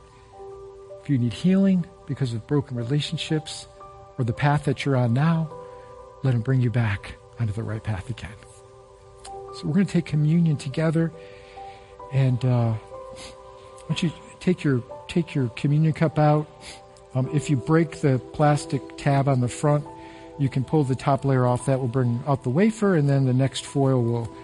If 1.02 1.08
you 1.08 1.18
need 1.18 1.32
healing 1.32 1.86
because 2.06 2.34
of 2.34 2.46
broken 2.46 2.76
relationships 2.76 3.66
or 4.18 4.24
the 4.24 4.32
path 4.32 4.64
that 4.64 4.84
you're 4.84 4.96
on 4.96 5.14
now, 5.14 5.50
let 6.22 6.34
Him 6.34 6.42
bring 6.42 6.60
you 6.60 6.70
back 6.70 7.16
onto 7.40 7.52
the 7.52 7.62
right 7.62 7.82
path 7.82 8.10
again. 8.10 8.30
So 9.24 9.62
we're 9.64 9.74
going 9.74 9.86
to 9.86 9.92
take 9.92 10.06
communion 10.06 10.56
together, 10.56 11.12
and 12.12 12.42
uh, 12.44 12.74
you 13.98 14.12
take 14.40 14.64
your 14.64 14.82
take 15.12 15.34
your 15.34 15.48
communion 15.50 15.92
cup 15.92 16.18
out? 16.18 16.46
Um, 17.14 17.28
if 17.34 17.50
you 17.50 17.56
break 17.56 18.00
the 18.00 18.18
plastic 18.32 18.80
tab 18.96 19.28
on 19.28 19.40
the 19.40 19.48
front, 19.48 19.84
you 20.38 20.48
can 20.48 20.64
pull 20.64 20.84
the 20.84 20.96
top 20.96 21.24
layer 21.24 21.46
off. 21.46 21.66
That 21.66 21.78
will 21.78 21.88
bring 21.88 22.22
out 22.26 22.42
the 22.42 22.50
wafer, 22.50 22.96
and 22.96 23.08
then 23.08 23.26
the 23.26 23.34
next 23.34 23.64
foil 23.66 24.02
will 24.02 24.36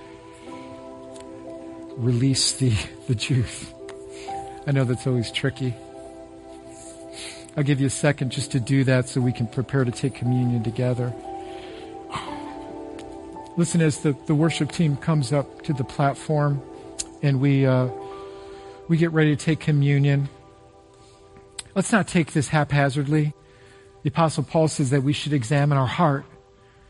release 1.97 2.53
the, 2.53 2.73
the 3.09 3.15
juice. 3.15 3.73
I 4.67 4.73
know 4.73 4.85
that's 4.85 5.07
always 5.07 5.33
tricky. 5.33 5.75
I'll 7.57 7.65
give 7.65 7.81
you 7.81 7.87
a 7.87 7.91
second 7.91 8.31
just 8.31 8.53
to 8.53 8.61
do 8.61 8.85
that 8.85 9.09
so 9.09 9.21
we 9.21 9.33
can 9.33 9.47
prepare 9.49 9.85
to 9.85 9.91
take 9.91 10.15
communion 10.15 10.63
together. 10.63 11.13
Listen, 13.57 13.81
as 13.81 13.99
the, 14.03 14.15
the 14.27 14.35
worship 14.35 14.71
team 14.71 14.97
comes 14.97 15.33
up 15.33 15.63
to 15.63 15.73
the 15.73 15.83
platform 15.83 16.63
and 17.23 17.41
we, 17.41 17.67
uh, 17.67 17.89
we 18.87 18.97
get 18.97 19.11
ready 19.11 19.35
to 19.35 19.45
take 19.45 19.59
communion, 19.59 20.29
let's 21.79 21.93
not 21.93 22.09
take 22.09 22.33
this 22.33 22.49
haphazardly. 22.49 23.33
The 24.03 24.09
Apostle 24.09 24.43
Paul 24.43 24.67
says 24.67 24.91
that 24.91 25.05
we 25.05 25.13
should 25.13 25.33
examine 25.33 25.79
our 25.79 25.87
heart. 25.87 26.25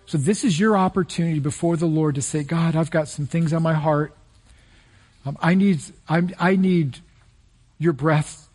So 0.07 0.17
this 0.17 0.45
is 0.45 0.59
your 0.59 0.79
opportunity 0.79 1.41
before 1.41 1.77
the 1.77 1.85
Lord 1.85 2.15
to 2.15 2.23
say, 2.23 2.43
God, 2.43 2.75
I've 2.75 2.91
got 2.91 3.07
some 3.07 3.27
things 3.27 3.53
on 3.53 3.63
my 3.63 3.75
heart. 3.75 4.17
Um, 5.27 5.37
I 5.43 5.53
need, 5.53 5.83
I, 6.09 6.23
I 6.39 6.57
need 6.57 7.01
your 7.79 7.93
breath 7.93 8.49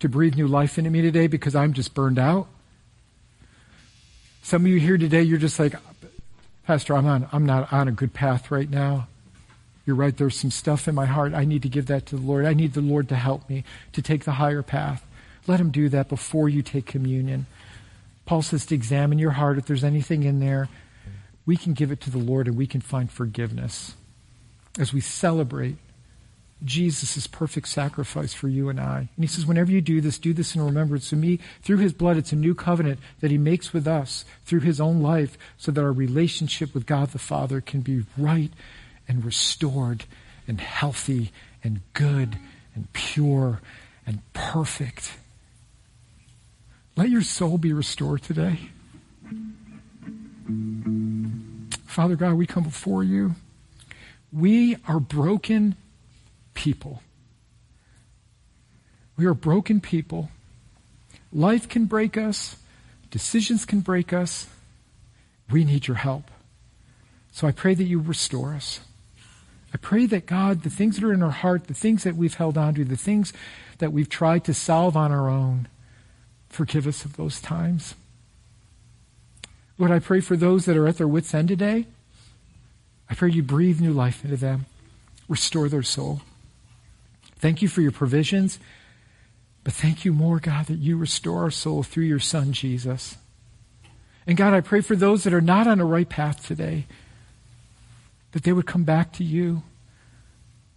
to 0.00 0.08
breathe 0.08 0.36
new 0.36 0.48
life 0.48 0.78
into 0.78 0.88
me 0.88 1.02
today 1.02 1.26
because 1.26 1.54
I'm 1.54 1.74
just 1.74 1.92
burned 1.92 2.18
out. 2.18 2.48
Some 4.40 4.64
of 4.64 4.68
you 4.68 4.80
here 4.80 4.96
today, 4.96 5.20
you're 5.20 5.36
just 5.36 5.58
like, 5.58 5.74
Pastor, 6.64 6.96
I'm 6.96 7.04
on, 7.04 7.28
I'm 7.30 7.44
not 7.44 7.70
on 7.74 7.88
a 7.88 7.92
good 7.92 8.14
path 8.14 8.50
right 8.50 8.70
now. 8.70 9.06
You're 9.84 9.96
right, 9.96 10.16
there's 10.16 10.38
some 10.40 10.50
stuff 10.50 10.88
in 10.88 10.94
my 10.94 11.04
heart. 11.04 11.34
I 11.34 11.44
need 11.44 11.60
to 11.60 11.68
give 11.68 11.88
that 11.88 12.06
to 12.06 12.16
the 12.16 12.22
Lord. 12.22 12.46
I 12.46 12.54
need 12.54 12.72
the 12.72 12.80
Lord 12.80 13.10
to 13.10 13.16
help 13.16 13.50
me 13.50 13.64
to 13.92 14.00
take 14.00 14.24
the 14.24 14.32
higher 14.32 14.62
path. 14.62 15.04
Let 15.48 15.60
Him 15.60 15.70
do 15.70 15.88
that 15.88 16.08
before 16.08 16.48
you 16.48 16.62
take 16.62 16.86
communion. 16.86 17.46
Paul 18.26 18.42
says 18.42 18.66
to 18.66 18.74
examine 18.74 19.18
your 19.18 19.32
heart. 19.32 19.58
If 19.58 19.66
there's 19.66 19.84
anything 19.84 20.22
in 20.22 20.38
there, 20.38 20.68
we 21.46 21.56
can 21.56 21.72
give 21.72 21.90
it 21.90 22.00
to 22.02 22.10
the 22.10 22.18
Lord 22.18 22.46
and 22.46 22.56
we 22.56 22.66
can 22.66 22.82
find 22.82 23.10
forgiveness 23.10 23.94
as 24.78 24.92
we 24.92 25.00
celebrate 25.00 25.76
Jesus' 26.64 27.26
perfect 27.26 27.68
sacrifice 27.68 28.34
for 28.34 28.48
you 28.48 28.68
and 28.68 28.80
I. 28.80 28.98
And 28.98 29.24
he 29.24 29.26
says, 29.26 29.46
whenever 29.46 29.70
you 29.70 29.80
do 29.80 30.00
this, 30.00 30.18
do 30.18 30.32
this 30.32 30.54
in 30.54 30.60
remembrance 30.60 31.12
of 31.12 31.18
me. 31.18 31.38
Through 31.62 31.78
his 31.78 31.92
blood, 31.92 32.16
it's 32.16 32.32
a 32.32 32.36
new 32.36 32.54
covenant 32.54 32.98
that 33.20 33.30
he 33.30 33.38
makes 33.38 33.72
with 33.72 33.86
us 33.86 34.24
through 34.44 34.60
his 34.60 34.80
own 34.80 35.00
life 35.00 35.38
so 35.56 35.70
that 35.72 35.80
our 35.80 35.92
relationship 35.92 36.74
with 36.74 36.84
God 36.84 37.10
the 37.10 37.18
Father 37.18 37.60
can 37.60 37.80
be 37.80 38.04
right 38.16 38.50
and 39.06 39.24
restored 39.24 40.04
and 40.46 40.60
healthy 40.60 41.30
and 41.62 41.80
good 41.92 42.38
and 42.74 42.92
pure 42.92 43.60
and 44.06 44.20
perfect. 44.32 45.12
Let 46.98 47.10
your 47.10 47.22
soul 47.22 47.58
be 47.58 47.72
restored 47.72 48.24
today. 48.24 48.58
Father 51.86 52.16
God, 52.16 52.34
we 52.34 52.44
come 52.44 52.64
before 52.64 53.04
you. 53.04 53.36
We 54.32 54.78
are 54.88 54.98
broken 54.98 55.76
people. 56.54 57.04
We 59.16 59.26
are 59.26 59.34
broken 59.34 59.80
people. 59.80 60.30
Life 61.32 61.68
can 61.68 61.84
break 61.84 62.16
us, 62.16 62.56
decisions 63.12 63.64
can 63.64 63.78
break 63.78 64.12
us. 64.12 64.48
We 65.52 65.62
need 65.62 65.86
your 65.86 65.98
help. 65.98 66.32
So 67.30 67.46
I 67.46 67.52
pray 67.52 67.74
that 67.74 67.84
you 67.84 68.00
restore 68.00 68.54
us. 68.54 68.80
I 69.72 69.76
pray 69.76 70.06
that 70.06 70.26
God, 70.26 70.64
the 70.64 70.70
things 70.70 70.96
that 70.96 71.04
are 71.06 71.12
in 71.12 71.22
our 71.22 71.30
heart, 71.30 71.68
the 71.68 71.74
things 71.74 72.02
that 72.02 72.16
we've 72.16 72.34
held 72.34 72.58
on 72.58 72.74
to, 72.74 72.84
the 72.84 72.96
things 72.96 73.32
that 73.78 73.92
we've 73.92 74.08
tried 74.08 74.42
to 74.46 74.52
solve 74.52 74.96
on 74.96 75.12
our 75.12 75.28
own, 75.28 75.68
forgive 76.48 76.86
us 76.86 77.04
of 77.04 77.16
those 77.16 77.40
times. 77.40 77.94
Lord, 79.78 79.92
I 79.92 79.98
pray 80.00 80.20
for 80.20 80.36
those 80.36 80.64
that 80.64 80.76
are 80.76 80.88
at 80.88 80.98
their 80.98 81.08
wits' 81.08 81.34
end 81.34 81.48
today. 81.48 81.86
I 83.08 83.14
pray 83.14 83.30
you 83.30 83.42
breathe 83.42 83.80
new 83.80 83.92
life 83.92 84.24
into 84.24 84.36
them, 84.36 84.66
restore 85.28 85.68
their 85.68 85.82
soul. 85.82 86.22
Thank 87.38 87.62
you 87.62 87.68
for 87.68 87.80
your 87.80 87.92
provisions. 87.92 88.58
But 89.64 89.74
thank 89.74 90.04
you 90.04 90.12
more, 90.12 90.40
God, 90.40 90.66
that 90.66 90.78
you 90.78 90.96
restore 90.96 91.42
our 91.42 91.50
soul 91.50 91.82
through 91.82 92.04
your 92.04 92.18
Son, 92.18 92.52
Jesus. 92.52 93.16
And 94.26 94.36
God, 94.36 94.54
I 94.54 94.60
pray 94.60 94.80
for 94.80 94.96
those 94.96 95.24
that 95.24 95.34
are 95.34 95.40
not 95.40 95.66
on 95.66 95.80
a 95.80 95.84
right 95.84 96.08
path 96.08 96.46
today, 96.46 96.86
that 98.32 98.44
they 98.44 98.52
would 98.52 98.66
come 98.66 98.84
back 98.84 99.12
to 99.14 99.24
you. 99.24 99.62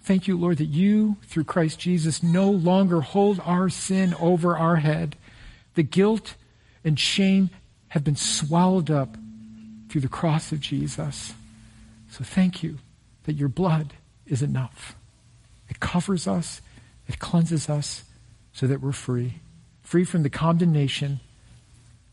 Thank 0.02 0.28
you, 0.28 0.38
Lord, 0.38 0.58
that 0.58 0.66
you, 0.66 1.18
through 1.24 1.46
Christ 1.46 1.80
Jesus, 1.80 2.22
no 2.22 2.50
longer 2.50 3.02
hold 3.02 3.40
our 3.46 3.70
sin 3.70 4.14
over 4.20 4.58
our 4.58 4.78
head. 4.78 5.16
The 5.76 5.84
guilt 5.84 6.36
and 6.84 7.00
shame 7.00 7.50
have 7.90 8.04
been 8.04 8.16
swallowed 8.16 8.90
up 8.90 9.18
through 9.90 10.02
the 10.02 10.08
cross 10.08 10.52
of 10.52 10.60
Jesus. 10.60 11.34
So 12.10 12.24
thank 12.24 12.64
you 12.64 12.78
that 13.24 13.34
your 13.34 13.50
blood 13.50 13.94
is 14.26 14.42
enough. 14.42 14.96
It 15.70 15.80
covers 15.80 16.28
us, 16.28 16.62
it 17.08 17.20
cleanses 17.20 17.70
us 17.70 18.04
so 18.54 18.68
that 18.68 18.82
we're 18.82 18.92
free. 18.92 19.36
Free 19.84 20.04
from 20.04 20.24
the 20.24 20.30
condemnation, 20.30 21.20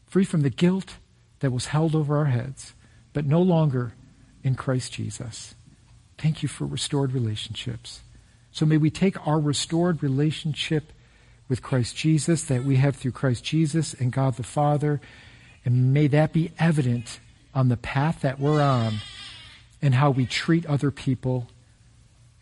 free 0.06 0.24
from 0.24 0.42
the 0.42 0.50
guilt 0.50 0.94
that 1.40 1.52
was 1.52 1.66
held 1.66 1.94
over 1.94 2.16
our 2.16 2.26
heads, 2.26 2.72
but 3.12 3.26
no 3.26 3.40
longer 3.40 3.94
in 4.42 4.54
Christ 4.54 4.92
Jesus. 4.92 5.54
Thank 6.16 6.42
you 6.42 6.48
for 6.48 6.66
restored 6.66 7.12
relationships. 7.12 8.02
So 8.50 8.66
may 8.66 8.76
we 8.76 8.90
take 8.90 9.24
our 9.26 9.38
restored 9.38 10.02
relationship 10.02 10.92
with 11.48 11.62
Christ 11.62 11.96
Jesus 11.96 12.44
that 12.44 12.64
we 12.64 12.76
have 12.76 12.96
through 12.96 13.12
Christ 13.12 13.44
Jesus 13.44 13.94
and 13.94 14.12
God 14.12 14.36
the 14.36 14.42
Father, 14.42 15.00
and 15.64 15.92
may 15.92 16.06
that 16.08 16.32
be 16.32 16.52
evident 16.58 17.20
on 17.54 17.68
the 17.68 17.76
path 17.76 18.20
that 18.20 18.38
we're 18.38 18.62
on 18.62 18.94
and 19.80 19.94
how 19.94 20.10
we 20.10 20.26
treat 20.26 20.66
other 20.66 20.90
people 20.90 21.48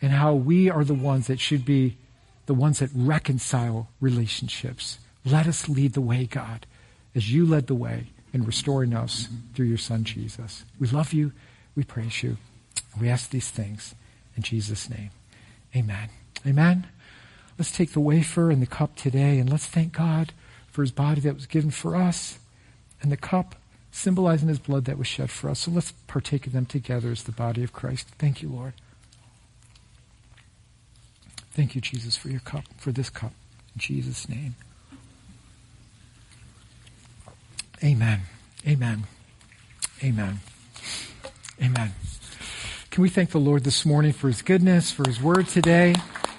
and 0.01 0.11
how 0.11 0.33
we 0.33 0.69
are 0.69 0.83
the 0.83 0.93
ones 0.93 1.27
that 1.27 1.39
should 1.39 1.65
be 1.65 1.97
the 2.45 2.53
ones 2.53 2.79
that 2.79 2.89
reconcile 2.93 3.89
relationships. 3.99 4.99
Let 5.25 5.47
us 5.47 5.67
lead 5.67 5.93
the 5.93 6.01
way, 6.01 6.25
God, 6.25 6.65
as 7.15 7.31
you 7.31 7.45
led 7.45 7.67
the 7.67 7.75
way 7.75 8.07
in 8.33 8.43
restoring 8.43 8.93
us 8.93 9.27
through 9.53 9.65
your 9.65 9.77
Son, 9.77 10.03
Jesus. 10.03 10.63
We 10.79 10.87
love 10.87 11.13
you. 11.13 11.33
We 11.75 11.83
praise 11.83 12.23
you. 12.23 12.37
We 12.99 13.09
ask 13.09 13.29
these 13.29 13.49
things 13.49 13.95
in 14.35 14.43
Jesus' 14.43 14.89
name. 14.89 15.09
Amen. 15.75 16.09
Amen. 16.45 16.87
Let's 17.57 17.71
take 17.71 17.93
the 17.93 17.99
wafer 17.99 18.51
and 18.51 18.61
the 18.61 18.67
cup 18.67 18.95
today 18.95 19.39
and 19.39 19.49
let's 19.49 19.65
thank 19.65 19.93
God 19.93 20.33
for 20.71 20.81
his 20.81 20.91
body 20.91 21.21
that 21.21 21.33
was 21.33 21.47
given 21.47 21.71
for 21.71 21.95
us 21.95 22.37
and 23.01 23.11
the 23.11 23.17
cup 23.17 23.55
symbolizing 23.91 24.47
his 24.47 24.59
blood 24.59 24.85
that 24.85 24.97
was 24.97 25.07
shed 25.07 25.31
for 25.31 25.49
us. 25.49 25.59
So 25.59 25.71
let's 25.71 25.91
partake 26.05 26.45
of 26.45 26.53
them 26.53 26.65
together 26.65 27.09
as 27.09 27.23
the 27.23 27.31
body 27.31 27.63
of 27.63 27.73
Christ. 27.73 28.07
Thank 28.19 28.41
you, 28.41 28.49
Lord. 28.49 28.73
Thank 31.51 31.73
you, 31.73 31.81
Jesus, 31.81 32.15
for 32.15 32.29
your 32.29 32.41
cup, 32.41 32.65
for 32.77 32.91
this 32.91 33.09
cup. 33.09 33.31
In 33.73 33.79
Jesus' 33.79 34.29
name. 34.29 34.55
Amen. 37.83 38.21
Amen. 38.67 39.03
Amen. 40.03 40.39
Amen. 41.61 41.91
Can 42.91 43.01
we 43.01 43.09
thank 43.09 43.31
the 43.31 43.39
Lord 43.39 43.63
this 43.63 43.85
morning 43.85 44.13
for 44.13 44.27
his 44.27 44.43
goodness, 44.43 44.91
for 44.91 45.07
his 45.07 45.19
word 45.21 45.47
today? 45.47 45.95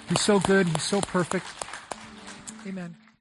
He's 0.09 0.21
so 0.21 0.39
good. 0.39 0.67
He's 0.67 0.83
so 0.83 1.01
perfect. 1.01 1.45
Amen. 2.67 2.95